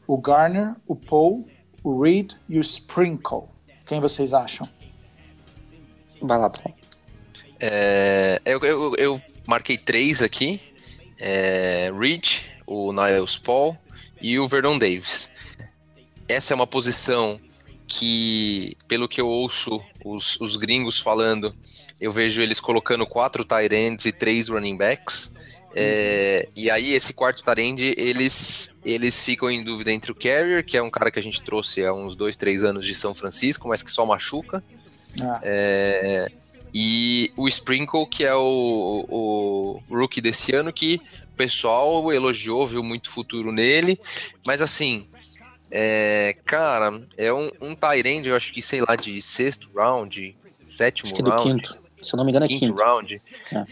o 0.06 0.16
Garner, 0.18 0.74
o 0.86 0.96
Paul, 0.96 1.46
o 1.82 2.02
Reed 2.02 2.32
e 2.48 2.58
o 2.58 2.60
Sprinkle. 2.60 3.44
Quem 3.88 4.00
vocês 4.00 4.34
acham? 4.34 4.68
Vai 6.20 6.36
lá, 6.36 6.50
Paul. 6.50 6.74
É, 7.58 8.40
eu, 8.44 8.60
eu, 8.60 8.94
eu, 8.96 9.22
marquei 9.46 9.78
três 9.78 10.22
aqui: 10.22 10.60
é, 11.18 11.90
Reed, 11.98 12.42
o 12.66 12.92
Niles 12.92 13.38
Paul 13.38 13.74
e 14.20 14.38
o 14.38 14.46
Vernon 14.46 14.78
Davis. 14.78 15.30
Essa 16.28 16.52
é 16.52 16.54
uma 16.54 16.66
posição 16.66 17.40
que, 17.86 18.76
pelo 18.86 19.08
que 19.08 19.22
eu 19.22 19.26
ouço 19.26 19.80
os, 20.04 20.38
os 20.38 20.56
gringos 20.56 21.00
falando, 21.00 21.56
eu 21.98 22.10
vejo 22.10 22.42
eles 22.42 22.60
colocando 22.60 23.06
quatro 23.06 23.42
tight 23.42 23.74
ends 23.74 24.04
e 24.04 24.12
três 24.12 24.50
running 24.50 24.76
backs. 24.76 25.32
É, 25.74 26.48
e 26.56 26.70
aí, 26.70 26.94
esse 26.94 27.12
quarto 27.12 27.42
Tarend, 27.42 27.80
eles, 27.96 28.74
eles 28.84 29.22
ficam 29.22 29.50
em 29.50 29.62
dúvida 29.62 29.92
entre 29.92 30.10
o 30.10 30.14
Carrier, 30.14 30.64
que 30.64 30.76
é 30.76 30.82
um 30.82 30.90
cara 30.90 31.10
que 31.10 31.18
a 31.18 31.22
gente 31.22 31.42
trouxe 31.42 31.84
há 31.84 31.92
uns 31.92 32.16
dois, 32.16 32.36
três 32.36 32.64
anos 32.64 32.86
de 32.86 32.94
São 32.94 33.14
Francisco, 33.14 33.68
mas 33.68 33.82
que 33.82 33.90
só 33.90 34.04
machuca. 34.06 34.62
Ah. 35.20 35.40
É, 35.42 36.30
e 36.72 37.32
o 37.36 37.48
Sprinkle, 37.48 38.06
que 38.06 38.24
é 38.24 38.34
o, 38.34 39.06
o 39.08 39.82
rookie 39.90 40.20
desse 40.20 40.54
ano, 40.54 40.72
que 40.72 41.00
o 41.32 41.36
pessoal 41.36 42.12
elogiou, 42.12 42.66
viu 42.66 42.82
muito 42.82 43.10
futuro 43.10 43.52
nele. 43.52 43.98
Mas 44.44 44.60
assim, 44.60 45.06
é, 45.70 46.36
cara, 46.44 47.02
é 47.16 47.32
um, 47.32 47.50
um 47.60 47.74
Tyrande, 47.74 48.28
eu 48.28 48.36
acho 48.36 48.52
que, 48.52 48.62
sei 48.62 48.80
lá, 48.80 48.96
de 48.96 49.20
sexto 49.22 49.70
round, 49.74 50.36
sétimo 50.70 51.06
acho 51.06 51.14
que 51.14 51.22
round. 51.22 51.42
Do 51.42 51.62
quinto. 51.62 51.78
Se 52.02 52.14
eu 52.14 52.16
não 52.16 52.24
me 52.24 52.30
engano, 52.30 52.44
é 52.44 52.48
quinto. 52.48 52.66
quinto. 52.66 52.80
round. 52.80 53.22
É. 53.52 53.64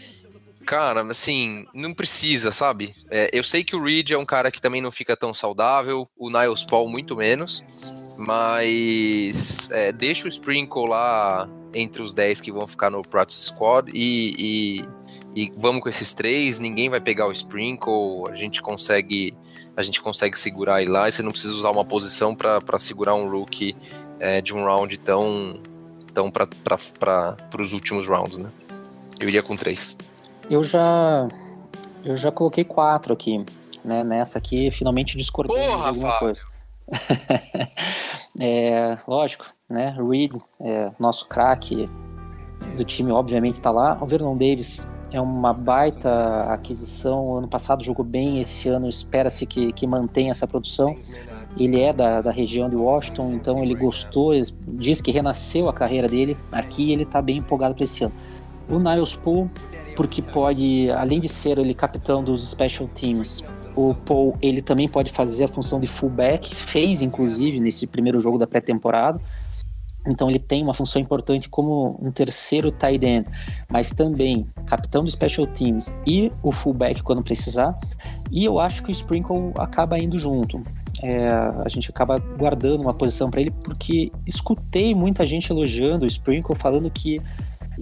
Cara, 0.67 1.01
assim, 1.03 1.65
não 1.73 1.93
precisa, 1.93 2.51
sabe? 2.51 2.93
É, 3.09 3.29
eu 3.31 3.41
sei 3.41 3.63
que 3.63 3.73
o 3.73 3.81
Reed 3.81 4.11
é 4.11 4.17
um 4.17 4.25
cara 4.25 4.51
que 4.51 4.59
também 4.59 4.81
não 4.81 4.91
fica 4.91 5.15
tão 5.15 5.33
saudável, 5.33 6.05
o 6.17 6.29
Niles 6.29 6.65
Paul 6.65 6.89
muito 6.89 7.15
menos, 7.15 7.63
mas 8.17 9.69
é, 9.71 9.93
deixa 9.93 10.25
o 10.25 10.27
Sprinkle 10.27 10.85
lá 10.89 11.49
entre 11.73 12.01
os 12.01 12.11
10 12.11 12.41
que 12.41 12.51
vão 12.51 12.67
ficar 12.67 12.89
no 12.89 13.01
Practice 13.01 13.45
Squad 13.45 13.89
e, 13.93 14.83
e, 15.33 15.41
e, 15.41 15.53
vamos 15.55 15.81
com 15.81 15.87
esses 15.87 16.11
três, 16.11 16.59
ninguém 16.59 16.89
vai 16.89 16.99
pegar 16.99 17.27
o 17.27 17.31
Sprinkle, 17.31 18.29
a 18.29 18.35
gente 18.35 18.61
consegue 18.61 19.33
a 19.73 19.81
gente 19.81 20.01
consegue 20.01 20.37
segurar 20.37 20.81
ele 20.81 20.91
lá 20.91 21.07
e 21.07 21.13
você 21.13 21.23
não 21.23 21.31
precisa 21.31 21.53
usar 21.53 21.71
uma 21.71 21.85
posição 21.85 22.35
para 22.35 22.77
segurar 22.77 23.15
um 23.15 23.29
rookie 23.29 23.73
é, 24.19 24.41
de 24.41 24.53
um 24.53 24.65
round 24.65 24.99
tão, 24.99 25.61
tão 26.13 26.29
para 26.29 27.37
os 27.57 27.71
últimos 27.71 28.05
rounds, 28.05 28.37
né? 28.37 28.51
Eu 29.17 29.29
iria 29.29 29.41
com 29.41 29.55
três. 29.55 29.95
Eu 30.49 30.63
já 30.63 31.27
eu 32.03 32.15
já 32.15 32.31
coloquei 32.31 32.63
quatro 32.63 33.13
aqui, 33.13 33.43
né? 33.83 34.03
Nessa 34.03 34.37
aqui, 34.37 34.71
finalmente 34.71 35.17
discordei 35.17 35.57
Porra, 35.57 35.77
de 35.77 35.87
alguma 35.89 36.11
Fábio. 36.11 36.19
coisa. 36.19 36.41
é, 38.39 38.97
lógico, 39.05 39.45
né? 39.69 39.95
Reed, 39.97 40.35
é, 40.61 40.91
nosso 40.97 41.27
craque 41.27 41.89
do 42.77 42.83
time, 42.85 43.11
obviamente 43.11 43.55
está 43.55 43.71
lá. 43.71 43.97
O 44.01 44.05
Vernon 44.05 44.37
Davis 44.37 44.87
é 45.11 45.19
uma 45.19 45.53
baita 45.53 46.53
aquisição. 46.53 47.37
Ano 47.37 47.47
passado 47.47 47.83
jogou 47.83 48.05
bem, 48.05 48.39
esse 48.39 48.69
ano 48.69 48.87
espera-se 48.87 49.45
que, 49.45 49.73
que 49.73 49.85
mantenha 49.85 50.31
essa 50.31 50.47
produção. 50.47 50.95
Ele 51.57 51.81
é 51.81 51.91
da, 51.91 52.21
da 52.21 52.31
região 52.31 52.69
de 52.69 52.75
Washington, 52.75 53.33
então 53.33 53.63
ele 53.63 53.73
gostou, 53.73 54.31
diz 54.67 55.01
que 55.01 55.11
renasceu 55.11 55.67
a 55.67 55.73
carreira 55.73 56.07
dele 56.07 56.37
aqui 56.51 56.85
e 56.85 56.93
ele 56.93 57.03
está 57.03 57.21
bem 57.21 57.37
empolgado 57.37 57.73
para 57.73 57.83
esse 57.83 58.03
ano. 58.03 58.13
O 58.69 58.79
Niles 58.79 59.15
Poole 59.15 59.49
porque 59.97 60.21
pode, 60.21 60.91
além 60.91 61.19
de 61.19 61.27
ser 61.27 61.57
ele 61.57 61.73
capitão 61.73 62.23
dos 62.23 62.47
special 62.47 62.87
teams, 62.87 63.43
o 63.75 63.95
Paul 63.95 64.37
ele 64.39 64.61
também 64.61 64.87
pode 64.87 65.11
fazer 65.11 65.45
a 65.45 65.47
função 65.47 65.79
de 65.79 65.87
fullback, 65.87 66.53
fez 66.55 67.01
inclusive 67.01 67.59
nesse 67.59 67.87
primeiro 67.87 68.19
jogo 68.19 68.37
da 68.37 68.45
pré-temporada. 68.45 69.19
Então 70.05 70.29
ele 70.29 70.37
tem 70.37 70.61
uma 70.61 70.75
função 70.75 71.01
importante 71.01 71.49
como 71.49 71.97
um 71.99 72.11
terceiro 72.11 72.71
tight 72.71 73.03
end, 73.03 73.27
mas 73.67 73.89
também 73.89 74.45
capitão 74.67 75.03
dos 75.03 75.13
special 75.13 75.47
teams 75.47 75.91
e 76.05 76.31
o 76.43 76.51
fullback 76.51 77.01
quando 77.01 77.23
precisar. 77.23 77.75
E 78.31 78.45
eu 78.45 78.59
acho 78.59 78.83
que 78.83 78.89
o 78.89 78.91
Sprinkle 78.91 79.51
acaba 79.57 79.97
indo 79.97 80.19
junto. 80.19 80.63
É, 81.01 81.27
a 81.27 81.67
gente 81.69 81.89
acaba 81.89 82.19
guardando 82.19 82.81
uma 82.81 82.93
posição 82.93 83.31
para 83.31 83.41
ele 83.41 83.51
porque 83.51 84.11
escutei 84.27 84.93
muita 84.93 85.25
gente 85.25 85.51
elogiando 85.51 86.05
o 86.05 86.07
Sprinkle, 86.07 86.55
falando 86.55 86.89
que 86.91 87.19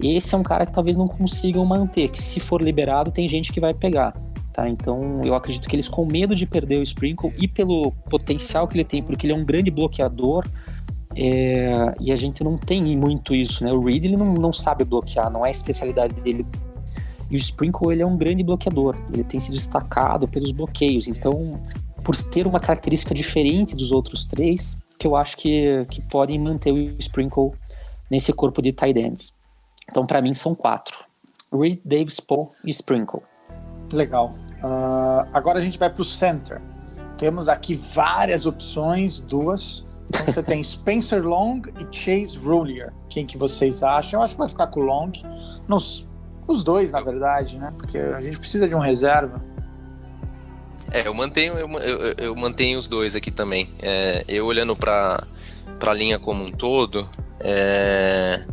esse 0.02 0.34
é 0.34 0.38
um 0.38 0.42
cara 0.42 0.66
que 0.66 0.72
talvez 0.72 0.96
não 0.96 1.06
consigam 1.06 1.64
manter, 1.64 2.08
que 2.08 2.22
se 2.22 2.40
for 2.40 2.62
liberado 2.62 3.10
tem 3.10 3.28
gente 3.28 3.52
que 3.52 3.60
vai 3.60 3.74
pegar. 3.74 4.12
Tá, 4.52 4.66
então 4.68 5.20
eu 5.22 5.34
acredito 5.34 5.68
que 5.68 5.76
eles 5.76 5.86
com 5.86 6.06
medo 6.06 6.34
de 6.34 6.46
perder 6.46 6.78
o 6.78 6.82
Sprinkle 6.82 7.30
e 7.38 7.46
pelo 7.46 7.92
potencial 8.08 8.66
que 8.66 8.74
ele 8.74 8.84
tem, 8.84 9.02
porque 9.02 9.26
ele 9.26 9.34
é 9.34 9.36
um 9.36 9.44
grande 9.44 9.70
bloqueador, 9.70 10.46
é, 11.14 11.94
e 12.00 12.10
a 12.10 12.16
gente 12.16 12.42
não 12.42 12.56
tem 12.56 12.96
muito 12.96 13.34
isso, 13.34 13.62
né? 13.64 13.72
O 13.72 13.84
Reed 13.84 14.04
ele 14.04 14.16
não, 14.16 14.32
não 14.34 14.52
sabe 14.52 14.84
bloquear, 14.84 15.30
não 15.30 15.44
é 15.44 15.48
a 15.48 15.50
especialidade 15.50 16.14
dele. 16.20 16.46
E 17.30 17.34
o 17.34 17.38
Sprinkle 17.38 17.92
ele 17.92 18.02
é 18.02 18.06
um 18.06 18.16
grande 18.16 18.42
bloqueador, 18.42 18.96
ele 19.12 19.24
tem 19.24 19.40
se 19.40 19.52
destacado 19.52 20.28
pelos 20.28 20.52
bloqueios. 20.52 21.06
Então, 21.06 21.60
por 22.04 22.14
ter 22.16 22.46
uma 22.46 22.60
característica 22.60 23.14
diferente 23.14 23.74
dos 23.74 23.92
outros 23.92 24.26
três, 24.26 24.78
que 24.98 25.06
eu 25.06 25.16
acho 25.16 25.36
que, 25.36 25.84
que 25.90 26.00
podem 26.00 26.38
manter 26.38 26.72
o 26.72 26.78
Sprinkle 26.98 27.52
nesse 28.10 28.32
corpo 28.32 28.62
de 28.62 28.72
tight 28.72 28.98
ends. 28.98 29.34
Então, 29.90 30.06
para 30.06 30.20
mim, 30.20 30.34
são 30.34 30.54
quatro: 30.54 31.04
Reed, 31.52 31.80
Davis, 31.84 32.20
Paul 32.20 32.52
e 32.64 32.70
Sprinkle. 32.70 33.22
Legal. 33.92 34.34
Uh, 34.62 35.28
agora 35.32 35.58
a 35.58 35.62
gente 35.62 35.78
vai 35.78 35.90
para 35.90 36.02
o 36.02 36.04
center. 36.04 36.60
Temos 37.18 37.48
aqui 37.48 37.74
várias 37.74 38.46
opções, 38.46 39.20
duas. 39.20 39.84
Então 40.08 40.26
você 40.26 40.42
tem 40.42 40.62
Spencer 40.64 41.22
Long 41.26 41.62
e 41.78 41.96
Chase 41.96 42.38
Rulier. 42.38 42.92
Quem 43.08 43.24
que 43.24 43.38
vocês 43.38 43.82
acham? 43.82 44.20
Eu 44.20 44.24
acho 44.24 44.34
que 44.34 44.38
vai 44.38 44.48
ficar 44.48 44.66
com 44.68 44.80
o 44.80 44.82
Long. 44.82 45.12
Nos, 45.68 46.06
os 46.46 46.62
dois, 46.62 46.90
na 46.90 47.00
verdade, 47.00 47.58
né? 47.58 47.72
Porque 47.76 47.98
a 47.98 48.20
gente 48.20 48.38
precisa 48.38 48.68
de 48.68 48.74
um 48.74 48.78
reserva. 48.78 49.42
É, 50.92 51.06
eu 51.06 51.14
mantenho, 51.14 51.54
eu, 51.54 51.68
eu, 51.80 52.14
eu 52.16 52.36
mantenho 52.36 52.78
os 52.78 52.86
dois 52.86 53.16
aqui 53.16 53.30
também. 53.30 53.68
É, 53.82 54.24
eu 54.28 54.46
olhando 54.46 54.76
para 54.76 55.24
a 55.80 55.92
linha 55.92 56.18
como 56.18 56.44
um 56.44 56.50
todo, 56.50 57.08
é, 57.40 58.46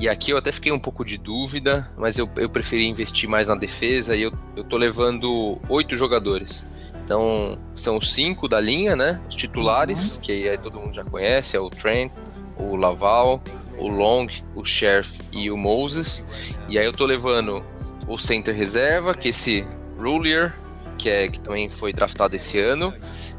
e 0.00 0.08
aqui 0.08 0.30
eu 0.30 0.38
até 0.38 0.50
fiquei 0.50 0.72
um 0.72 0.78
pouco 0.78 1.04
de 1.04 1.18
dúvida, 1.18 1.86
mas 1.94 2.16
eu, 2.16 2.26
eu 2.38 2.48
preferi 2.48 2.86
investir 2.86 3.28
mais 3.28 3.48
na 3.48 3.54
defesa 3.54 4.16
e 4.16 4.22
eu, 4.22 4.32
eu 4.56 4.64
tô 4.64 4.78
levando 4.78 5.60
oito 5.68 5.94
jogadores. 5.94 6.66
Então, 7.04 7.58
são 7.74 8.00
cinco 8.00 8.48
da 8.48 8.58
linha, 8.58 8.96
né? 8.96 9.20
Os 9.28 9.36
titulares, 9.36 10.16
uhum. 10.16 10.22
que 10.22 10.48
aí 10.48 10.56
todo 10.56 10.80
mundo 10.80 10.94
já 10.94 11.04
conhece, 11.04 11.54
é 11.54 11.60
o 11.60 11.68
Trent, 11.68 12.10
o 12.56 12.76
Laval, 12.76 13.42
o 13.76 13.88
Long, 13.88 14.26
o 14.54 14.64
Sheriff 14.64 15.20
e 15.32 15.50
o 15.50 15.56
Moses. 15.58 16.56
E 16.66 16.78
aí 16.78 16.86
eu 16.86 16.94
tô 16.94 17.04
levando 17.04 17.62
o 18.08 18.16
center 18.16 18.56
reserva, 18.56 19.14
que 19.14 19.28
é 19.28 19.30
esse 19.30 19.66
Rulier, 19.98 20.54
que, 20.96 21.10
é, 21.10 21.28
que 21.28 21.38
também 21.38 21.68
foi 21.68 21.92
draftado 21.92 22.34
esse 22.34 22.58
ano. 22.58 22.94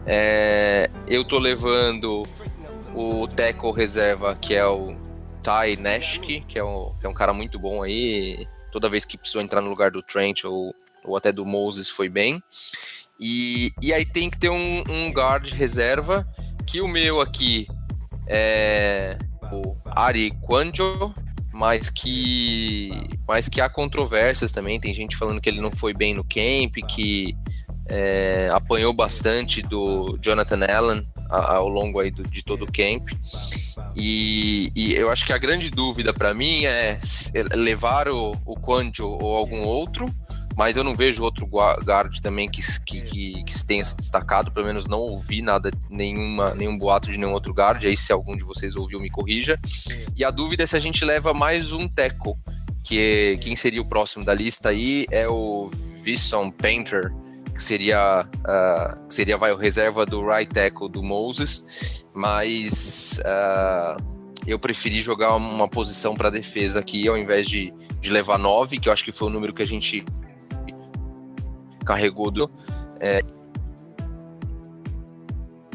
É, 0.05 0.91
eu 1.07 1.25
tô 1.25 1.39
levando 1.39 2.21
o 2.93 3.27
tackle 3.27 3.71
reserva, 3.71 4.35
que 4.35 4.53
é 4.53 4.67
o 4.67 4.95
Ty 5.41 5.77
Nashke, 5.79 6.41
que 6.41 6.57
é, 6.57 6.63
um, 6.63 6.93
que 6.99 7.05
é 7.05 7.09
um 7.09 7.13
cara 7.13 7.33
muito 7.33 7.59
bom 7.59 7.81
aí. 7.81 8.47
Toda 8.71 8.89
vez 8.89 9.05
que 9.05 9.17
precisou 9.17 9.41
entrar 9.41 9.61
no 9.61 9.69
lugar 9.69 9.91
do 9.91 10.01
Trent 10.01 10.43
ou, 10.45 10.73
ou 11.03 11.17
até 11.17 11.31
do 11.31 11.45
Moses 11.45 11.89
foi 11.89 12.09
bem. 12.09 12.41
E, 13.19 13.71
e 13.81 13.93
aí 13.93 14.05
tem 14.05 14.29
que 14.29 14.39
ter 14.39 14.49
um, 14.49 14.83
um 14.89 15.11
guard 15.11 15.51
reserva, 15.51 16.27
que 16.65 16.81
o 16.81 16.87
meu 16.87 17.21
aqui 17.21 17.67
é 18.27 19.17
o 19.51 19.75
Ari 19.85 20.31
Quanjo, 20.41 21.13
mas 21.53 21.89
que, 21.89 22.89
mas 23.27 23.49
que 23.49 23.59
há 23.59 23.69
controvérsias 23.69 24.51
também. 24.51 24.79
Tem 24.79 24.93
gente 24.93 25.17
falando 25.17 25.41
que 25.41 25.49
ele 25.49 25.61
não 25.61 25.71
foi 25.71 25.93
bem 25.93 26.13
no 26.13 26.23
camp, 26.23 26.75
que 26.87 27.35
é, 27.89 28.49
apanhou 28.53 28.93
bastante 28.93 29.61
do 29.61 30.17
Jonathan 30.21 30.65
Allen 30.65 31.10
ao 31.31 31.67
longo 31.69 31.99
aí 31.99 32.11
do, 32.11 32.23
de 32.23 32.43
todo 32.43 32.63
o 32.63 32.71
camp. 32.71 33.09
E, 33.95 34.71
e, 34.75 34.93
eu 34.93 35.09
acho 35.09 35.25
que 35.25 35.33
a 35.33 35.37
grande 35.37 35.69
dúvida 35.71 36.13
para 36.13 36.33
mim 36.33 36.65
é 36.65 36.99
levar 37.53 38.09
o, 38.09 38.35
o 38.45 38.55
Quanjo 38.55 39.07
ou 39.07 39.35
algum 39.35 39.63
outro, 39.63 40.13
mas 40.57 40.75
eu 40.75 40.83
não 40.83 40.95
vejo 40.95 41.23
outro 41.23 41.45
guard 41.47 42.19
também 42.19 42.49
que, 42.49 42.61
que, 42.85 43.01
que, 43.01 43.43
que 43.43 43.65
tenha 43.65 43.83
se 43.83 43.95
destacado, 43.95 44.51
pelo 44.51 44.65
menos 44.65 44.87
não 44.87 44.99
ouvi 44.99 45.41
nada, 45.41 45.71
nenhuma, 45.89 46.53
nenhum 46.53 46.77
boato 46.77 47.09
de 47.09 47.17
nenhum 47.17 47.33
outro 47.33 47.53
guard, 47.53 47.83
aí 47.85 47.95
se 47.95 48.11
algum 48.11 48.35
de 48.35 48.43
vocês 48.43 48.75
ouviu 48.75 48.99
me 48.99 49.09
corrija. 49.09 49.57
E 50.15 50.23
a 50.25 50.31
dúvida 50.31 50.63
é 50.63 50.67
se 50.67 50.75
a 50.75 50.79
gente 50.79 51.05
leva 51.05 51.33
mais 51.33 51.71
um 51.71 51.87
tackle, 51.87 52.35
que 52.83 53.37
quem 53.41 53.55
seria 53.55 53.81
o 53.81 53.87
próximo 53.87 54.25
da 54.25 54.33
lista 54.33 54.69
aí 54.69 55.05
é 55.11 55.27
o 55.27 55.69
Visson 56.03 56.51
Painter, 56.51 57.13
que 57.61 57.65
seria, 57.65 58.25
uh, 58.25 59.07
que 59.07 59.13
seria 59.13 59.37
vai, 59.37 59.51
o 59.51 59.55
reserva 59.55 60.03
do 60.03 60.25
right 60.25 60.51
tackle 60.51 60.89
do 60.89 61.03
Moses, 61.03 62.03
mas 62.11 63.21
uh, 63.23 64.03
eu 64.47 64.57
preferi 64.57 64.99
jogar 64.99 65.35
uma 65.35 65.69
posição 65.69 66.15
para 66.15 66.31
defesa 66.31 66.79
aqui 66.79 67.07
ao 67.07 67.15
invés 67.15 67.47
de, 67.47 67.71
de 67.99 68.09
levar 68.09 68.39
nove, 68.39 68.79
que 68.79 68.89
eu 68.89 68.93
acho 68.93 69.05
que 69.05 69.11
foi 69.11 69.27
o 69.27 69.31
número 69.31 69.53
que 69.53 69.61
a 69.61 69.65
gente 69.65 70.03
carregou 71.85 72.31
do. 72.31 72.49
É... 72.99 73.21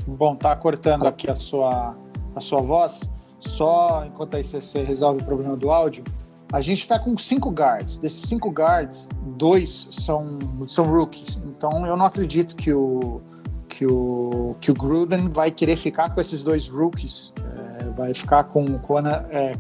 Bom, 0.05 0.35
tá 0.35 0.57
cortando 0.57 1.07
aqui 1.07 1.31
a 1.31 1.37
sua, 1.37 1.97
a 2.35 2.41
sua 2.41 2.61
voz. 2.61 3.09
Só 3.39 4.05
enquanto 4.05 4.35
aí 4.35 4.43
você 4.43 4.83
resolve 4.83 5.23
o 5.23 5.25
problema 5.25 5.57
do 5.57 5.71
áudio, 5.71 6.03
a 6.57 6.61
gente 6.63 6.79
está 6.79 6.99
com 6.99 7.19
cinco 7.19 7.51
guards. 7.51 7.99
Desses 7.99 8.27
cinco 8.27 8.49
guards, 8.49 9.11
dois 9.37 9.89
são, 9.93 10.39
são 10.67 10.87
rookies. 10.87 11.37
Então 11.45 11.87
eu 11.87 11.95
não 11.99 12.07
acredito 12.07 12.57
que 12.57 12.73
o, 12.73 13.21
que 13.69 13.85
o, 13.85 14.57
que 14.59 14.71
o 14.71 14.75
Gruden 14.75 15.29
vai 15.29 15.51
querer 15.51 15.77
ficar 15.77 16.15
com 16.15 16.19
esses 16.19 16.43
dois 16.43 16.67
rookies. 16.67 17.31
É, 17.79 17.91
vai 17.91 18.15
ficar 18.15 18.45
com 18.45 18.65
o 18.65 18.79
Quan, 18.79 19.07
é, 19.29 19.53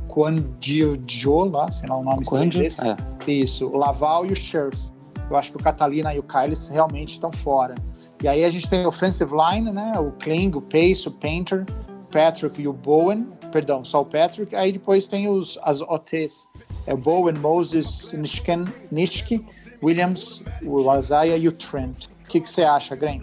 Gio, 0.59 1.44
lá, 1.51 1.70
sei 1.70 1.86
lá 1.86 1.99
o 1.99 2.03
nome 2.03 2.22
inglês. 2.47 2.78
É. 2.80 2.97
Isso, 3.30 3.68
o 3.68 3.76
Laval 3.76 4.24
e 4.24 4.32
o 4.32 4.36
Sheriff. 4.36 4.90
Eu 5.28 5.36
acho 5.36 5.51
que 5.51 5.57
o 5.59 5.62
Catalina 5.62 6.14
e 6.14 6.18
o 6.18 6.22
Kyles 6.22 6.68
realmente 6.68 7.12
estão 7.12 7.30
fora. 7.30 7.74
E 8.22 8.28
aí 8.28 8.42
a 8.42 8.49
gente 8.49 8.70
tem 8.70 8.86
o 8.86 8.88
offensive 8.88 9.32
line, 9.34 9.70
né? 9.70 9.99
O 9.99 10.12
Kling, 10.12 10.53
o 10.55 10.62
Pace, 10.62 11.09
o 11.09 11.11
Painter, 11.11 11.66
o 12.05 12.11
Patrick 12.11 12.62
e 12.62 12.66
o 12.66 12.72
Bowen. 12.72 13.28
Perdão, 13.53 13.84
só 13.84 14.01
o 14.01 14.07
Patrick. 14.07 14.57
Aí 14.57 14.72
depois 14.72 15.07
tem 15.07 15.28
os, 15.28 15.59
as 15.62 15.82
OTs 15.82 16.47
Bowen, 16.95 17.39
Moses, 17.39 18.12
Nishken, 18.12 18.64
Nishke, 18.91 19.45
Williams, 19.82 20.45
o 20.62 20.95
Isaiah 20.97 21.37
e 21.37 21.49
o 21.49 21.53
Trent. 21.53 22.07
O 22.24 22.28
que, 22.28 22.41
você 22.41 22.62
acha, 22.62 22.95
Gren? 22.95 23.20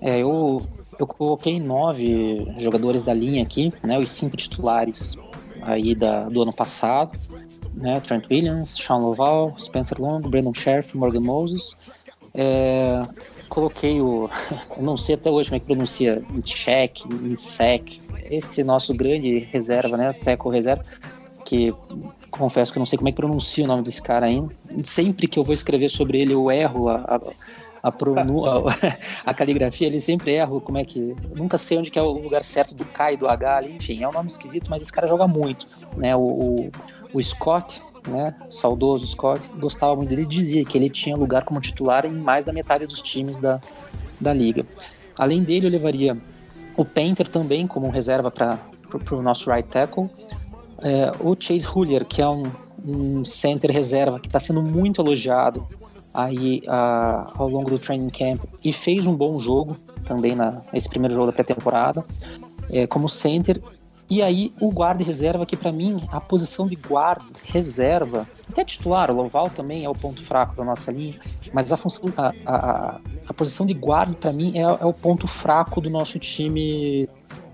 É, 0.00 0.20
eu, 0.20 0.62
eu 0.98 1.06
coloquei 1.06 1.60
nove 1.60 2.46
jogadores 2.58 3.02
da 3.02 3.12
linha 3.12 3.42
aqui, 3.42 3.70
né, 3.82 3.98
os 3.98 4.10
cinco 4.10 4.36
titulares 4.36 5.16
aí 5.62 5.94
da, 5.94 6.28
do 6.28 6.42
ano 6.42 6.52
passado, 6.52 7.18
né, 7.74 8.00
Trent 8.00 8.24
Williams, 8.30 8.70
Sean 8.70 8.98
Loval, 8.98 9.54
Spencer 9.58 10.00
Long, 10.00 10.20
Brandon 10.20 10.54
Sheriff, 10.54 10.96
Morgan 10.96 11.20
Moses. 11.20 11.76
É, 12.32 13.02
coloquei 13.48 14.00
o, 14.00 14.28
eu 14.76 14.82
não 14.82 14.96
sei 14.96 15.14
até 15.14 15.30
hoje 15.30 15.48
como 15.48 15.56
é 15.56 15.60
que 15.60 15.66
pronuncia, 15.66 16.22
check, 16.42 17.04
em 17.06 17.34
sec, 17.34 17.98
esse 18.30 18.62
nosso 18.62 18.94
grande 18.94 19.38
reserva, 19.38 19.96
né, 19.96 20.12
teco 20.12 20.50
reserva, 20.50 20.84
que 21.44 21.74
confesso 22.36 22.72
que 22.72 22.78
eu 22.78 22.80
não 22.80 22.86
sei 22.86 22.96
como 22.96 23.08
é 23.08 23.12
que 23.12 23.16
pronuncia 23.16 23.64
o 23.64 23.66
nome 23.66 23.82
desse 23.82 24.02
cara 24.02 24.26
ainda. 24.26 24.54
Sempre 24.84 25.26
que 25.26 25.38
eu 25.38 25.44
vou 25.44 25.54
escrever 25.54 25.88
sobre 25.88 26.20
ele, 26.20 26.32
eu 26.32 26.50
erro 26.50 26.88
a, 26.88 26.96
a, 26.96 27.16
a, 27.82 27.92
a, 29.30 29.34
caligrafia, 29.34 29.86
ele 29.86 30.00
sempre 30.00 30.34
erro 30.34 30.60
como 30.60 30.78
é 30.78 30.84
que. 30.84 31.14
nunca 31.34 31.58
sei 31.58 31.78
onde 31.78 31.90
que 31.90 31.98
é 31.98 32.02
o 32.02 32.12
lugar 32.12 32.42
certo 32.44 32.74
do 32.74 32.84
K 32.84 33.12
e 33.12 33.16
do 33.16 33.28
H 33.28 33.56
ali, 33.56 33.76
enfim, 33.76 34.02
é 34.02 34.08
um 34.08 34.12
nome 34.12 34.28
esquisito, 34.28 34.70
mas 34.70 34.82
esse 34.82 34.92
cara 34.92 35.06
joga 35.06 35.26
muito. 35.26 35.66
Né? 35.96 36.14
O, 36.16 36.20
o, 36.20 36.70
o 37.12 37.22
Scott, 37.22 37.82
né, 38.08 38.34
saudoso 38.50 39.06
Scott, 39.06 39.48
gostava 39.58 39.94
muito 39.94 40.10
dele 40.10 40.26
dizia 40.26 40.64
que 40.64 40.76
ele 40.76 40.88
tinha 40.88 41.16
lugar 41.16 41.44
como 41.44 41.60
titular 41.60 42.06
em 42.06 42.12
mais 42.12 42.44
da 42.44 42.52
metade 42.52 42.86
dos 42.86 43.02
times 43.02 43.40
da, 43.40 43.58
da 44.20 44.32
liga. 44.32 44.66
Além 45.16 45.42
dele, 45.42 45.66
eu 45.66 45.70
levaria 45.70 46.16
o 46.76 46.84
Painter 46.84 47.26
também 47.26 47.66
como 47.66 47.88
reserva 47.88 48.30
para 48.30 48.58
o 49.10 49.22
nosso 49.22 49.50
right 49.50 49.68
tackle. 49.68 50.10
É, 50.82 51.12
o 51.20 51.34
Chase 51.38 51.66
Huller, 51.66 52.04
que 52.04 52.20
é 52.20 52.28
um, 52.28 52.50
um 52.84 53.24
center 53.24 53.70
reserva 53.70 54.20
que 54.20 54.28
está 54.28 54.38
sendo 54.38 54.62
muito 54.62 55.00
elogiado 55.00 55.66
aí 56.12 56.62
uh, 56.66 57.30
ao 57.34 57.48
longo 57.48 57.68
do 57.68 57.78
training 57.78 58.08
camp 58.08 58.42
e 58.64 58.72
fez 58.72 59.06
um 59.06 59.14
bom 59.14 59.38
jogo 59.38 59.76
também 60.06 60.34
na, 60.34 60.62
nesse 60.72 60.88
primeiro 60.88 61.14
jogo 61.14 61.26
da 61.26 61.32
pré-temporada 61.32 62.04
é, 62.70 62.86
como 62.86 63.08
center. 63.08 63.60
E 64.08 64.22
aí 64.22 64.52
o 64.60 64.70
guarda 64.70 65.02
reserva, 65.02 65.44
que 65.44 65.56
para 65.56 65.72
mim 65.72 66.00
a 66.12 66.20
posição 66.20 66.68
de 66.68 66.76
guarda 66.76 67.24
reserva, 67.44 68.26
até 68.48 68.64
titular, 68.64 69.10
o 69.10 69.14
Loval 69.14 69.50
também 69.50 69.84
é 69.84 69.88
o 69.88 69.94
ponto 69.94 70.22
fraco 70.22 70.54
da 70.54 70.64
nossa 70.64 70.92
linha, 70.92 71.14
mas 71.52 71.72
a 71.72 71.76
função, 71.76 72.04
a, 72.16 72.32
a, 72.46 73.00
a 73.28 73.34
posição 73.34 73.66
de 73.66 73.74
guarda 73.74 74.14
para 74.14 74.32
mim 74.32 74.56
é, 74.56 74.60
é 74.60 74.86
o 74.86 74.92
ponto 74.92 75.26
fraco 75.26 75.80
do 75.80 75.90
nosso 75.90 76.20
time, 76.20 77.08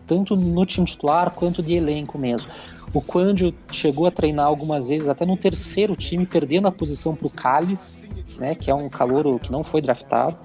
tanto 0.06 0.36
no 0.36 0.66
time 0.66 0.86
titular 0.86 1.30
quanto 1.30 1.62
de 1.62 1.72
elenco 1.72 2.18
mesmo. 2.18 2.50
O 2.94 3.00
Quandio 3.00 3.54
chegou 3.70 4.06
a 4.06 4.10
treinar 4.10 4.46
algumas 4.46 4.88
vezes, 4.88 5.08
até 5.08 5.24
no 5.24 5.36
terceiro 5.36 5.96
time, 5.96 6.26
perdendo 6.26 6.68
a 6.68 6.72
posição 6.72 7.14
para 7.14 7.26
o 7.26 7.30
Calles, 7.30 8.06
né, 8.38 8.54
que 8.54 8.70
é 8.70 8.74
um 8.74 8.88
calouro 8.88 9.38
que 9.38 9.50
não 9.50 9.64
foi 9.64 9.80
draftado. 9.80 10.36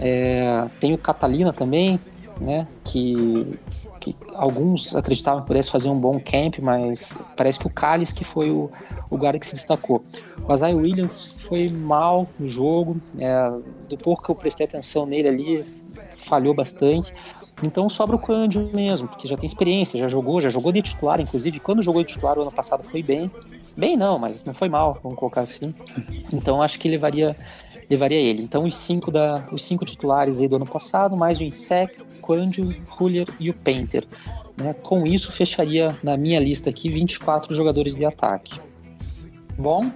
É, 0.00 0.66
tem 0.80 0.92
o 0.92 0.98
Catalina 0.98 1.52
também, 1.52 2.00
né, 2.40 2.66
que, 2.82 3.56
que 4.04 4.14
alguns 4.34 4.94
acreditavam 4.94 5.40
que 5.40 5.46
pudesse 5.46 5.70
fazer 5.70 5.88
um 5.88 5.98
bom 5.98 6.20
camp, 6.20 6.58
mas 6.60 7.18
parece 7.34 7.58
que 7.58 7.66
o 7.66 7.70
Callis 7.70 8.12
que 8.12 8.22
foi 8.22 8.50
o, 8.50 8.70
o 9.08 9.16
guarda 9.16 9.38
que 9.38 9.46
se 9.46 9.54
destacou. 9.54 10.04
O 10.46 10.52
Isaiah 10.52 10.76
Williams 10.76 11.42
foi 11.48 11.66
mal 11.70 12.28
no 12.38 12.46
jogo, 12.46 13.00
é, 13.18 13.50
do 13.88 13.96
pouco 13.96 14.22
que 14.22 14.30
eu 14.30 14.34
prestei 14.34 14.66
atenção 14.66 15.06
nele 15.06 15.28
ali, 15.28 15.64
falhou 16.10 16.52
bastante. 16.52 17.14
Então 17.62 17.88
sobra 17.88 18.16
o 18.16 18.18
Cândido 18.18 18.68
mesmo, 18.74 19.08
porque 19.08 19.26
já 19.26 19.36
tem 19.36 19.46
experiência, 19.46 19.98
já 19.98 20.08
jogou, 20.08 20.38
já 20.40 20.50
jogou 20.50 20.70
de 20.70 20.82
titular, 20.82 21.18
inclusive. 21.20 21.58
Quando 21.60 21.80
jogou 21.80 22.02
de 22.02 22.12
titular 22.12 22.36
o 22.36 22.42
ano 22.42 22.52
passado 22.52 22.84
foi 22.84 23.02
bem. 23.02 23.30
Bem 23.74 23.96
não, 23.96 24.18
mas 24.18 24.44
não 24.44 24.52
foi 24.52 24.68
mal, 24.68 24.98
vamos 25.02 25.18
colocar 25.18 25.42
assim. 25.42 25.74
Então 26.32 26.60
acho 26.60 26.78
que 26.78 26.88
levaria, 26.88 27.34
levaria 27.88 28.20
ele. 28.20 28.42
Então 28.42 28.64
os 28.64 28.76
cinco, 28.76 29.10
da, 29.10 29.46
os 29.50 29.64
cinco 29.64 29.84
titulares 29.84 30.40
aí 30.40 30.48
do 30.48 30.56
ano 30.56 30.66
passado, 30.66 31.16
mais 31.16 31.40
o 31.40 31.44
Insec, 31.44 32.04
o 32.24 32.26
Quandio, 32.26 32.64
o 32.64 33.04
Huller 33.04 33.26
e 33.38 33.50
o 33.50 33.54
Painter. 33.54 34.06
Né? 34.56 34.74
Com 34.74 35.06
isso, 35.06 35.30
fecharia 35.32 35.96
na 36.02 36.16
minha 36.16 36.40
lista 36.40 36.70
aqui 36.70 36.88
24 36.88 37.54
jogadores 37.54 37.96
de 37.96 38.04
ataque. 38.04 38.58
Bom? 39.58 39.92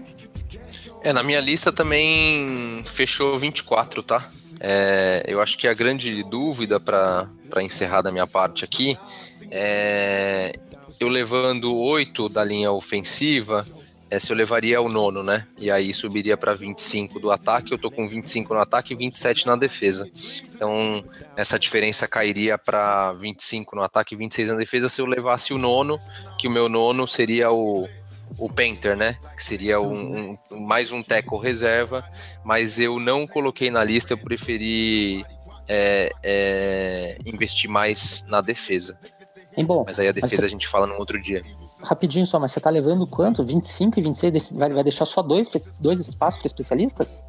É, 1.03 1.13
na 1.13 1.23
minha 1.23 1.41
lista 1.41 1.73
também 1.73 2.83
fechou 2.85 3.39
24, 3.39 4.03
tá? 4.03 4.29
É, 4.61 5.23
eu 5.27 5.41
acho 5.41 5.57
que 5.57 5.69
a 5.69 5.75
grande 5.75 6.23
dúvida 6.25 6.81
para 6.81 7.29
encerrar 7.61 8.03
da 8.03 8.11
minha 8.11 8.27
parte 8.27 8.65
aqui 8.65 8.99
é 9.51 10.53
eu 11.01 11.09
levando 11.09 11.77
oito 11.77 12.29
da 12.29 12.45
linha 12.45 12.73
ofensiva, 12.73 13.65
se 14.19 14.33
eu 14.33 14.37
levaria 14.37 14.81
o 14.81 14.89
nono, 14.89 15.23
né? 15.23 15.47
E 15.59 15.71
aí 15.71 15.93
subiria 15.93 16.37
para 16.37 16.55
25 16.55 17.21
do 17.21 17.31
ataque, 17.31 17.73
eu 17.73 17.79
tô 17.79 17.91
com 17.91 18.09
25 18.09 18.55
no 18.55 18.61
ataque 18.61 18.95
e 18.95 18.97
27 18.97 19.47
na 19.47 19.57
defesa. 19.57 20.09
Então, 20.55 21.05
essa 21.37 21.59
diferença 21.59 22.07
cairia 22.07 22.57
para 22.57 23.13
25 23.15 23.77
no 23.77 23.83
ataque 23.83 24.15
e 24.15 24.19
26 24.19 24.51
na 24.51 24.57
defesa 24.57 24.89
se 24.89 25.01
eu 25.01 25.07
levasse 25.07 25.53
o 25.53 25.59
nono, 25.59 25.99
que 26.39 26.49
o 26.49 26.51
meu 26.51 26.69
nono 26.69 27.07
seria 27.07 27.51
o 27.51 27.89
o 28.39 28.49
Painter, 28.51 28.97
né? 28.97 29.17
Que 29.35 29.43
seria 29.43 29.81
um, 29.81 30.37
um, 30.53 30.61
mais 30.61 30.93
um 30.93 31.03
teco 31.03 31.39
reserva, 31.39 32.05
mas 32.45 32.79
eu 32.79 33.01
não 33.01 33.27
coloquei 33.27 33.71
na 33.71 33.83
lista, 33.83 34.13
eu 34.13 34.19
preferi 34.19 35.25
é, 35.67 36.11
é, 36.23 37.19
investir 37.25 37.71
mais 37.71 38.27
na 38.29 38.41
defesa. 38.41 38.99
Bom, 39.57 39.85
mas 39.87 39.99
aí 39.99 40.09
a 40.09 40.13
defesa 40.13 40.47
a 40.47 40.49
gente 40.49 40.69
fala 40.69 40.87
num 40.87 40.99
outro 40.99 41.21
dia. 41.21 41.43
Rapidinho 41.83 42.27
só, 42.27 42.39
mas 42.39 42.53
você 42.53 42.61
tá 42.61 42.71
levando 42.71 43.07
quanto? 43.07 43.45
25 43.45 43.99
e 43.99 44.03
26? 44.03 44.51
Vai, 44.51 44.73
vai 44.73 44.83
deixar 44.83 45.05
só 45.05 45.23
dois, 45.23 45.49
dois 45.81 46.01
espaços 46.01 46.41
para 46.41 46.47
especialistas? 46.47 47.23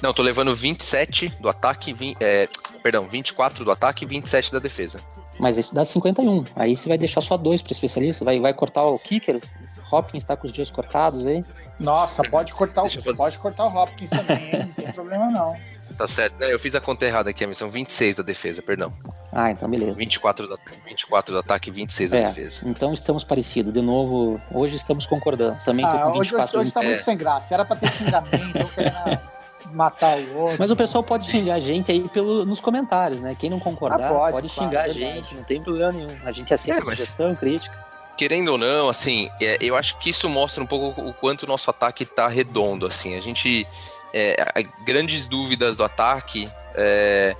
Não, 0.00 0.12
tô 0.12 0.22
levando 0.22 0.54
27 0.54 1.28
do 1.40 1.48
ataque, 1.48 1.92
20, 1.92 2.16
é, 2.20 2.48
perdão, 2.82 3.08
24 3.08 3.64
do 3.64 3.70
ataque 3.70 4.04
e 4.04 4.08
27 4.08 4.52
da 4.52 4.58
defesa. 4.58 5.00
Mas 5.38 5.56
isso 5.56 5.74
dá 5.74 5.84
51. 5.84 6.44
Aí 6.54 6.76
você 6.76 6.88
vai 6.88 6.98
deixar 6.98 7.20
só 7.20 7.36
dois 7.36 7.62
para 7.62 7.72
especialista, 7.72 8.24
vai, 8.24 8.38
vai 8.38 8.54
cortar 8.54 8.84
o 8.84 8.98
kicker. 8.98 9.42
Hopkins 9.90 10.22
está 10.22 10.36
com 10.36 10.46
os 10.46 10.52
dias 10.52 10.70
cortados 10.70 11.26
aí. 11.26 11.42
Nossa, 11.80 12.22
pode 12.22 12.52
cortar 12.52 12.84
o, 12.84 13.16
pode 13.16 13.38
cortar 13.38 13.64
o 13.64 13.76
Hopkins 13.76 14.10
também, 14.10 14.52
não 14.52 14.72
tem 14.72 14.92
problema 14.92 15.30
não. 15.30 15.56
Tá 15.96 16.06
certo. 16.06 16.40
Eu 16.42 16.58
fiz 16.58 16.74
a 16.74 16.80
conta 16.80 17.04
errada 17.04 17.30
aqui, 17.30 17.44
a 17.44 17.46
missão 17.46 17.68
26 17.68 18.16
da 18.16 18.22
defesa, 18.22 18.62
perdão. 18.62 18.92
Ah, 19.32 19.50
então 19.50 19.68
beleza. 19.68 19.92
24 19.94 20.46
do, 20.46 20.58
24 20.86 21.34
do 21.34 21.38
ataque 21.38 21.70
e 21.70 21.72
26 21.72 22.12
é, 22.12 22.20
da 22.20 22.28
defesa. 22.28 22.68
Então 22.68 22.92
estamos 22.92 23.24
parecidos. 23.24 23.72
De 23.72 23.80
novo, 23.80 24.40
hoje 24.52 24.76
estamos 24.76 25.06
concordando. 25.06 25.58
Também 25.64 25.88
tô 25.88 25.96
ah, 25.96 26.00
com 26.00 26.12
24 26.12 26.22
hoje, 26.22 26.56
hoje, 26.56 26.58
hoje 26.58 26.72
tá 26.72 26.82
muito 26.82 27.02
sem 27.02 27.16
graça. 27.16 27.54
Era 27.54 27.64
pra 27.64 27.76
ter 27.76 27.90
xingamento, 27.90 28.58
eu 28.58 28.68
querendo 28.68 29.20
matar 29.72 30.18
o 30.18 30.38
outro. 30.38 30.56
Mas 30.58 30.70
o 30.70 30.76
pessoal 30.76 31.02
pode 31.02 31.26
xingar 31.26 31.54
a 31.54 31.60
gente 31.60 31.90
aí 31.90 32.08
pelo, 32.08 32.44
nos 32.44 32.60
comentários, 32.60 33.20
né? 33.20 33.36
Quem 33.38 33.50
não 33.50 33.60
concordar 33.60 34.10
ah, 34.10 34.14
pode, 34.14 34.32
pode 34.32 34.48
claro, 34.48 34.70
xingar 34.70 34.84
a 34.84 34.88
gente, 34.88 35.34
não 35.34 35.44
tem 35.44 35.62
problema 35.62 35.92
nenhum. 35.92 36.16
A 36.24 36.32
gente 36.32 36.52
aceita 36.52 36.80
é, 36.80 36.84
mas... 36.84 36.98
sugestão, 36.98 37.34
crítica. 37.34 37.92
Querendo 38.16 38.48
ou 38.48 38.58
não, 38.58 38.88
assim, 38.88 39.30
é, 39.40 39.56
eu 39.60 39.74
acho 39.74 39.98
que 39.98 40.10
isso 40.10 40.28
mostra 40.28 40.62
um 40.62 40.66
pouco 40.66 41.00
o 41.00 41.14
quanto 41.14 41.44
o 41.44 41.46
nosso 41.46 41.70
ataque 41.70 42.04
tá 42.04 42.28
redondo, 42.28 42.86
assim. 42.86 43.16
A 43.16 43.20
gente. 43.20 43.66
É, 44.14 44.36
grandes 44.84 45.26
dúvidas 45.26 45.76
do 45.76 45.84
ataque. 45.84 46.50
É, 46.74 47.36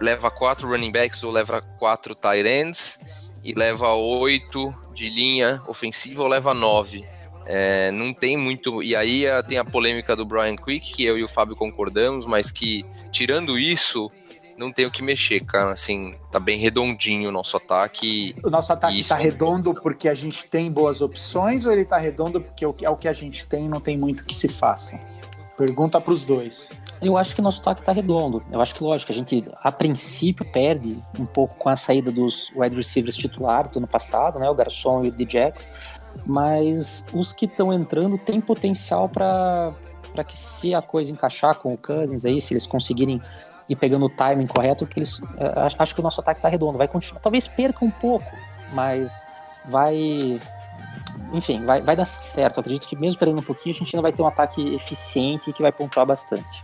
leva 0.00 0.30
quatro 0.30 0.68
running 0.68 0.90
backs 0.90 1.22
ou 1.22 1.30
leva 1.30 1.62
quatro 1.78 2.14
tight 2.14 2.46
ends 2.46 2.98
e 3.44 3.54
leva 3.54 3.92
oito 3.94 4.74
de 4.92 5.08
linha 5.08 5.62
ofensiva 5.66 6.22
ou 6.22 6.28
leva 6.28 6.52
nove. 6.52 7.04
É, 7.44 7.90
não 7.90 8.12
tem 8.12 8.36
muito. 8.36 8.82
E 8.82 8.94
aí 8.94 9.24
tem 9.48 9.58
a 9.58 9.64
polêmica 9.64 10.14
do 10.14 10.24
Brian 10.24 10.56
Quick, 10.56 10.92
que 10.92 11.04
eu 11.04 11.18
e 11.18 11.24
o 11.24 11.28
Fábio 11.28 11.56
concordamos, 11.56 12.24
mas 12.24 12.52
que, 12.52 12.84
tirando 13.10 13.58
isso, 13.58 14.10
não 14.56 14.72
tem 14.72 14.86
o 14.86 14.90
que 14.90 15.02
mexer, 15.02 15.40
cara. 15.40 15.72
Assim, 15.72 16.14
tá 16.30 16.38
bem 16.38 16.58
redondinho 16.58 17.28
o 17.28 17.32
nosso 17.32 17.56
ataque. 17.56 18.34
O 18.44 18.50
nosso 18.50 18.72
ataque 18.72 19.06
tá 19.06 19.16
redondo 19.16 19.74
porque 19.74 20.08
a 20.08 20.14
gente 20.14 20.46
tem 20.46 20.70
boas 20.70 21.00
opções 21.00 21.66
ou 21.66 21.72
ele 21.72 21.84
tá 21.84 21.98
redondo 21.98 22.40
porque 22.40 22.64
é 22.64 22.90
o 22.90 22.96
que 22.96 23.08
a 23.08 23.12
gente 23.12 23.46
tem 23.46 23.68
não 23.68 23.80
tem 23.80 23.96
muito 23.96 24.24
que 24.24 24.34
se 24.34 24.48
faça? 24.48 24.98
Pergunta 25.56 26.00
para 26.00 26.12
os 26.12 26.24
dois. 26.24 26.70
Eu 27.00 27.16
acho 27.16 27.34
que 27.34 27.42
nosso 27.42 27.60
ataque 27.60 27.82
tá 27.82 27.92
redondo. 27.92 28.42
Eu 28.50 28.60
acho 28.60 28.74
que, 28.74 28.82
lógico, 28.82 29.12
a 29.12 29.14
gente 29.14 29.44
a 29.54 29.70
princípio 29.70 30.50
perde 30.50 31.02
um 31.18 31.26
pouco 31.26 31.56
com 31.56 31.68
a 31.68 31.76
saída 31.76 32.10
dos 32.10 32.50
wide 32.56 32.74
receivers 32.74 33.16
titulares 33.16 33.70
do 33.70 33.78
ano 33.78 33.86
passado, 33.86 34.38
né? 34.38 34.48
O 34.48 34.54
Garçom 34.54 35.04
e 35.04 35.08
o 35.08 35.12
Djax 35.12 35.70
mas 36.26 37.04
os 37.12 37.32
que 37.32 37.46
estão 37.46 37.72
entrando 37.72 38.18
têm 38.18 38.40
potencial 38.40 39.08
para 39.08 39.72
para 40.12 40.24
que 40.24 40.36
se 40.36 40.74
a 40.74 40.82
coisa 40.82 41.10
encaixar 41.10 41.56
com 41.56 41.72
o 41.72 41.78
Cousins 41.78 42.26
aí, 42.26 42.38
se 42.38 42.52
eles 42.52 42.66
conseguirem 42.66 43.18
ir 43.66 43.76
pegando 43.76 44.04
o 44.04 44.10
timing 44.10 44.46
correto, 44.46 44.86
que 44.86 44.98
eles 44.98 45.18
uh, 45.20 45.24
acho 45.78 45.94
que 45.94 46.00
o 46.00 46.04
nosso 46.04 46.20
ataque 46.20 46.38
está 46.38 46.50
redondo, 46.50 46.76
vai 46.76 46.86
continuar, 46.86 47.20
talvez 47.22 47.48
perca 47.48 47.82
um 47.82 47.90
pouco, 47.90 48.30
mas 48.74 49.24
vai 49.64 50.38
enfim, 51.32 51.64
vai, 51.64 51.80
vai 51.80 51.96
dar 51.96 52.04
certo. 52.04 52.58
Eu 52.58 52.60
acredito 52.60 52.86
que 52.86 52.96
mesmo 52.96 53.18
perdendo 53.18 53.40
um 53.40 53.44
pouquinho, 53.44 53.74
a 53.74 53.78
gente 53.78 53.94
ainda 53.94 54.02
vai 54.02 54.12
ter 54.12 54.22
um 54.22 54.26
ataque 54.26 54.74
eficiente 54.74 55.52
que 55.52 55.62
vai 55.62 55.72
pontuar 55.72 56.06
bastante. 56.06 56.62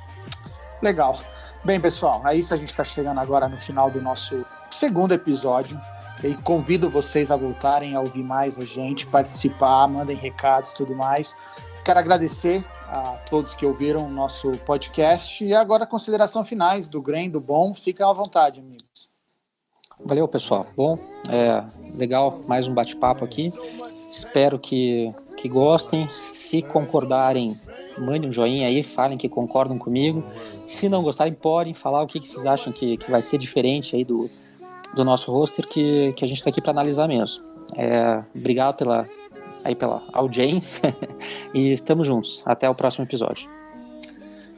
Legal. 0.83 1.19
Bem, 1.65 1.81
pessoal, 1.81 2.27
é 2.27 2.37
isso. 2.37 2.53
A 2.55 2.57
gente 2.57 2.69
está 2.69 2.85
chegando 2.85 3.19
agora 3.19 3.49
no 3.49 3.57
final 3.57 3.91
do 3.91 4.01
nosso 4.01 4.45
segundo 4.71 5.13
episódio. 5.13 5.79
E 6.23 6.35
convido 6.35 6.91
vocês 6.91 7.31
a 7.31 7.37
voltarem 7.37 7.95
a 7.95 8.01
ouvir 8.01 8.25
mais 8.25 8.59
a 8.59 8.65
gente, 8.65 9.07
participar, 9.07 9.87
mandem 9.87 10.17
recados 10.17 10.73
e 10.73 10.75
tudo 10.75 10.95
mais. 10.95 11.37
Quero 11.85 11.99
agradecer 12.01 12.65
a 12.89 13.17
todos 13.31 13.55
que 13.55 13.65
ouviram 13.65 14.05
o 14.05 14.11
nosso 14.11 14.51
podcast. 14.67 15.45
E 15.45 15.55
agora, 15.55 15.87
consideração 15.87 16.45
finais 16.45 16.89
do 16.89 17.01
Grem, 17.01 17.31
do 17.31 17.41
Bom. 17.41 17.73
Fiquem 17.73 18.05
à 18.05 18.13
vontade, 18.13 18.61
amigos. 18.61 19.09
Valeu, 20.05 20.27
pessoal. 20.29 20.67
Bom, 20.77 20.99
é 21.29 21.65
legal 21.97 22.41
mais 22.47 22.67
um 22.67 22.75
bate-papo 22.75 23.25
aqui. 23.25 23.53
Espero 24.11 24.59
que, 24.59 25.13
que 25.37 25.49
gostem. 25.49 26.09
Se 26.11 26.63
concordarem, 26.63 27.59
mandem 27.99 28.29
um 28.29 28.33
joinha 28.33 28.67
aí, 28.67 28.83
falem 28.83 29.19
que 29.19 29.29
concordam 29.29 29.79
comigo. 29.79 30.25
Se 30.65 30.89
não 30.89 31.03
gostarem, 31.03 31.35
podem 31.35 31.75
falar 31.75 32.03
o 32.03 32.07
que, 32.07 32.21
que 32.21 32.29
vocês 32.29 32.47
acham 32.47 32.73
que, 32.73 32.97
que 32.97 33.11
vai 33.11 33.23
ser 33.23 33.39
diferente 33.39 33.95
aí 33.97 34.05
do, 34.05 34.31
do 34.95 35.05
nosso 35.05 35.33
roster 35.33 35.67
que, 35.67 36.13
que 36.15 36.25
a 36.25 36.29
gente 36.29 36.39
está 36.39 36.51
aqui 36.51 36.61
para 36.61 36.73
analisar 36.73 37.07
mesmo. 37.09 37.45
É, 37.77 38.23
obrigado 38.35 38.77
pela, 38.77 39.09
aí 39.65 39.75
pela 39.75 40.03
audiência 40.13 40.95
e 41.53 41.73
estamos 41.73 42.07
juntos. 42.07 42.43
Até 42.47 42.69
o 42.69 42.75
próximo 42.75 43.05
episódio. 43.05 43.49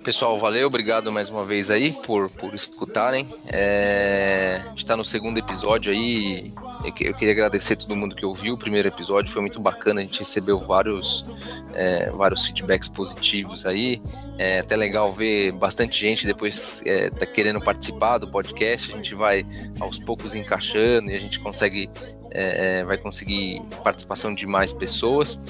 Pessoal, 0.05 0.39
valeu, 0.39 0.67
obrigado 0.67 1.13
mais 1.13 1.29
uma 1.29 1.45
vez 1.45 1.71
aí 1.71 1.93
por, 1.93 2.31
por 2.31 2.55
escutarem. 2.55 3.27
É, 3.53 4.63
está 4.75 4.97
no 4.97 5.05
segundo 5.05 5.37
episódio 5.37 5.93
aí. 5.93 6.51
Eu 6.85 6.93
queria 6.93 7.33
agradecer 7.33 7.76
todo 7.76 7.95
mundo 7.95 8.14
que 8.14 8.24
ouviu 8.24 8.55
o 8.55 8.59
primeiro 8.59 8.89
episódio, 8.89 9.31
foi 9.31 9.43
muito 9.43 9.61
bacana. 9.61 10.01
A 10.01 10.05
gente 10.05 10.20
recebeu 10.20 10.59
vários, 10.59 11.26
é, 11.74 12.11
vários 12.11 12.47
feedbacks 12.47 12.89
positivos 12.89 13.66
aí. 13.66 14.01
É 14.39 14.61
até 14.61 14.76
legal 14.76 15.12
ver 15.12 15.53
bastante 15.53 16.01
gente 16.01 16.26
depois 16.26 16.83
é, 16.87 17.11
tá 17.11 17.26
querendo 17.26 17.61
participar 17.61 18.18
do 18.18 18.28
podcast. 18.28 18.93
A 18.93 18.97
gente 18.97 19.14
vai 19.14 19.47
aos 19.78 19.99
poucos 19.99 20.35
encaixando 20.35 21.11
e 21.11 21.14
a 21.14 21.18
gente 21.18 21.39
consegue 21.39 21.91
é, 22.31 22.81
é 22.81 22.85
vai 22.85 22.97
conseguir 22.97 23.61
participação 23.85 24.35
de 24.35 24.47
mais 24.47 24.72
pessoas. 24.72 25.41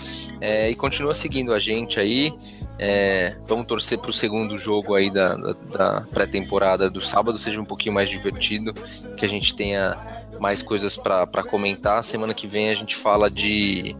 É, 0.40 0.68
e 0.68 0.74
continua 0.74 1.14
seguindo 1.14 1.54
a 1.54 1.60
gente 1.60 2.00
aí. 2.00 2.34
É, 2.82 3.36
vamos 3.46 3.66
torcer 3.66 3.98
para 3.98 4.10
o 4.10 4.12
segundo 4.12 4.56
jogo 4.56 4.94
aí 4.94 5.10
da, 5.10 5.36
da, 5.36 5.52
da 5.70 6.00
pré-temporada 6.10 6.88
do 6.88 6.98
sábado 6.98 7.38
seja 7.38 7.60
um 7.60 7.64
pouquinho 7.64 7.94
mais 7.94 8.08
divertido, 8.08 8.72
que 9.18 9.24
a 9.24 9.28
gente 9.28 9.54
tenha 9.54 9.98
mais 10.40 10.62
coisas 10.62 10.96
para 10.96 11.42
comentar. 11.42 12.02
Semana 12.02 12.34
que 12.34 12.46
vem 12.46 12.70
a 12.70 12.74
gente 12.74 12.96
fala 12.96 13.30
de, 13.30 13.94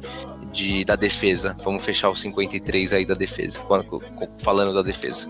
de 0.51 0.85
da 0.85 0.97
defesa. 0.97 1.57
Vamos 1.63 1.85
fechar 1.85 2.11
os 2.11 2.21
53 2.21 2.95
aí 2.95 3.07
da 3.07 3.15
defesa, 3.15 3.61
falando 4.39 4.75
da 4.75 4.83
defesa. 4.83 5.29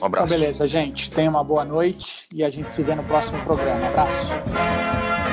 Um 0.00 0.06
abraço. 0.06 0.26
Então, 0.26 0.38
beleza, 0.38 0.66
gente. 0.66 1.10
Tenha 1.10 1.28
uma 1.28 1.44
boa 1.44 1.64
noite 1.64 2.26
e 2.34 2.42
a 2.42 2.48
gente 2.48 2.72
se 2.72 2.82
vê 2.82 2.94
no 2.94 3.04
próximo 3.04 3.38
programa. 3.44 3.86
abraço. 3.86 5.25